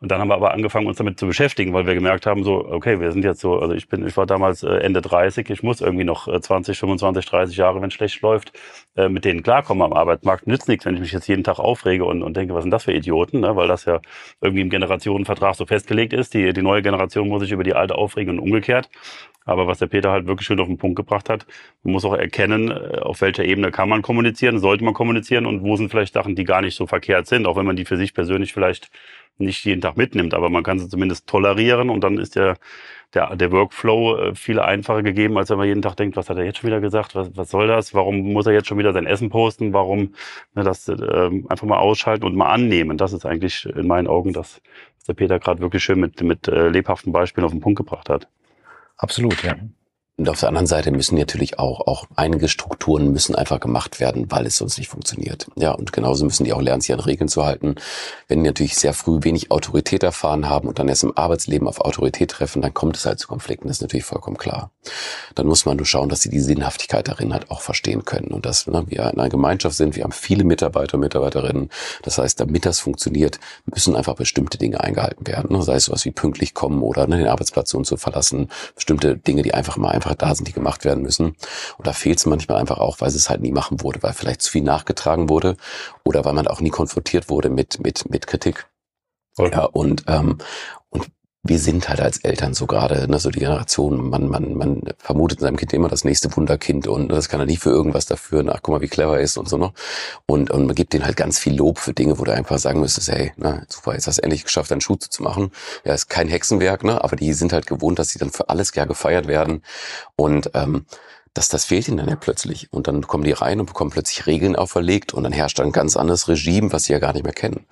und 0.00 0.12
dann 0.12 0.20
haben 0.20 0.28
wir 0.28 0.34
aber 0.34 0.54
angefangen, 0.54 0.86
uns 0.86 0.98
damit 0.98 1.18
zu 1.18 1.26
beschäftigen, 1.26 1.72
weil 1.72 1.86
wir 1.86 1.94
gemerkt 1.94 2.24
haben, 2.24 2.44
so, 2.44 2.64
okay, 2.64 3.00
wir 3.00 3.10
sind 3.10 3.24
jetzt 3.24 3.40
so, 3.40 3.58
also 3.58 3.74
ich 3.74 3.88
bin, 3.88 4.06
ich 4.06 4.16
war 4.16 4.26
damals 4.26 4.62
äh, 4.62 4.76
Ende 4.76 5.02
30, 5.02 5.50
ich 5.50 5.64
muss 5.64 5.80
irgendwie 5.80 6.04
noch 6.04 6.28
20, 6.28 6.78
25, 6.78 7.26
30 7.26 7.56
Jahre, 7.56 7.80
wenn 7.80 7.88
es 7.88 7.94
schlecht 7.94 8.20
läuft, 8.22 8.52
äh, 8.96 9.08
mit 9.08 9.24
denen 9.24 9.42
klarkommen 9.42 9.82
am 9.82 9.92
Arbeitsmarkt. 9.92 10.46
Nützt 10.46 10.68
nichts, 10.68 10.84
wenn 10.84 10.94
ich 10.94 11.00
mich 11.00 11.12
jetzt 11.12 11.26
jeden 11.26 11.42
Tag 11.42 11.58
aufrege 11.58 12.04
und, 12.04 12.22
und 12.22 12.36
denke, 12.36 12.54
was 12.54 12.62
sind 12.62 12.70
das 12.70 12.84
für 12.84 12.92
Idioten, 12.92 13.40
ne? 13.40 13.56
weil 13.56 13.66
das 13.66 13.86
ja 13.86 14.00
irgendwie 14.40 14.62
im 14.62 14.70
Generationenvertrag 14.70 15.56
so 15.56 15.66
festgelegt 15.66 16.12
ist. 16.12 16.32
Die, 16.32 16.52
die 16.52 16.62
neue 16.62 16.82
Generation 16.82 17.28
muss 17.28 17.42
sich 17.42 17.50
über 17.50 17.64
die 17.64 17.74
alte 17.74 17.96
aufregen 17.96 18.38
und 18.38 18.38
umgekehrt. 18.38 18.88
Aber 19.48 19.66
was 19.66 19.78
der 19.78 19.86
Peter 19.86 20.12
halt 20.12 20.26
wirklich 20.26 20.46
schön 20.46 20.60
auf 20.60 20.66
den 20.66 20.76
Punkt 20.76 20.96
gebracht 20.96 21.30
hat, 21.30 21.46
man 21.82 21.94
muss 21.94 22.04
auch 22.04 22.14
erkennen, 22.14 22.70
äh, 22.70 22.98
auf 23.00 23.22
welcher 23.22 23.44
Ebene 23.44 23.70
kann 23.70 23.88
man 23.88 24.02
kommunizieren, 24.02 24.58
sollte 24.58 24.84
man 24.84 24.92
kommunizieren 24.92 25.46
und 25.46 25.62
wo 25.62 25.74
sind 25.74 25.90
vielleicht 25.90 26.12
Sachen, 26.12 26.36
die 26.36 26.44
gar 26.44 26.60
nicht 26.60 26.76
so 26.76 26.86
verkehrt 26.86 27.26
sind, 27.26 27.46
auch 27.46 27.56
wenn 27.56 27.64
man 27.64 27.74
die 27.74 27.86
für 27.86 27.96
sich 27.96 28.12
persönlich 28.12 28.52
vielleicht 28.52 28.90
nicht 29.38 29.64
jeden 29.64 29.80
Tag 29.80 29.96
mitnimmt, 29.96 30.34
aber 30.34 30.50
man 30.50 30.62
kann 30.62 30.78
sie 30.78 30.88
zumindest 30.88 31.26
tolerieren 31.26 31.90
und 31.90 32.02
dann 32.02 32.18
ist 32.18 32.36
der, 32.36 32.56
der, 33.14 33.36
der 33.36 33.52
Workflow 33.52 34.16
äh, 34.16 34.34
viel 34.34 34.60
einfacher 34.60 35.02
gegeben, 35.02 35.38
als 35.38 35.50
wenn 35.50 35.58
man 35.58 35.66
jeden 35.66 35.82
Tag 35.82 35.96
denkt, 35.96 36.16
was 36.16 36.28
hat 36.28 36.36
er 36.36 36.44
jetzt 36.44 36.58
schon 36.58 36.68
wieder 36.68 36.80
gesagt, 36.80 37.14
was, 37.14 37.36
was 37.36 37.50
soll 37.50 37.66
das, 37.66 37.94
warum 37.94 38.32
muss 38.32 38.46
er 38.46 38.52
jetzt 38.52 38.68
schon 38.68 38.78
wieder 38.78 38.92
sein 38.92 39.06
Essen 39.06 39.30
posten, 39.30 39.72
warum 39.72 40.14
ne, 40.54 40.64
das 40.64 40.88
äh, 40.88 41.30
einfach 41.48 41.66
mal 41.66 41.78
ausschalten 41.78 42.24
und 42.24 42.36
mal 42.36 42.50
annehmen. 42.50 42.98
Das 42.98 43.12
ist 43.12 43.24
eigentlich 43.24 43.66
in 43.66 43.86
meinen 43.86 44.08
Augen 44.08 44.32
das, 44.32 44.60
was 44.96 45.04
der 45.04 45.14
Peter 45.14 45.38
gerade 45.38 45.60
wirklich 45.60 45.82
schön 45.82 46.00
mit, 46.00 46.22
mit 46.22 46.48
äh, 46.48 46.68
lebhaften 46.68 47.12
Beispielen 47.12 47.44
auf 47.44 47.52
den 47.52 47.60
Punkt 47.60 47.78
gebracht 47.78 48.08
hat. 48.08 48.28
Absolut, 48.96 49.42
ja. 49.42 49.56
Und 50.18 50.28
auf 50.28 50.40
der 50.40 50.48
anderen 50.48 50.66
Seite 50.66 50.90
müssen 50.90 51.16
natürlich 51.16 51.60
auch, 51.60 51.86
auch 51.86 52.06
einige 52.16 52.48
Strukturen 52.48 53.12
müssen 53.12 53.36
einfach 53.36 53.60
gemacht 53.60 54.00
werden, 54.00 54.30
weil 54.30 54.46
es 54.46 54.56
sonst 54.56 54.76
nicht 54.76 54.88
funktioniert. 54.88 55.46
Ja, 55.54 55.70
und 55.70 55.92
genauso 55.92 56.24
müssen 56.24 56.42
die 56.42 56.52
auch 56.52 56.60
lernen, 56.60 56.80
sich 56.80 56.92
an 56.92 56.98
Regeln 56.98 57.28
zu 57.28 57.44
halten. 57.44 57.76
Wenn 58.26 58.42
die 58.42 58.48
natürlich 58.48 58.76
sehr 58.76 58.94
früh 58.94 59.20
wenig 59.22 59.52
Autorität 59.52 60.02
erfahren 60.02 60.48
haben 60.48 60.66
und 60.66 60.80
dann 60.80 60.88
erst 60.88 61.04
im 61.04 61.16
Arbeitsleben 61.16 61.68
auf 61.68 61.80
Autorität 61.80 62.32
treffen, 62.32 62.62
dann 62.62 62.74
kommt 62.74 62.96
es 62.96 63.06
halt 63.06 63.20
zu 63.20 63.28
Konflikten, 63.28 63.68
das 63.68 63.76
ist 63.76 63.82
natürlich 63.82 64.04
vollkommen 64.04 64.36
klar. 64.36 64.72
Dann 65.36 65.46
muss 65.46 65.66
man 65.66 65.76
nur 65.76 65.86
schauen, 65.86 66.08
dass 66.08 66.22
sie 66.22 66.30
die 66.30 66.40
Sinnhaftigkeit 66.40 67.06
darin 67.06 67.32
halt 67.32 67.50
auch 67.52 67.60
verstehen 67.60 68.04
können 68.04 68.28
und 68.32 68.44
dass 68.44 68.66
ne, 68.66 68.84
wir 68.88 69.04
in 69.10 69.20
einer 69.20 69.28
Gemeinschaft 69.28 69.76
sind, 69.76 69.94
wir 69.94 70.02
haben 70.02 70.12
viele 70.12 70.42
Mitarbeiter 70.42 70.94
und 70.94 71.00
Mitarbeiterinnen. 71.00 71.70
Das 72.02 72.18
heißt, 72.18 72.40
damit 72.40 72.66
das 72.66 72.80
funktioniert, 72.80 73.38
müssen 73.66 73.94
einfach 73.94 74.16
bestimmte 74.16 74.58
Dinge 74.58 74.80
eingehalten 74.80 75.28
werden. 75.28 75.56
Ne? 75.56 75.62
Sei 75.62 75.76
es 75.76 75.84
sowas 75.84 76.04
wie 76.04 76.10
pünktlich 76.10 76.54
kommen 76.54 76.82
oder 76.82 77.06
ne, 77.06 77.18
den 77.18 77.28
Arbeitsplatz 77.28 77.70
so 77.70 77.78
und 77.78 77.86
so 77.86 77.96
verlassen. 77.96 78.48
Bestimmte 78.74 79.16
Dinge, 79.16 79.42
die 79.42 79.54
einfach 79.54 79.76
mal 79.76 79.90
einfach 79.90 80.07
einfach 80.08 80.28
da 80.28 80.34
sind, 80.34 80.48
die 80.48 80.52
gemacht 80.52 80.84
werden 80.84 81.02
müssen. 81.02 81.36
Und 81.76 81.86
da 81.86 81.92
fehlt 81.92 82.18
es 82.18 82.26
manchmal 82.26 82.58
einfach 82.58 82.78
auch, 82.78 83.00
weil 83.00 83.08
es 83.08 83.30
halt 83.30 83.40
nie 83.40 83.52
machen 83.52 83.82
wurde, 83.82 84.02
weil 84.02 84.12
vielleicht 84.12 84.42
zu 84.42 84.50
viel 84.50 84.62
nachgetragen 84.62 85.28
wurde 85.28 85.56
oder 86.04 86.24
weil 86.24 86.32
man 86.32 86.46
auch 86.46 86.60
nie 86.60 86.70
konfrontiert 86.70 87.28
wurde 87.28 87.50
mit, 87.50 87.80
mit, 87.80 88.10
mit 88.10 88.26
Kritik. 88.26 88.66
Okay. 89.36 89.52
Ja, 89.52 89.64
und, 89.64 90.04
ähm, 90.08 90.38
und 90.90 91.08
wir 91.44 91.58
sind 91.58 91.88
halt 91.88 92.00
als 92.00 92.18
Eltern 92.18 92.52
so 92.52 92.66
gerade, 92.66 93.08
ne, 93.08 93.18
so 93.18 93.30
die 93.30 93.38
Generation, 93.38 94.10
man, 94.10 94.28
man, 94.28 94.54
man 94.54 94.82
vermutet 94.98 95.38
in 95.38 95.44
seinem 95.44 95.56
Kind 95.56 95.72
immer 95.72 95.88
das 95.88 96.04
nächste 96.04 96.34
Wunderkind 96.36 96.88
und 96.88 97.08
das 97.08 97.28
kann 97.28 97.40
er 97.40 97.46
nicht 97.46 97.62
für 97.62 97.70
irgendwas 97.70 98.06
dafür, 98.06 98.42
nach 98.42 98.60
guck 98.60 98.74
mal, 98.74 98.80
wie 98.80 98.88
clever 98.88 99.16
er 99.16 99.22
ist 99.22 99.36
und 99.36 99.48
so 99.48 99.56
noch. 99.56 99.72
Und, 100.26 100.50
und 100.50 100.66
man 100.66 100.74
gibt 100.74 100.92
denen 100.92 101.04
halt 101.04 101.16
ganz 101.16 101.38
viel 101.38 101.56
Lob 101.56 101.78
für 101.78 101.94
Dinge, 101.94 102.18
wo 102.18 102.24
du 102.24 102.34
einfach 102.34 102.58
sagen 102.58 102.80
müsstest, 102.80 103.10
hey, 103.10 103.32
na, 103.36 103.62
super, 103.68 103.94
jetzt 103.94 104.06
hast 104.08 104.18
du 104.18 104.22
endlich 104.22 104.44
geschafft, 104.44 104.70
deinen 104.70 104.80
Schuh 104.80 104.96
zu 104.96 105.22
machen. 105.22 105.52
Ja, 105.84 105.94
ist 105.94 106.08
kein 106.08 106.28
Hexenwerk, 106.28 106.82
ne, 106.82 107.02
aber 107.02 107.16
die 107.16 107.32
sind 107.32 107.52
halt 107.52 107.66
gewohnt, 107.66 107.98
dass 107.98 108.10
sie 108.10 108.18
dann 108.18 108.30
für 108.30 108.48
alles 108.48 108.72
gerne 108.72 108.88
gefeiert 108.88 109.28
werden. 109.28 109.62
Und 110.16 110.50
ähm, 110.54 110.86
das, 111.34 111.48
das 111.48 111.64
fehlt 111.64 111.86
ihnen 111.86 111.98
dann 111.98 112.08
ja 112.08 112.16
plötzlich. 112.16 112.72
Und 112.72 112.88
dann 112.88 113.06
kommen 113.06 113.22
die 113.22 113.32
rein 113.32 113.60
und 113.60 113.66
bekommen 113.66 113.90
plötzlich 113.90 114.26
Regeln 114.26 114.56
auferlegt 114.56 115.14
und 115.14 115.22
dann 115.22 115.32
herrscht 115.32 115.60
ein 115.60 115.72
ganz 115.72 115.96
anderes 115.96 116.26
Regime, 116.26 116.72
was 116.72 116.84
sie 116.84 116.92
ja 116.92 116.98
gar 116.98 117.12
nicht 117.12 117.24
mehr 117.24 117.32
kennen. 117.32 117.64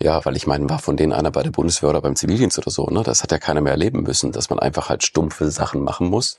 Ja, 0.00 0.24
weil 0.24 0.36
ich 0.36 0.46
meine, 0.46 0.70
war 0.70 0.78
von 0.78 0.96
denen 0.96 1.12
einer 1.12 1.32
bei 1.32 1.42
der 1.42 1.50
Bundeswehr 1.50 1.90
oder 1.90 2.00
beim 2.00 2.14
Zivildienst 2.14 2.56
oder 2.56 2.70
so, 2.70 2.86
ne? 2.86 3.02
Das 3.02 3.24
hat 3.24 3.32
ja 3.32 3.38
keiner 3.38 3.60
mehr 3.60 3.72
erleben 3.72 4.04
müssen, 4.04 4.30
dass 4.30 4.48
man 4.48 4.60
einfach 4.60 4.88
halt 4.88 5.02
stumpfe 5.02 5.50
Sachen 5.50 5.82
machen 5.82 6.08
muss. 6.08 6.38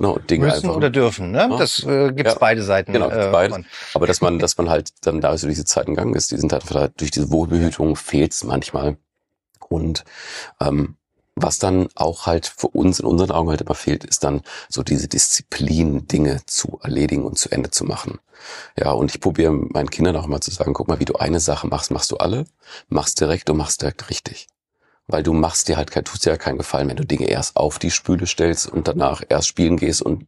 Ne? 0.00 0.08
Und 0.08 0.28
Dinge 0.28 0.46
müssen 0.46 0.64
einfach, 0.64 0.76
oder 0.76 0.90
dürfen, 0.90 1.30
ne? 1.30 1.46
Ja. 1.48 1.56
Das 1.56 1.84
äh, 1.84 2.12
gibt's 2.12 2.32
ja, 2.32 2.38
beide 2.40 2.62
Seiten. 2.62 2.92
Genau, 2.92 3.08
äh, 3.08 3.30
beides. 3.30 3.58
Aber 3.94 4.08
dass 4.08 4.20
man, 4.20 4.40
dass 4.40 4.58
man 4.58 4.68
halt 4.68 4.90
dann 5.02 5.20
da 5.20 5.36
so 5.38 5.46
diese 5.46 5.64
Zeiten 5.64 5.94
gegangen 5.94 6.14
ist, 6.14 6.32
die 6.32 6.36
sind 6.36 6.52
halt 6.52 6.64
durch 7.00 7.12
diese 7.12 7.30
Wohlbehütung 7.30 7.94
fehlt's 7.94 8.42
manchmal. 8.42 8.96
Und 9.68 10.04
ähm, 10.60 10.96
was 11.36 11.58
dann 11.58 11.88
auch 11.94 12.26
halt 12.26 12.46
für 12.46 12.68
uns 12.68 12.98
in 12.98 13.06
unseren 13.06 13.30
Augen 13.30 13.50
halt 13.50 13.60
immer 13.60 13.74
fehlt, 13.74 14.04
ist 14.04 14.24
dann 14.24 14.40
so 14.70 14.82
diese 14.82 15.06
Disziplin, 15.06 16.08
Dinge 16.08 16.40
zu 16.46 16.80
erledigen 16.82 17.24
und 17.24 17.38
zu 17.38 17.50
Ende 17.50 17.70
zu 17.70 17.84
machen. 17.84 18.18
Ja, 18.78 18.92
und 18.92 19.14
ich 19.14 19.20
probiere 19.20 19.52
meinen 19.52 19.90
Kindern 19.90 20.16
auch 20.16 20.26
mal 20.26 20.40
zu 20.40 20.50
sagen, 20.50 20.72
guck 20.72 20.88
mal, 20.88 20.98
wie 20.98 21.04
du 21.04 21.16
eine 21.16 21.38
Sache 21.38 21.66
machst, 21.66 21.90
machst 21.90 22.10
du 22.10 22.16
alle, 22.16 22.46
machst 22.88 23.20
direkt 23.20 23.50
und 23.50 23.58
machst 23.58 23.82
direkt 23.82 24.08
richtig. 24.08 24.48
Weil 25.08 25.22
du 25.22 25.34
machst 25.34 25.68
dir 25.68 25.76
halt, 25.76 25.92
tust 26.06 26.24
dir 26.24 26.30
ja 26.30 26.36
keinen 26.38 26.58
Gefallen, 26.58 26.88
wenn 26.88 26.96
du 26.96 27.06
Dinge 27.06 27.28
erst 27.28 27.56
auf 27.56 27.78
die 27.78 27.90
Spüle 27.90 28.26
stellst 28.26 28.66
und 28.66 28.88
danach 28.88 29.22
erst 29.28 29.46
spielen 29.46 29.76
gehst 29.76 30.02
und 30.02 30.26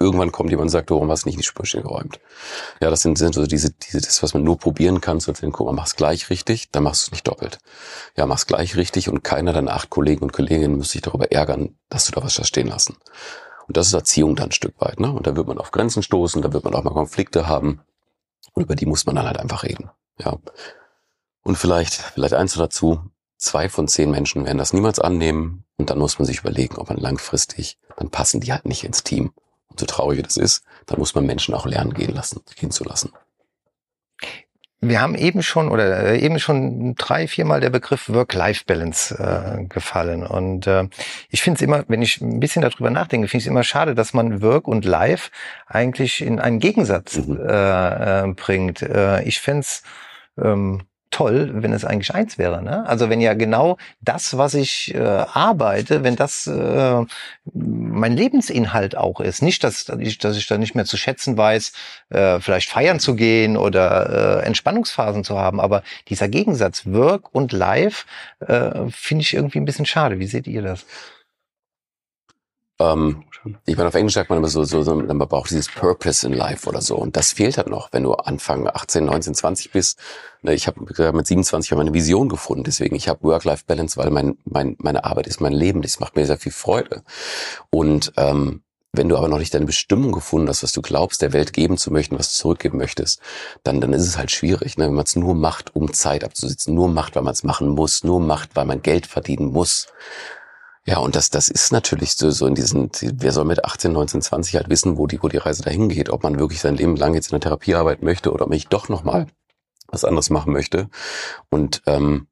irgendwann 0.00 0.32
kommt 0.32 0.50
jemand 0.50 0.66
und 0.66 0.70
sagt, 0.70 0.90
warum 0.90 1.10
hast 1.10 1.24
du 1.24 1.28
nicht 1.28 1.38
die 1.38 1.44
Spülmaschine 1.44 1.82
geräumt? 1.82 2.20
Ja, 2.80 2.90
das 2.90 3.02
sind, 3.02 3.18
sind 3.18 3.34
so 3.34 3.46
diese, 3.46 3.70
diese, 3.70 4.00
das, 4.00 4.22
was 4.22 4.34
man 4.34 4.44
nur 4.44 4.58
probieren 4.58 5.00
kann, 5.00 5.20
so 5.20 5.32
guck 5.32 5.66
mal, 5.66 5.72
mach's 5.72 5.96
gleich 5.96 6.30
richtig, 6.30 6.70
dann 6.70 6.84
machst 6.84 7.04
du 7.04 7.08
es 7.08 7.12
nicht 7.12 7.28
doppelt. 7.28 7.58
Ja, 8.16 8.26
mach's 8.26 8.46
gleich 8.46 8.76
richtig 8.76 9.08
und 9.08 9.24
keiner 9.24 9.52
deiner 9.52 9.72
acht 9.72 9.90
Kollegen 9.90 10.22
und 10.22 10.32
Kolleginnen 10.32 10.76
muss 10.76 10.90
sich 10.90 11.02
darüber 11.02 11.32
ärgern, 11.32 11.76
dass 11.88 12.06
du 12.06 12.12
da 12.12 12.22
was 12.22 12.38
hast 12.38 12.48
stehen 12.48 12.68
lassen. 12.68 12.96
Und 13.66 13.76
das 13.76 13.88
ist 13.88 13.92
Erziehung 13.92 14.36
dann 14.36 14.48
ein 14.48 14.52
Stück 14.52 14.80
weit, 14.80 14.98
ne? 14.98 15.12
Und 15.12 15.26
da 15.26 15.36
wird 15.36 15.46
man 15.46 15.58
auf 15.58 15.72
Grenzen 15.72 16.02
stoßen, 16.02 16.40
da 16.42 16.52
wird 16.52 16.64
man 16.64 16.74
auch 16.74 16.84
mal 16.84 16.92
Konflikte 16.92 17.48
haben. 17.48 17.80
Und 18.54 18.62
über 18.62 18.74
die 18.74 18.86
muss 18.86 19.04
man 19.04 19.16
dann 19.16 19.26
halt 19.26 19.38
einfach 19.38 19.62
reden. 19.62 19.90
Ja. 20.18 20.38
Und 21.42 21.56
vielleicht, 21.56 21.94
vielleicht 21.94 22.34
eins 22.34 22.54
dazu, 22.54 23.00
zwei 23.36 23.68
von 23.68 23.86
zehn 23.86 24.10
Menschen 24.10 24.46
werden 24.46 24.58
das 24.58 24.72
niemals 24.72 24.98
annehmen. 24.98 25.64
Und 25.76 25.90
dann 25.90 25.98
muss 25.98 26.18
man 26.18 26.24
sich 26.24 26.40
überlegen, 26.40 26.76
ob 26.76 26.88
man 26.88 26.98
langfristig, 26.98 27.78
dann 27.96 28.10
passen 28.10 28.40
die 28.40 28.52
halt 28.52 28.64
nicht 28.64 28.84
ins 28.84 29.04
Team 29.04 29.32
so 29.78 29.86
traurig 29.86 30.22
das 30.22 30.36
ist, 30.36 30.64
dann 30.86 30.98
muss 30.98 31.14
man 31.14 31.26
Menschen 31.26 31.54
auch 31.54 31.66
lernen 31.66 31.94
gehen 31.94 32.14
lassen, 32.14 32.40
gehen 32.56 32.70
zu 32.70 32.84
lassen. 32.84 33.12
Wir 34.80 35.00
haben 35.00 35.16
eben 35.16 35.42
schon 35.42 35.68
oder 35.70 36.04
äh, 36.04 36.20
eben 36.20 36.38
schon 36.38 36.94
drei, 36.94 37.26
viermal 37.26 37.60
der 37.60 37.70
Begriff 37.70 38.08
Work-Life-Balance 38.08 39.16
äh, 39.18 39.64
gefallen. 39.64 40.24
Und 40.24 40.68
äh, 40.68 40.88
ich 41.30 41.42
finde 41.42 41.56
es 41.58 41.62
immer, 41.62 41.84
wenn 41.88 42.00
ich 42.00 42.20
ein 42.20 42.38
bisschen 42.38 42.62
darüber 42.62 42.88
nachdenke, 42.90 43.26
finde 43.26 43.40
ich 43.40 43.46
es 43.46 43.50
immer 43.50 43.64
schade, 43.64 43.96
dass 43.96 44.14
man 44.14 44.40
Work 44.40 44.68
und 44.68 44.84
Life 44.84 45.30
eigentlich 45.66 46.20
in 46.20 46.38
einen 46.38 46.60
Gegensatz 46.60 47.16
mhm. 47.16 47.40
äh, 47.40 48.20
äh, 48.22 48.32
bringt. 48.34 48.82
Äh, 48.82 49.24
ich 49.24 49.40
fände 49.40 49.60
es 49.60 49.82
ähm, 50.40 50.82
toll, 51.10 51.50
wenn 51.54 51.72
es 51.72 51.84
eigentlich 51.84 52.14
eins 52.14 52.38
wäre. 52.38 52.62
Ne? 52.62 52.86
Also 52.86 53.08
wenn 53.10 53.20
ja 53.20 53.34
genau 53.34 53.76
das, 54.00 54.36
was 54.36 54.54
ich 54.54 54.94
äh, 54.94 54.98
arbeite, 54.98 56.04
wenn 56.04 56.16
das 56.16 56.46
äh, 56.46 57.04
mein 57.52 58.16
Lebensinhalt 58.16 58.96
auch 58.96 59.20
ist. 59.20 59.42
Nicht, 59.42 59.64
dass, 59.64 59.88
ich, 59.98 60.18
dass 60.18 60.36
ich 60.36 60.46
da 60.46 60.58
nicht 60.58 60.74
mehr 60.74 60.84
zu 60.84 60.96
schätzen 60.96 61.36
weiß, 61.36 61.72
äh, 62.10 62.40
vielleicht 62.40 62.70
feiern 62.70 63.00
zu 63.00 63.14
gehen 63.14 63.56
oder 63.56 64.42
äh, 64.42 64.46
Entspannungsphasen 64.46 65.24
zu 65.24 65.38
haben. 65.38 65.60
Aber 65.60 65.82
dieser 66.08 66.28
Gegensatz 66.28 66.86
Work 66.86 67.34
und 67.34 67.52
Life 67.52 68.06
äh, 68.40 68.88
finde 68.90 69.22
ich 69.22 69.34
irgendwie 69.34 69.58
ein 69.58 69.64
bisschen 69.64 69.86
schade. 69.86 70.18
Wie 70.18 70.26
seht 70.26 70.46
ihr 70.46 70.62
das? 70.62 70.86
Ähm, 72.78 73.24
ich 73.66 73.76
meine, 73.76 73.88
auf 73.88 73.94
Englisch 73.94 74.14
sagt 74.14 74.30
man 74.30 74.38
immer 74.38 74.48
so, 74.48 74.64
so, 74.64 74.94
man 74.94 75.18
braucht 75.18 75.50
dieses 75.50 75.68
Purpose 75.68 76.26
in 76.26 76.32
Life 76.32 76.68
oder 76.68 76.80
so. 76.80 76.96
Und 76.96 77.16
das 77.16 77.32
fehlt 77.32 77.56
halt 77.56 77.68
noch, 77.68 77.92
wenn 77.92 78.02
du 78.02 78.12
Anfang 78.14 78.66
18, 78.66 79.04
19, 79.04 79.34
20 79.34 79.72
bist. 79.72 79.98
Ne, 80.42 80.54
ich 80.54 80.66
habe 80.66 80.80
mit 81.12 81.26
27 81.26 81.72
meine 81.76 81.94
Vision 81.94 82.28
gefunden. 82.28 82.64
Deswegen, 82.64 82.94
ich 82.94 83.08
habe 83.08 83.22
Work-Life-Balance, 83.22 83.96
weil 83.96 84.10
mein, 84.10 84.38
mein, 84.44 84.76
meine 84.78 85.04
Arbeit 85.04 85.26
ist 85.26 85.40
mein 85.40 85.52
Leben. 85.52 85.82
Das 85.82 86.00
macht 86.00 86.16
mir 86.16 86.26
sehr 86.26 86.38
viel 86.38 86.52
Freude. 86.52 87.02
Und 87.70 88.12
ähm, 88.16 88.62
wenn 88.92 89.08
du 89.08 89.16
aber 89.16 89.28
noch 89.28 89.38
nicht 89.38 89.54
deine 89.54 89.66
Bestimmung 89.66 90.12
gefunden 90.12 90.48
hast, 90.48 90.62
was 90.62 90.72
du 90.72 90.80
glaubst, 90.80 91.20
der 91.20 91.32
Welt 91.32 91.52
geben 91.52 91.76
zu 91.76 91.92
möchten, 91.92 92.18
was 92.18 92.30
du 92.30 92.40
zurückgeben 92.40 92.78
möchtest, 92.78 93.20
dann, 93.62 93.80
dann 93.80 93.92
ist 93.92 94.06
es 94.06 94.16
halt 94.16 94.30
schwierig, 94.30 94.78
ne? 94.78 94.86
wenn 94.86 94.94
man 94.94 95.04
es 95.04 95.14
nur 95.14 95.34
macht, 95.34 95.76
um 95.76 95.92
Zeit 95.92 96.24
abzusitzen, 96.24 96.74
nur 96.74 96.88
macht, 96.88 97.14
weil 97.14 97.22
man 97.22 97.34
es 97.34 97.44
machen 97.44 97.68
muss, 97.68 98.02
nur 98.02 98.18
macht, 98.18 98.56
weil 98.56 98.64
man 98.64 98.80
Geld 98.80 99.06
verdienen 99.06 99.52
muss 99.52 99.88
ja, 100.88 100.96
und 101.00 101.16
das, 101.16 101.28
das 101.28 101.48
ist 101.48 101.70
natürlich 101.70 102.14
so, 102.14 102.30
so 102.30 102.46
in 102.46 102.54
diesen, 102.54 102.90
wer 103.02 103.32
soll 103.32 103.44
mit 103.44 103.62
18, 103.62 103.92
19, 103.92 104.22
20 104.22 104.54
halt 104.54 104.70
wissen, 104.70 104.96
wo 104.96 105.06
die, 105.06 105.22
wo 105.22 105.28
die 105.28 105.36
Reise 105.36 105.62
dahin 105.62 105.90
geht, 105.90 106.08
ob 106.08 106.22
man 106.22 106.38
wirklich 106.38 106.60
sein 106.60 106.76
Leben 106.76 106.96
lang 106.96 107.12
jetzt 107.12 107.26
in 107.26 107.32
der 107.32 107.40
Therapie 107.40 107.74
arbeiten 107.74 108.06
möchte 108.06 108.32
oder 108.32 108.46
ob 108.46 108.54
ich 108.54 108.68
doch 108.68 108.88
nochmal 108.88 109.26
was 109.88 110.06
anderes 110.06 110.30
machen 110.30 110.50
möchte. 110.50 110.88
Und 111.50 111.82
ähm, 111.84 112.28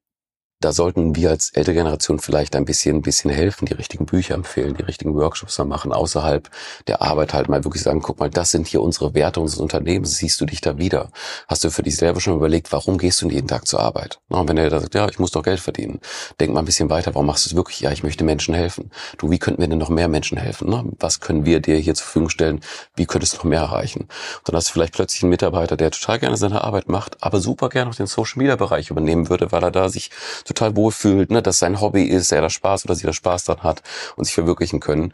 da 0.61 0.73
sollten 0.73 1.15
wir 1.17 1.31
als 1.31 1.51
ältere 1.51 1.75
Generation 1.75 2.19
vielleicht 2.19 2.57
ein 2.57 2.65
bisschen, 2.65 2.97
ein 2.97 3.03
bisschen 3.03 3.31
helfen, 3.31 3.67
die 3.67 3.75
richtigen 3.75 4.07
Bücher 4.07 4.35
empfehlen, 4.35 4.75
die 4.75 4.83
richtigen 4.83 5.15
Workshops 5.15 5.59
machen, 5.59 5.93
außerhalb 5.93 6.49
der 6.87 7.03
Arbeit 7.03 7.35
halt 7.35 7.49
mal 7.49 7.65
wirklich 7.65 7.83
sagen, 7.83 8.01
guck 8.01 8.19
mal, 8.19 8.31
das 8.31 8.51
sind 8.51 8.67
hier 8.67 8.83
unsere 8.83 9.15
Werte 9.15 9.41
unseres 9.41 9.61
Unternehmens, 9.61 10.17
siehst 10.17 10.41
du 10.41 10.47
dich 10.47 10.61
da 10.61 10.79
wieder? 10.79 11.11
Hast 11.47 11.65
du 11.65 11.71
für 11.71 11.83
dich 11.83 11.97
selber 11.97 12.21
schon 12.21 12.35
überlegt, 12.35 12.73
warum 12.73 12.97
gehst 12.97 13.21
du 13.21 13.29
jeden 13.29 13.49
Tag 13.49 13.67
zur 13.67 13.81
Arbeit? 13.81 14.19
Und 14.29 14.49
wenn 14.49 14.57
er 14.57 14.71
da 14.71 14.81
sagt, 14.81 14.95
ja, 14.95 15.09
ich 15.09 15.19
muss 15.19 15.31
doch 15.31 15.43
Geld 15.43 15.61
verdienen, 15.61 16.01
denk 16.41 16.53
mal 16.53 16.61
ein 16.61 16.65
bisschen 16.65 16.89
weiter, 16.89 17.15
warum 17.15 17.27
machst 17.27 17.45
du 17.45 17.51
es 17.51 17.57
wirklich? 17.57 17.81
Ja, 17.81 17.93
ich 17.93 18.03
möchte 18.03 18.25
Menschen 18.25 18.55
helfen. 18.55 18.91
Du, 19.19 19.31
wie 19.31 19.39
könnten 19.39 19.61
wir 19.61 19.69
denn 19.69 19.79
noch 19.79 19.91
mehr 19.91 20.09
Menschen 20.09 20.39
helfen? 20.39 20.95
Was 20.99 21.21
können 21.21 21.45
wir 21.45 21.61
dir 21.61 21.77
hier 21.77 21.95
zur 21.95 22.05
Verfügung 22.05 22.31
stellen? 22.31 22.61
Wie 22.95 23.07
könntest 23.07 23.35
du 23.35 23.37
noch 23.39 23.45
mehr 23.45 23.61
erreichen? 23.61 24.03
Und 24.03 24.49
dann 24.49 24.57
hast 24.57 24.69
du 24.69 24.73
vielleicht 24.73 24.95
plötzlich 24.95 25.23
einen 25.23 25.31
Mitarbeiter, 25.31 25.77
der 25.77 25.91
total 25.91 26.19
gerne 26.19 26.37
seine 26.37 26.65
Arbeit 26.65 26.89
macht, 26.89 27.23
aber 27.23 27.41
super 27.41 27.69
gerne 27.69 27.91
auch 27.91 27.95
den 27.95 28.07
Social 28.07 28.39
Media 28.39 28.57
Bereich 28.57 28.91
übernehmen 28.91 29.29
würde, 29.29 29.53
weil 29.53 29.63
er 29.63 29.71
da 29.71 29.89
sich 29.89 30.11
total 30.57 30.77
wohlfühlt, 30.77 31.31
ne, 31.31 31.43
dass 31.43 31.59
sein 31.59 31.81
Hobby 31.81 32.05
ist, 32.05 32.33
er 32.33 32.41
da 32.41 32.51
Spaß 32.51 32.85
oder 32.87 32.95
sie 32.95 33.07
da 33.07 33.13
Spaß 33.13 33.45
dran 33.45 33.63
hat 33.63 33.83
und 34.17 34.25
sich 34.25 34.35
verwirklichen 34.35 34.81
können. 34.81 35.13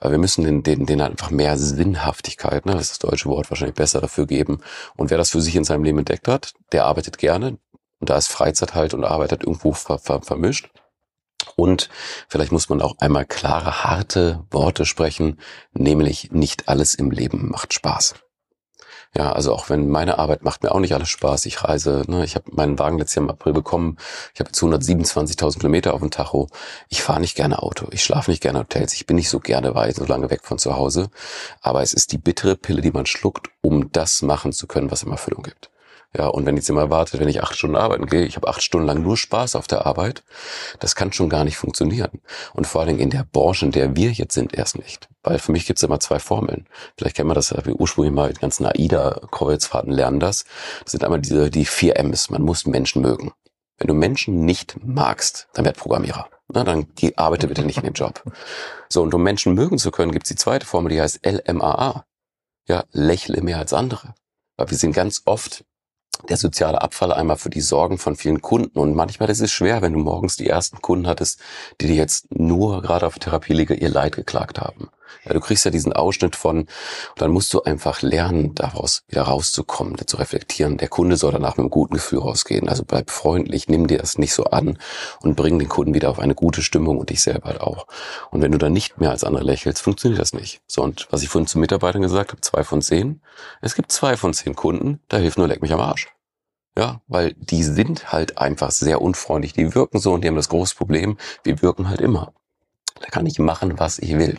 Wir 0.00 0.18
müssen 0.18 0.44
den, 0.44 0.62
den, 0.62 0.86
den 0.86 1.00
einfach 1.00 1.30
mehr 1.30 1.58
Sinnhaftigkeit, 1.58 2.64
ne, 2.66 2.72
das 2.72 2.82
ist 2.82 2.90
das 2.92 3.10
deutsche 3.10 3.28
Wort 3.28 3.50
wahrscheinlich 3.50 3.74
besser 3.74 4.00
dafür 4.00 4.26
geben. 4.26 4.60
Und 4.96 5.10
wer 5.10 5.18
das 5.18 5.30
für 5.30 5.40
sich 5.40 5.56
in 5.56 5.64
seinem 5.64 5.84
Leben 5.84 5.98
entdeckt 5.98 6.28
hat, 6.28 6.54
der 6.72 6.86
arbeitet 6.86 7.18
gerne. 7.18 7.58
Und 8.00 8.10
da 8.10 8.16
ist 8.16 8.28
Freizeit 8.28 8.74
halt 8.74 8.94
und 8.94 9.04
Arbeit 9.04 9.30
halt 9.30 9.42
irgendwo 9.44 9.72
ver, 9.72 9.98
ver, 9.98 10.22
vermischt. 10.22 10.70
Und 11.56 11.88
vielleicht 12.28 12.52
muss 12.52 12.68
man 12.68 12.82
auch 12.82 12.98
einmal 12.98 13.24
klare, 13.24 13.84
harte 13.84 14.44
Worte 14.50 14.86
sprechen, 14.86 15.38
nämlich 15.72 16.32
nicht 16.32 16.68
alles 16.68 16.94
im 16.94 17.10
Leben 17.10 17.50
macht 17.50 17.74
Spaß. 17.74 18.14
Ja, 19.16 19.32
also 19.32 19.52
auch 19.52 19.70
wenn 19.70 19.88
meine 19.88 20.18
Arbeit 20.18 20.42
macht 20.42 20.64
mir 20.64 20.72
auch 20.72 20.80
nicht 20.80 20.92
alles 20.92 21.08
Spaß. 21.08 21.46
Ich 21.46 21.62
reise, 21.62 22.02
ne, 22.08 22.24
ich 22.24 22.34
habe 22.34 22.50
meinen 22.52 22.78
Wagen 22.80 22.98
letztes 22.98 23.14
Jahr 23.14 23.24
im 23.24 23.30
April 23.30 23.52
bekommen. 23.52 23.96
Ich 24.34 24.40
habe 24.40 24.48
jetzt 24.48 24.60
127.000 24.60 25.58
Kilometer 25.60 25.94
auf 25.94 26.00
dem 26.00 26.10
Tacho. 26.10 26.48
Ich 26.88 27.02
fahre 27.02 27.20
nicht 27.20 27.36
gerne 27.36 27.62
Auto. 27.62 27.86
Ich 27.92 28.02
schlafe 28.02 28.30
nicht 28.32 28.42
gerne 28.42 28.58
Hotels. 28.58 28.92
Ich 28.94 29.06
bin 29.06 29.14
nicht 29.16 29.30
so 29.30 29.38
gerne 29.38 29.76
weit, 29.76 29.94
so 29.96 30.04
lange 30.04 30.30
weg 30.30 30.40
von 30.42 30.58
zu 30.58 30.76
Hause. 30.76 31.10
Aber 31.60 31.82
es 31.82 31.94
ist 31.94 32.10
die 32.10 32.18
bittere 32.18 32.56
Pille, 32.56 32.82
die 32.82 32.90
man 32.90 33.06
schluckt, 33.06 33.50
um 33.62 33.92
das 33.92 34.22
machen 34.22 34.52
zu 34.52 34.66
können, 34.66 34.90
was 34.90 35.04
ihm 35.04 35.12
Erfüllung 35.12 35.44
gibt. 35.44 35.70
Ja, 36.16 36.28
und 36.28 36.46
wenn 36.46 36.56
jetzt 36.56 36.68
jemand 36.68 36.86
erwartet, 36.86 37.18
wenn 37.18 37.28
ich 37.28 37.42
acht 37.42 37.56
Stunden 37.56 37.76
arbeiten 37.76 38.06
gehe, 38.06 38.24
ich 38.24 38.36
habe 38.36 38.46
acht 38.46 38.62
Stunden 38.62 38.86
lang 38.86 39.02
nur 39.02 39.16
Spaß 39.16 39.56
auf 39.56 39.66
der 39.66 39.84
Arbeit, 39.84 40.22
das 40.78 40.94
kann 40.94 41.12
schon 41.12 41.28
gar 41.28 41.42
nicht 41.42 41.56
funktionieren. 41.56 42.20
Und 42.52 42.68
vor 42.68 42.80
allen 42.80 42.88
Dingen 42.88 43.00
in 43.00 43.10
der 43.10 43.24
Branche, 43.24 43.66
in 43.66 43.72
der 43.72 43.96
wir 43.96 44.12
jetzt 44.12 44.34
sind, 44.34 44.54
erst 44.54 44.78
nicht. 44.78 45.08
Weil 45.24 45.40
für 45.40 45.50
mich 45.50 45.66
gibt 45.66 45.80
es 45.80 45.82
immer 45.82 45.98
zwei 45.98 46.20
Formeln. 46.20 46.68
Vielleicht 46.96 47.16
kennen 47.16 47.30
wir 47.30 47.34
das, 47.34 47.52
wir 47.52 47.74
ursprünglich 47.74 48.14
mal 48.14 48.32
die 48.32 48.40
ganzen 48.40 48.64
AIDA-Kreuzfahrten 48.64 49.90
lernen 49.90 50.20
das. 50.20 50.44
Das 50.84 50.92
sind 50.92 51.02
einmal 51.02 51.20
diese, 51.20 51.50
die 51.50 51.64
vier 51.64 51.96
M's. 51.96 52.30
Man 52.30 52.42
muss 52.42 52.64
Menschen 52.64 53.02
mögen. 53.02 53.32
Wenn 53.78 53.88
du 53.88 53.94
Menschen 53.94 54.44
nicht 54.44 54.76
magst, 54.84 55.48
dann 55.54 55.64
werd 55.64 55.76
Programmierer. 55.76 56.28
Na, 56.46 56.62
dann 56.62 56.94
geh, 56.94 57.12
arbeite 57.16 57.48
bitte 57.48 57.64
nicht 57.64 57.78
in 57.78 57.84
dem 57.84 57.94
Job. 57.94 58.22
So, 58.88 59.02
und 59.02 59.12
um 59.14 59.22
Menschen 59.22 59.54
mögen 59.54 59.78
zu 59.78 59.90
können, 59.90 60.12
gibt's 60.12 60.28
die 60.28 60.36
zweite 60.36 60.66
Formel, 60.66 60.92
die 60.92 61.00
heißt 61.00 61.26
LMAA. 61.26 62.04
Ja, 62.68 62.84
lächle 62.92 63.42
mehr 63.42 63.58
als 63.58 63.72
andere. 63.72 64.14
Weil 64.56 64.70
wir 64.70 64.78
sind 64.78 64.92
ganz 64.92 65.22
oft 65.24 65.64
der 66.28 66.36
soziale 66.36 66.82
Abfall 66.82 67.12
einmal 67.12 67.36
für 67.36 67.50
die 67.50 67.60
Sorgen 67.60 67.98
von 67.98 68.16
vielen 68.16 68.42
Kunden. 68.42 68.78
Und 68.78 68.94
manchmal 68.94 69.30
ist 69.30 69.40
es 69.40 69.52
schwer, 69.52 69.82
wenn 69.82 69.92
du 69.92 69.98
morgens 69.98 70.36
die 70.36 70.48
ersten 70.48 70.80
Kunden 70.80 71.06
hattest, 71.06 71.40
die 71.80 71.86
dir 71.86 71.96
jetzt 71.96 72.34
nur 72.34 72.82
gerade 72.82 73.06
auf 73.06 73.18
Therapieliege 73.18 73.74
ihr 73.74 73.90
Leid 73.90 74.16
geklagt 74.16 74.60
haben. 74.60 74.88
Ja, 75.24 75.32
du 75.32 75.40
kriegst 75.40 75.64
ja 75.64 75.70
diesen 75.70 75.92
Ausschnitt 75.92 76.36
von, 76.36 76.60
und 76.60 76.68
dann 77.16 77.30
musst 77.30 77.52
du 77.54 77.62
einfach 77.62 78.02
lernen, 78.02 78.54
daraus 78.54 79.04
wieder 79.08 79.22
rauszukommen, 79.22 79.96
zu 80.06 80.16
reflektieren. 80.16 80.76
Der 80.76 80.88
Kunde 80.88 81.16
soll 81.16 81.32
danach 81.32 81.52
mit 81.52 81.60
einem 81.60 81.70
guten 81.70 81.94
Gefühl 81.94 82.18
rausgehen. 82.18 82.68
Also 82.68 82.84
bleib 82.84 83.10
freundlich, 83.10 83.68
nimm 83.68 83.86
dir 83.86 83.98
das 83.98 84.18
nicht 84.18 84.34
so 84.34 84.44
an 84.44 84.78
und 85.20 85.36
bring 85.36 85.58
den 85.58 85.68
Kunden 85.68 85.94
wieder 85.94 86.10
auf 86.10 86.18
eine 86.18 86.34
gute 86.34 86.62
Stimmung 86.62 86.98
und 86.98 87.10
dich 87.10 87.22
selber 87.22 87.48
halt 87.48 87.60
auch. 87.60 87.86
Und 88.30 88.42
wenn 88.42 88.52
du 88.52 88.58
dann 88.58 88.72
nicht 88.72 88.98
mehr 88.98 89.10
als 89.10 89.24
andere 89.24 89.44
lächelst, 89.44 89.82
funktioniert 89.82 90.20
das 90.20 90.34
nicht. 90.34 90.60
So, 90.66 90.82
und 90.82 91.06
was 91.10 91.22
ich 91.22 91.28
vorhin 91.28 91.46
zu 91.46 91.58
Mitarbeitern 91.58 92.02
gesagt 92.02 92.32
habe, 92.32 92.40
zwei 92.40 92.64
von 92.64 92.82
zehn. 92.82 93.20
Es 93.60 93.74
gibt 93.74 93.92
zwei 93.92 94.16
von 94.16 94.34
zehn 94.34 94.54
Kunden, 94.54 95.00
da 95.08 95.16
hilft 95.18 95.38
nur 95.38 95.48
leck 95.48 95.62
mich 95.62 95.72
am 95.72 95.80
Arsch. 95.80 96.13
Ja, 96.76 97.00
weil 97.06 97.34
die 97.34 97.62
sind 97.62 98.12
halt 98.12 98.38
einfach 98.38 98.70
sehr 98.70 99.00
unfreundlich. 99.00 99.52
Die 99.52 99.74
wirken 99.74 100.00
so 100.00 100.12
und 100.12 100.22
die 100.22 100.28
haben 100.28 100.36
das 100.36 100.48
große 100.48 100.74
Problem, 100.74 101.16
wir 101.44 101.62
wirken 101.62 101.88
halt 101.88 102.00
immer. 102.00 102.32
Da 103.00 103.06
kann 103.08 103.26
ich 103.26 103.38
machen, 103.38 103.78
was 103.78 103.98
ich 103.98 104.18
will. 104.18 104.38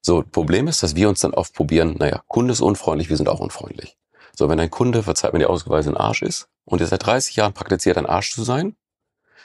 So, 0.00 0.22
Problem 0.22 0.68
ist, 0.68 0.82
dass 0.82 0.94
wir 0.94 1.08
uns 1.08 1.20
dann 1.20 1.34
oft 1.34 1.54
probieren, 1.54 1.96
naja, 1.98 2.22
Kunde 2.28 2.52
ist 2.52 2.60
unfreundlich, 2.60 3.10
wir 3.10 3.16
sind 3.16 3.28
auch 3.28 3.40
unfreundlich. 3.40 3.98
So, 4.34 4.48
wenn 4.48 4.60
ein 4.60 4.70
Kunde, 4.70 5.02
verzeiht 5.02 5.32
mir 5.32 5.40
die 5.40 5.46
Ausweise, 5.46 5.90
ein 5.90 5.96
Arsch 5.96 6.22
ist 6.22 6.48
und 6.64 6.80
er 6.80 6.86
seit 6.86 7.04
30 7.04 7.36
Jahren 7.36 7.52
praktiziert, 7.52 7.98
ein 7.98 8.06
Arsch 8.06 8.32
zu 8.32 8.44
sein, 8.44 8.76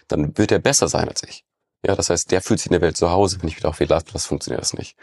dann 0.07 0.37
wird 0.37 0.51
er 0.51 0.59
besser 0.59 0.87
sein 0.87 1.09
als 1.09 1.23
ich. 1.23 1.45
Ja, 1.85 1.95
das 1.95 2.09
heißt, 2.09 2.31
der 2.31 2.41
fühlt 2.41 2.59
sich 2.59 2.67
in 2.67 2.73
der 2.73 2.81
Welt 2.81 2.95
zu 2.95 3.11
Hause. 3.11 3.41
Wenn 3.41 3.49
ich 3.49 3.57
wieder 3.57 3.67
auf 3.69 3.75
viel 3.75 3.87
das 3.87 4.25
funktioniert 4.25 4.61
das 4.61 4.73
nicht. 4.73 4.95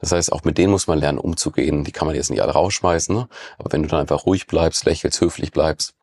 Das 0.00 0.12
heißt, 0.12 0.32
auch 0.32 0.44
mit 0.44 0.58
denen 0.58 0.70
muss 0.70 0.86
man 0.86 0.98
lernen, 0.98 1.18
umzugehen. 1.18 1.82
Die 1.84 1.92
kann 1.92 2.06
man 2.06 2.14
jetzt 2.14 2.28
nicht 2.28 2.42
alle 2.42 2.52
rausschmeißen. 2.52 3.14
Ne? 3.14 3.28
Aber 3.56 3.72
wenn 3.72 3.82
du 3.82 3.88
dann 3.88 4.00
einfach 4.00 4.26
ruhig 4.26 4.46
bleibst, 4.46 4.84
lächelst, 4.84 5.20
höflich 5.22 5.50
bleibst, 5.50 5.94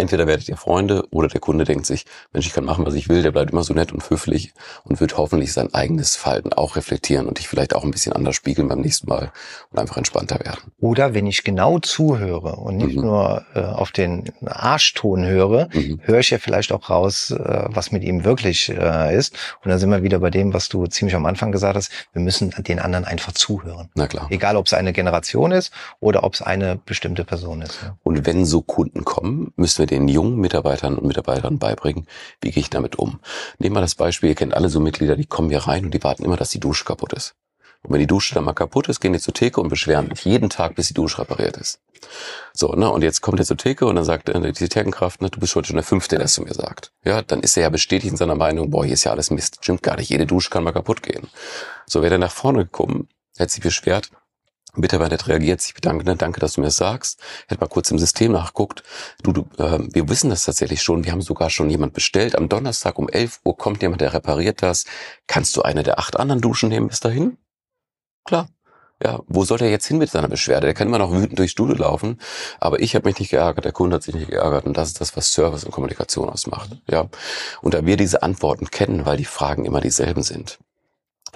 entweder 0.00 0.26
werdet 0.26 0.48
ihr 0.48 0.56
Freunde 0.56 1.04
oder 1.10 1.28
der 1.28 1.40
Kunde 1.40 1.64
denkt 1.64 1.86
sich, 1.86 2.06
Mensch, 2.32 2.46
ich 2.46 2.52
kann 2.52 2.64
machen, 2.64 2.86
was 2.86 2.94
ich 2.94 3.08
will, 3.08 3.22
der 3.22 3.30
bleibt 3.30 3.52
immer 3.52 3.62
so 3.62 3.74
nett 3.74 3.92
und 3.92 4.08
höflich 4.08 4.52
und 4.84 5.00
wird 5.00 5.16
hoffentlich 5.16 5.52
sein 5.52 5.72
eigenes 5.74 6.16
Verhalten 6.16 6.52
auch 6.52 6.76
reflektieren 6.76 7.26
und 7.26 7.38
dich 7.38 7.48
vielleicht 7.48 7.74
auch 7.74 7.84
ein 7.84 7.90
bisschen 7.90 8.12
anders 8.12 8.36
spiegeln 8.36 8.68
beim 8.68 8.80
nächsten 8.80 9.08
Mal 9.08 9.32
und 9.70 9.78
einfach 9.78 9.96
entspannter 9.96 10.40
werden. 10.40 10.72
Oder 10.80 11.14
wenn 11.14 11.26
ich 11.26 11.44
genau 11.44 11.78
zuhöre 11.78 12.56
und 12.56 12.76
nicht 12.76 12.96
mhm. 12.96 13.02
nur 13.02 13.44
äh, 13.54 13.60
auf 13.60 13.92
den 13.92 14.30
Arschton 14.44 15.24
höre, 15.24 15.68
mhm. 15.72 16.00
höre 16.02 16.20
ich 16.20 16.30
ja 16.30 16.38
vielleicht 16.38 16.72
auch 16.72 16.90
raus, 16.90 17.30
äh, 17.30 17.64
was 17.68 17.92
mit 17.92 18.02
ihm 18.02 18.24
wirklich 18.24 18.68
äh, 18.70 19.16
ist. 19.16 19.34
Und 19.62 19.70
dann 19.70 19.78
sind 19.78 19.90
wir 19.90 20.02
wieder 20.02 20.18
bei 20.18 20.30
dem, 20.30 20.54
was 20.54 20.68
du 20.68 20.86
ziemlich 20.86 21.14
am 21.14 21.26
Anfang 21.26 21.52
gesagt 21.52 21.76
hast, 21.76 21.90
wir 22.12 22.22
müssen 22.22 22.50
den 22.58 22.78
anderen 22.78 23.04
einfach 23.04 23.32
zuhören. 23.32 23.90
Na 23.94 24.06
klar. 24.06 24.26
Egal, 24.30 24.56
ob 24.56 24.66
es 24.66 24.72
eine 24.72 24.92
Generation 24.92 25.52
ist 25.52 25.72
oder 26.00 26.24
ob 26.24 26.34
es 26.34 26.42
eine 26.42 26.76
bestimmte 26.76 27.24
Person 27.24 27.62
ist. 27.62 27.80
Ja. 27.82 27.96
Und 28.02 28.26
wenn 28.26 28.44
so 28.44 28.62
Kunden 28.62 29.04
kommen, 29.04 29.52
müssen 29.56 29.78
wir 29.80 29.86
den 29.90 30.08
jungen 30.08 30.36
Mitarbeitern 30.36 30.96
und 30.96 31.06
Mitarbeitern 31.06 31.58
beibringen, 31.58 32.06
wie 32.40 32.50
gehe 32.50 32.62
ich 32.62 32.70
damit 32.70 32.96
um. 32.96 33.20
Nehmen 33.58 33.76
wir 33.76 33.80
das 33.80 33.94
Beispiel, 33.94 34.30
ihr 34.30 34.34
kennt 34.34 34.54
alle 34.54 34.68
so 34.68 34.80
Mitglieder, 34.80 35.16
die 35.16 35.26
kommen 35.26 35.50
hier 35.50 35.60
rein 35.60 35.84
und 35.84 35.94
die 35.94 36.02
warten 36.02 36.24
immer, 36.24 36.36
dass 36.36 36.50
die 36.50 36.60
Dusche 36.60 36.84
kaputt 36.84 37.12
ist. 37.12 37.34
Und 37.82 37.92
wenn 37.92 38.00
die 38.00 38.06
Dusche 38.06 38.34
dann 38.34 38.44
mal 38.44 38.52
kaputt 38.52 38.88
ist, 38.88 39.00
gehen 39.00 39.14
die 39.14 39.20
zur 39.20 39.32
Theke 39.32 39.60
und 39.60 39.68
beschweren 39.68 40.10
sich 40.10 40.24
jeden 40.24 40.50
Tag, 40.50 40.74
bis 40.74 40.88
die 40.88 40.94
Dusche 40.94 41.18
repariert 41.18 41.56
ist. 41.56 41.80
So, 42.52 42.72
ne, 42.72 42.90
und 42.90 43.02
jetzt 43.02 43.20
kommt 43.20 43.38
er 43.40 43.46
zur 43.46 43.56
Theke 43.56 43.86
und 43.86 43.96
dann 43.96 44.04
sagt 44.04 44.28
äh, 44.28 44.52
die 44.52 44.68
Thekenkraft, 44.68 45.22
ne, 45.22 45.30
du 45.30 45.40
bist 45.40 45.54
heute 45.54 45.68
schon 45.68 45.76
der 45.76 45.84
Fünfte, 45.84 46.16
der 46.16 46.26
es 46.26 46.34
zu 46.34 46.42
mir 46.42 46.54
sagt. 46.54 46.92
Ja, 47.04 47.22
dann 47.22 47.40
ist 47.40 47.56
er 47.56 47.64
ja 47.64 47.68
bestätigt 47.70 48.10
in 48.10 48.16
seiner 48.16 48.34
Meinung, 48.34 48.70
boah, 48.70 48.84
hier 48.84 48.94
ist 48.94 49.04
ja 49.04 49.12
alles 49.12 49.30
Mist. 49.30 49.58
Stimmt 49.62 49.82
gar 49.82 49.96
nicht, 49.96 50.10
jede 50.10 50.26
Dusche 50.26 50.50
kann 50.50 50.64
mal 50.64 50.72
kaputt 50.72 51.02
gehen. 51.02 51.28
So, 51.86 52.02
wäre 52.02 52.14
er 52.14 52.18
nach 52.18 52.32
vorne 52.32 52.64
gekommen, 52.64 53.08
hätte 53.36 53.52
sich 53.52 53.62
beschwert, 53.62 54.10
Mitarbeiter 54.74 55.14
hat 55.14 55.28
reagiert, 55.28 55.60
sich 55.60 55.74
bedankt, 55.74 56.06
ne, 56.06 56.16
danke, 56.16 56.40
dass 56.40 56.54
du 56.54 56.60
mir 56.60 56.68
das 56.68 56.76
sagst. 56.76 57.20
Hätte 57.48 57.60
mal 57.60 57.68
kurz 57.68 57.90
im 57.90 57.98
System 57.98 58.32
nachguckt. 58.32 58.82
Du, 59.22 59.32
du 59.32 59.48
äh, 59.58 59.78
wir 59.92 60.08
wissen 60.08 60.30
das 60.30 60.44
tatsächlich 60.44 60.82
schon. 60.82 61.04
Wir 61.04 61.12
haben 61.12 61.22
sogar 61.22 61.50
schon 61.50 61.70
jemand 61.70 61.92
bestellt. 61.92 62.36
Am 62.36 62.48
Donnerstag 62.48 62.98
um 62.98 63.08
11 63.08 63.40
Uhr 63.44 63.56
kommt 63.56 63.82
jemand, 63.82 64.00
der 64.00 64.14
repariert 64.14 64.62
das. 64.62 64.84
Kannst 65.26 65.56
du 65.56 65.62
eine 65.62 65.82
der 65.82 65.98
acht 65.98 66.18
anderen 66.18 66.40
Duschen 66.40 66.68
nehmen 66.68 66.88
bis 66.88 67.00
dahin? 67.00 67.36
Klar. 68.24 68.48
Ja, 69.02 69.20
wo 69.28 69.44
soll 69.44 69.56
der 69.56 69.70
jetzt 69.70 69.86
hin 69.86 69.96
mit 69.96 70.10
seiner 70.10 70.28
Beschwerde? 70.28 70.66
Der 70.66 70.74
kann 70.74 70.88
immer 70.88 70.98
noch 70.98 71.10
wütend 71.10 71.38
durchs 71.38 71.52
Studio 71.52 71.74
laufen, 71.74 72.20
aber 72.58 72.80
ich 72.80 72.94
habe 72.94 73.08
mich 73.08 73.18
nicht 73.18 73.30
geärgert, 73.30 73.64
der 73.64 73.72
Kunde 73.72 73.96
hat 73.96 74.02
sich 74.02 74.14
nicht 74.14 74.28
geärgert 74.28 74.66
und 74.66 74.76
das 74.76 74.88
ist 74.88 75.00
das, 75.00 75.16
was 75.16 75.32
Service 75.32 75.64
und 75.64 75.70
Kommunikation 75.70 76.28
ausmacht. 76.28 76.76
Ja, 76.86 77.08
und 77.62 77.72
da 77.72 77.86
wir 77.86 77.96
diese 77.96 78.22
Antworten 78.22 78.70
kennen, 78.70 79.06
weil 79.06 79.16
die 79.16 79.24
Fragen 79.24 79.64
immer 79.64 79.80
dieselben 79.80 80.22
sind, 80.22 80.58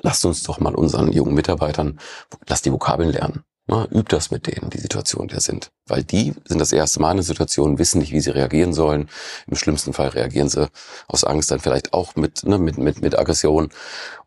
lasst 0.03 0.25
uns 0.25 0.43
doch 0.43 0.59
mal 0.59 0.75
unseren 0.75 1.13
jungen 1.13 1.35
Mitarbeitern, 1.35 1.99
lasst 2.47 2.67
die 2.67 2.73
Vokabeln 2.73 3.11
lernen. 3.11 3.45
Ne, 3.67 3.89
übt 3.91 4.15
das 4.15 4.31
mit 4.31 4.47
denen, 4.47 4.69
die 4.69 4.79
Situation, 4.79 5.29
der 5.29 5.41
sind. 5.41 5.71
Weil 5.87 6.05
die 6.05 6.35
sind 6.45 6.59
das 6.59 6.71
erste 6.71 7.01
Mal 7.01 7.13
in 7.13 7.17
der 7.17 7.25
Situation, 7.25 7.79
wissen 7.79 7.99
nicht, 7.99 8.13
wie 8.13 8.21
sie 8.21 8.29
reagieren 8.29 8.75
sollen. 8.75 9.09
Im 9.47 9.57
schlimmsten 9.57 9.95
Fall 9.95 10.09
reagieren 10.09 10.51
sie 10.51 10.69
aus 11.09 11.25
Angst 11.25 11.51
dann 11.51 11.61
vielleicht 11.61 11.95
auch 11.95 12.15
mit, 12.15 12.45
ne, 12.45 12.59
mit, 12.59 12.77
mit, 12.77 13.01
mit 13.01 13.19
Aggression. 13.19 13.71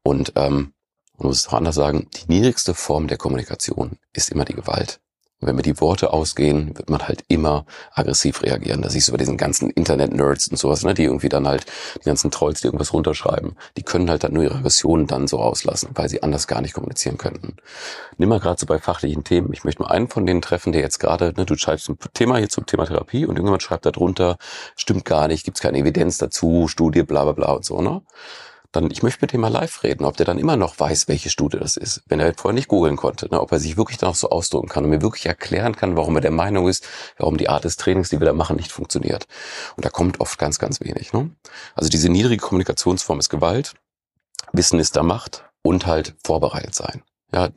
Und 0.02 0.34
ähm, 0.36 0.74
man 1.18 1.28
muss 1.28 1.42
es 1.42 1.48
auch 1.48 1.54
anders 1.54 1.76
sagen, 1.76 2.08
die 2.16 2.34
niedrigste 2.34 2.74
Form 2.74 3.08
der 3.08 3.18
Kommunikation 3.18 4.00
ist 4.12 4.32
immer 4.32 4.44
die 4.44 4.56
Gewalt. 4.56 5.02
Und 5.40 5.48
wenn 5.48 5.56
mir 5.56 5.62
die 5.62 5.80
Worte 5.80 6.14
ausgehen, 6.14 6.76
wird 6.76 6.90
man 6.90 7.08
halt 7.08 7.24
immer 7.28 7.66
aggressiv 7.94 8.42
reagieren. 8.42 8.82
Da 8.82 8.90
siehst 8.90 9.08
du 9.08 9.12
bei 9.12 9.20
diesen 9.20 9.38
ganzen 9.38 9.70
Internet-Nerds 9.70 10.48
und 10.48 10.58
sowas, 10.58 10.84
ne, 10.84 10.96
die 10.96 11.04
irgendwie 11.04 11.30
dann 11.30 11.48
halt, 11.48 11.68
die 11.96 12.06
ganzen 12.06 12.32
Trolls, 12.32 12.62
die 12.62 12.68
irgendwas 12.68 12.92
runterschreiben, 12.92 13.56
die 13.78 13.84
können 13.84 14.10
halt 14.10 14.24
dann 14.24 14.34
nur 14.34 14.44
ihre 14.44 14.56
Aggressionen 14.56 15.06
dann 15.06 15.28
so 15.28 15.38
rauslassen, 15.38 15.90
weil 15.94 16.10
sie 16.10 16.24
anders 16.24 16.48
gar 16.48 16.62
nicht 16.62 16.74
kommunizieren 16.74 17.20
könnten. 17.20 17.56
Nimm 18.18 18.30
mal 18.30 18.40
gerade 18.40 18.60
so 18.60 18.66
bei 18.66 18.80
fachlichen 18.80 19.24
Themen. 19.24 19.54
Ich 19.54 19.64
möchte 19.64 19.84
mal 19.84 19.90
einen 19.90 20.08
von 20.08 20.26
denen 20.26 20.42
treffen, 20.42 20.74
der 20.74 20.82
jetzt 20.82 21.00
gerade, 21.00 21.34
ne, 21.38 21.46
du 21.46 21.56
schreibst 21.56 21.88
ein 21.90 22.00
Thema 22.14 22.38
hier 22.38 22.50
zum 22.50 22.66
Thema 22.66 22.88
Therapie 22.88 23.26
und 23.26 23.36
irgendjemand 23.36 23.62
schreibt 23.62 23.86
da 23.86 23.92
drunter, 23.92 24.38
stimmt 24.76 25.06
gar 25.06 25.28
nicht, 25.28 25.46
gibt's 25.46 25.62
keine 25.62 25.78
Evidenz 25.78 26.18
dazu, 26.18 26.68
Studie, 26.68 27.04
bla 27.04 27.24
bla 27.26 27.34
bla 27.34 27.52
und 27.52 27.64
so, 27.66 27.82
ne? 27.82 28.02
Dann 28.78 28.92
ich 28.92 29.04
möchte 29.04 29.20
mit 29.22 29.34
dem 29.34 29.42
mal 29.42 29.48
live 29.52 29.84
reden, 29.84 30.06
ob 30.06 30.18
der 30.18 30.26
dann 30.26 30.38
immer 30.38 30.56
noch 30.56 30.80
weiß, 30.80 31.08
welche 31.08 31.30
Studie 31.30 31.58
das 31.58 31.78
ist. 31.78 32.04
Wenn 32.08 32.20
er 32.20 32.34
vorher 32.36 32.54
nicht 32.54 32.68
googeln 32.68 32.96
konnte, 32.96 33.28
ne, 33.30 33.42
ob 33.42 33.52
er 33.52 33.60
sich 33.60 33.76
wirklich 33.76 33.98
dann 33.98 34.10
auch 34.10 34.16
so 34.16 34.30
ausdrücken 34.30 34.70
kann 34.70 34.84
und 34.84 34.92
mir 34.92 35.02
wirklich 35.02 35.26
erklären 35.26 35.76
kann, 35.76 35.98
warum 35.98 36.16
er 36.16 36.22
der 36.22 36.32
Meinung 36.32 36.68
ist, 36.68 36.88
warum 37.18 37.38
die 37.38 37.50
Art 37.50 37.64
des 37.64 37.78
Trainings, 37.78 38.10
die 38.10 38.20
wir 38.20 38.26
da 38.26 38.34
machen, 38.34 38.56
nicht 38.56 38.72
funktioniert. 38.72 39.28
Und 39.76 39.86
da 39.86 39.90
kommt 39.90 40.20
oft 40.20 40.38
ganz, 40.38 40.60
ganz 40.60 40.80
wenig. 40.80 41.12
Ne? 41.14 41.32
Also 41.76 41.90
diese 41.90 42.10
niedrige 42.10 42.42
Kommunikationsform 42.42 43.20
ist 43.20 43.30
Gewalt, 43.30 43.74
Wissen 44.54 44.80
ist 44.80 44.96
da 44.96 45.04
Macht 45.04 45.44
und 45.64 45.86
halt 45.88 46.16
vorbereitet 46.24 46.76
sein. 46.76 47.04
Ja, 47.34 47.50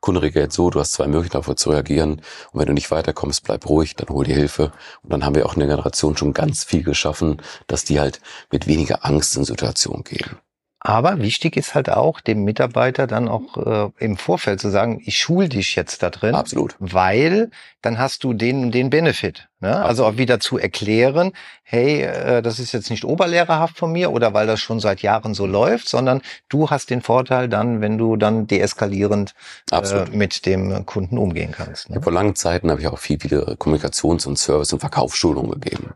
Kunde 0.00 0.22
reagiert 0.22 0.54
so, 0.54 0.70
du 0.70 0.80
hast 0.80 0.92
zwei 0.92 1.06
Möglichkeiten 1.06 1.42
darauf 1.42 1.56
zu 1.56 1.70
reagieren. 1.70 2.22
Und 2.52 2.60
wenn 2.60 2.66
du 2.66 2.72
nicht 2.72 2.90
weiterkommst, 2.90 3.44
bleib 3.44 3.68
ruhig, 3.68 3.94
dann 3.94 4.08
hol 4.08 4.24
dir 4.24 4.34
Hilfe. 4.34 4.72
Und 5.02 5.12
dann 5.12 5.24
haben 5.24 5.34
wir 5.34 5.44
auch 5.44 5.52
in 5.52 5.60
der 5.60 5.68
Generation 5.68 6.16
schon 6.16 6.32
ganz 6.32 6.64
viel 6.64 6.82
geschaffen, 6.82 7.42
dass 7.66 7.84
die 7.84 8.00
halt 8.00 8.20
mit 8.50 8.66
weniger 8.66 9.04
Angst 9.04 9.36
in 9.36 9.44
Situationen 9.44 10.02
gehen. 10.02 10.38
Aber 10.80 11.18
wichtig 11.18 11.56
ist 11.56 11.74
halt 11.74 11.90
auch, 11.90 12.20
dem 12.20 12.44
Mitarbeiter 12.44 13.08
dann 13.08 13.28
auch 13.28 13.56
äh, 13.56 13.90
im 13.98 14.16
Vorfeld 14.16 14.60
zu 14.60 14.70
sagen, 14.70 15.02
ich 15.04 15.18
schul 15.18 15.48
dich 15.48 15.74
jetzt 15.74 16.04
da 16.04 16.10
drin. 16.10 16.36
Absolut. 16.36 16.76
Weil 16.78 17.50
dann 17.82 17.98
hast 17.98 18.22
du 18.22 18.32
den, 18.32 18.70
den 18.70 18.88
Benefit. 18.88 19.48
Ne? 19.60 19.74
Also 19.74 20.04
auch 20.06 20.18
wieder 20.18 20.38
zu 20.38 20.56
erklären, 20.56 21.32
hey, 21.64 22.02
äh, 22.02 22.42
das 22.42 22.60
ist 22.60 22.72
jetzt 22.72 22.90
nicht 22.90 23.04
oberlehrerhaft 23.04 23.76
von 23.76 23.90
mir 23.90 24.12
oder 24.12 24.34
weil 24.34 24.46
das 24.46 24.60
schon 24.60 24.78
seit 24.78 25.02
Jahren 25.02 25.34
so 25.34 25.46
läuft, 25.46 25.88
sondern 25.88 26.22
du 26.48 26.70
hast 26.70 26.90
den 26.90 27.02
Vorteil 27.02 27.48
dann, 27.48 27.80
wenn 27.80 27.98
du 27.98 28.16
dann 28.16 28.46
deeskalierend 28.46 29.34
äh, 29.72 30.04
mit 30.12 30.46
dem 30.46 30.86
Kunden 30.86 31.18
umgehen 31.18 31.50
kannst. 31.50 31.90
Ne? 31.90 32.00
Vor 32.00 32.12
langen 32.12 32.36
Zeiten 32.36 32.70
habe 32.70 32.80
ich 32.80 32.86
auch 32.86 32.98
viel, 32.98 33.18
viele 33.18 33.56
Kommunikations- 33.58 34.28
und 34.28 34.38
Service- 34.38 34.72
und 34.72 34.78
Verkaufsschulungen 34.78 35.60
gegeben 35.60 35.94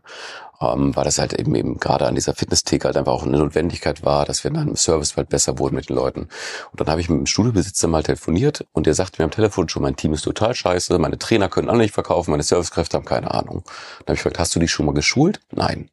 ähm, 0.63 0.95
weil 0.95 1.03
das 1.03 1.19
halt 1.19 1.33
eben 1.33 1.55
eben 1.55 1.77
gerade 1.79 2.07
an 2.07 2.15
dieser 2.15 2.33
Fitness-Theke 2.33 2.85
halt 2.85 2.97
einfach 2.97 3.11
auch 3.11 3.23
eine 3.23 3.37
Notwendigkeit 3.37 4.03
war, 4.05 4.25
dass 4.25 4.43
wir 4.43 4.51
dann 4.51 4.69
im 4.69 4.75
Service 4.75 5.17
halt 5.17 5.29
besser 5.29 5.59
wurden 5.59 5.75
mit 5.75 5.89
den 5.89 5.95
Leuten. 5.95 6.27
Und 6.71 6.79
dann 6.79 6.87
habe 6.87 7.01
ich 7.01 7.09
mit 7.09 7.19
dem 7.19 7.25
Studiobesitzer 7.25 7.87
mal 7.87 8.03
telefoniert 8.03 8.65
und 8.71 8.85
der 8.85 8.93
sagte 8.93 9.21
mir 9.21 9.25
am 9.25 9.31
Telefon 9.31 9.69
schon, 9.69 9.83
mein 9.83 9.95
Team 9.95 10.13
ist 10.13 10.23
total 10.23 10.55
scheiße, 10.55 10.97
meine 10.99 11.19
Trainer 11.19 11.49
können 11.49 11.69
alle 11.69 11.79
nicht 11.79 11.93
verkaufen, 11.93 12.31
meine 12.31 12.43
Servicekräfte 12.43 12.97
haben 12.97 13.05
keine 13.05 13.31
Ahnung. 13.31 13.63
Dann 13.99 14.07
habe 14.07 14.13
ich 14.13 14.19
gefragt, 14.19 14.39
hast 14.39 14.55
du 14.55 14.59
dich 14.59 14.71
schon 14.71 14.85
mal 14.85 14.93
geschult? 14.93 15.39
Nein. 15.51 15.89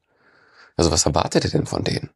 Also 0.81 0.93
was 0.93 1.05
erwartet 1.05 1.45
ihr 1.45 1.51
denn 1.51 1.67
von 1.67 1.85
denen? 1.85 2.09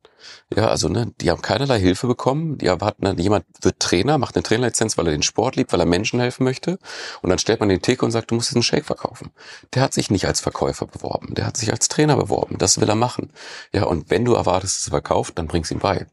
Ja, 0.56 0.68
also 0.68 0.88
ne, 0.88 1.12
die 1.20 1.30
haben 1.30 1.42
keinerlei 1.42 1.78
Hilfe 1.78 2.06
bekommen. 2.06 2.56
Die 2.56 2.64
erwarten, 2.64 3.04
ne, 3.04 3.14
jemand 3.18 3.44
wird 3.60 3.78
Trainer, 3.78 4.16
macht 4.16 4.36
eine 4.36 4.42
Trainerlizenz, 4.42 4.96
weil 4.96 5.06
er 5.06 5.12
den 5.12 5.20
Sport 5.20 5.56
liebt, 5.56 5.70
weil 5.74 5.80
er 5.80 5.86
Menschen 5.86 6.18
helfen 6.18 6.44
möchte. 6.44 6.78
Und 7.20 7.28
dann 7.28 7.38
stellt 7.38 7.60
man 7.60 7.68
den 7.68 7.82
Theke 7.82 8.06
und 8.06 8.10
sagt, 8.10 8.30
du 8.30 8.36
musst 8.36 8.54
einen 8.54 8.62
Shake 8.62 8.86
verkaufen. 8.86 9.32
Der 9.74 9.82
hat 9.82 9.92
sich 9.92 10.10
nicht 10.10 10.26
als 10.26 10.40
Verkäufer 10.40 10.86
beworben, 10.86 11.34
der 11.34 11.44
hat 11.44 11.58
sich 11.58 11.72
als 11.72 11.88
Trainer 11.88 12.16
beworben. 12.16 12.56
Das 12.56 12.80
will 12.80 12.88
er 12.88 12.94
machen. 12.94 13.34
Ja, 13.74 13.84
und 13.84 14.08
wenn 14.08 14.24
du 14.24 14.32
erwartest, 14.32 14.78
dass 14.78 14.86
er 14.86 14.92
verkauft, 14.92 15.38
dann 15.38 15.46
bring's 15.46 15.70
ihm 15.70 15.80
bei. 15.80 16.06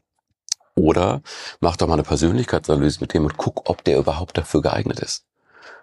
Oder 0.74 1.22
mach 1.60 1.78
doch 1.78 1.86
mal 1.86 1.94
eine 1.94 2.02
Persönlichkeitsanalyse 2.02 3.00
mit 3.00 3.14
dem 3.14 3.24
und 3.24 3.38
guck, 3.38 3.70
ob 3.70 3.82
der 3.84 3.96
überhaupt 3.96 4.36
dafür 4.36 4.60
geeignet 4.60 5.00
ist. 5.00 5.24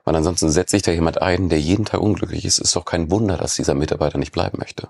Weil 0.04 0.16
ansonsten 0.16 0.52
setzt 0.52 0.70
sich 0.70 0.84
da 0.84 0.92
jemand 0.92 1.20
ein, 1.20 1.50
der 1.50 1.60
jeden 1.60 1.86
Tag 1.86 2.00
unglücklich 2.00 2.46
ist. 2.46 2.60
Ist 2.60 2.76
doch 2.76 2.86
kein 2.86 3.10
Wunder, 3.10 3.38
dass 3.38 3.56
dieser 3.56 3.74
Mitarbeiter 3.74 4.20
nicht 4.20 4.34
bleiben 4.34 4.60
möchte. 4.60 4.90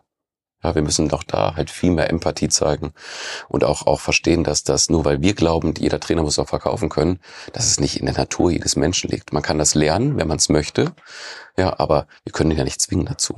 Ja, 0.63 0.75
wir 0.75 0.81
müssen 0.81 1.07
doch 1.07 1.23
da 1.23 1.55
halt 1.55 1.69
viel 1.69 1.91
mehr 1.91 2.09
Empathie 2.09 2.49
zeigen 2.49 2.91
und 3.47 3.63
auch, 3.63 3.87
auch 3.87 4.01
verstehen, 4.01 4.43
dass 4.43 4.63
das 4.63 4.89
nur 4.89 5.05
weil 5.05 5.21
wir 5.21 5.33
glauben, 5.33 5.73
jeder 5.77 5.99
Trainer 5.99 6.23
muss 6.23 6.37
auch 6.37 6.49
verkaufen 6.49 6.89
können, 6.89 7.19
dass 7.53 7.67
es 7.67 7.79
nicht 7.79 7.97
in 7.97 8.05
der 8.05 8.15
Natur 8.15 8.51
jedes 8.51 8.75
Menschen 8.75 9.09
liegt. 9.09 9.31
Man 9.31 9.43
kann 9.43 9.57
das 9.57 9.73
lernen, 9.73 10.17
wenn 10.17 10.27
man 10.27 10.37
es 10.37 10.49
möchte. 10.49 10.93
Ja, 11.57 11.79
aber 11.79 12.07
wir 12.23 12.33
können 12.33 12.51
ihn 12.51 12.57
ja 12.57 12.63
nicht 12.65 12.81
zwingen 12.81 13.05
dazu. 13.05 13.35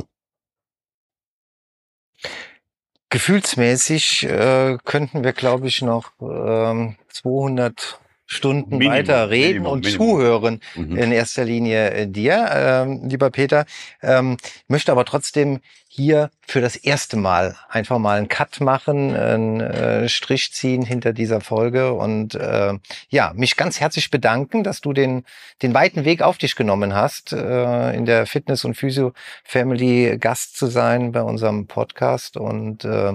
Gefühlsmäßig 3.09 4.23
äh, 4.23 4.77
könnten 4.85 5.23
wir, 5.23 5.33
glaube 5.33 5.67
ich, 5.67 5.81
noch 5.81 6.11
ähm, 6.21 6.95
200 7.09 7.99
Stunden 8.31 8.77
Minimum, 8.77 8.93
weiter 8.93 9.29
reden 9.29 9.47
Minimum, 9.47 9.71
und 9.73 9.85
Minimum. 9.85 10.07
zuhören 10.07 10.61
Mhm. 10.75 10.95
in 10.95 11.11
erster 11.11 11.43
Linie 11.43 11.91
äh, 11.91 12.07
dir, 12.07 12.49
ähm, 12.53 13.09
lieber 13.09 13.29
Peter. 13.29 13.65
Ähm, 14.01 14.37
möchte 14.69 14.91
aber 14.93 15.03
trotzdem 15.03 15.59
hier 15.89 16.31
für 16.47 16.61
das 16.61 16.77
erste 16.77 17.17
Mal 17.17 17.57
einfach 17.67 17.99
mal 17.99 18.17
einen 18.17 18.29
Cut 18.29 18.61
machen, 18.61 19.13
einen 19.13 19.59
äh, 19.59 20.07
Strich 20.07 20.53
ziehen 20.53 20.83
hinter 20.85 21.11
dieser 21.11 21.41
Folge 21.41 21.91
und 21.91 22.33
äh, 22.35 22.73
ja, 23.09 23.33
mich 23.35 23.57
ganz 23.57 23.81
herzlich 23.81 24.09
bedanken, 24.09 24.63
dass 24.63 24.79
du 24.79 24.93
den, 24.93 25.25
den 25.61 25.73
weiten 25.73 26.05
Weg 26.05 26.21
auf 26.21 26.37
dich 26.37 26.55
genommen 26.55 26.95
hast, 26.95 27.33
äh, 27.33 27.91
in 27.93 28.05
der 28.05 28.25
Fitness- 28.25 28.63
und 28.63 28.75
Physio-Family 28.75 30.17
Gast 30.17 30.55
zu 30.55 30.67
sein 30.67 31.11
bei 31.11 31.21
unserem 31.21 31.67
Podcast. 31.67 32.37
Und 32.37 32.85
äh, 32.85 33.11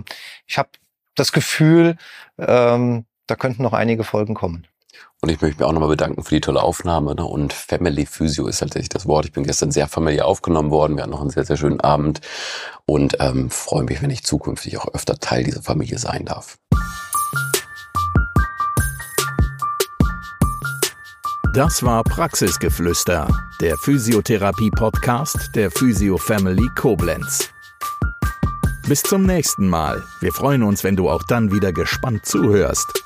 ich 0.47 0.59
habe 0.59 0.69
das 1.14 1.33
Gefühl, 1.33 1.97
ähm, 2.39 3.07
da 3.27 3.35
könnten 3.35 3.62
noch 3.62 3.73
einige 3.73 4.05
Folgen 4.05 4.35
kommen. 4.35 4.67
Und 5.22 5.30
ich 5.30 5.40
möchte 5.40 5.59
mich 5.59 5.66
auch 5.66 5.72
nochmal 5.72 5.88
bedanken 5.88 6.22
für 6.22 6.34
die 6.34 6.40
tolle 6.40 6.62
Aufnahme. 6.62 7.14
Ne? 7.14 7.24
Und 7.24 7.53
Family 7.53 8.07
Physio 8.07 8.47
ist 8.47 8.59
tatsächlich 8.59 8.90
das 8.90 9.07
Wort. 9.07 9.24
Ich 9.24 9.32
bin 9.32 9.44
gestern 9.44 9.70
sehr 9.70 9.88
familiär 9.88 10.26
aufgenommen 10.26 10.70
worden. 10.70 10.97
Wir 10.97 11.03
hatten 11.03 11.12
noch 11.12 11.20
einen 11.20 11.30
sehr, 11.30 11.44
sehr 11.44 11.57
schönen 11.57 11.80
Abend. 11.80 12.20
Und 12.84 13.16
ähm, 13.20 13.51
freue 13.51 13.84
mich, 13.84 14.03
wenn 14.03 14.11
ich 14.11 14.24
zukünftig 14.24 14.78
auch 14.78 14.92
öfter 14.94 15.16
Teil 15.16 15.44
dieser 15.44 15.62
Familie 15.62 15.99
sein 15.99 16.26
darf. 16.26 16.59
Das 21.55 21.82
war 21.82 22.05
Praxisgeflüster, 22.05 23.28
der 23.62 23.78
Physiotherapie-Podcast 23.78 25.53
der 25.55 25.70
Physio 25.70 26.18
Family 26.18 26.68
Koblenz. 26.76 27.49
Bis 28.86 29.03
zum 29.03 29.24
nächsten 29.24 29.66
Mal. 29.66 30.05
Wir 30.20 30.32
freuen 30.32 30.62
uns, 30.62 30.84
wenn 30.84 30.97
du 30.97 31.09
auch 31.09 31.22
dann 31.24 31.53
wieder 31.53 31.72
gespannt 31.72 32.26
zuhörst. 32.26 33.06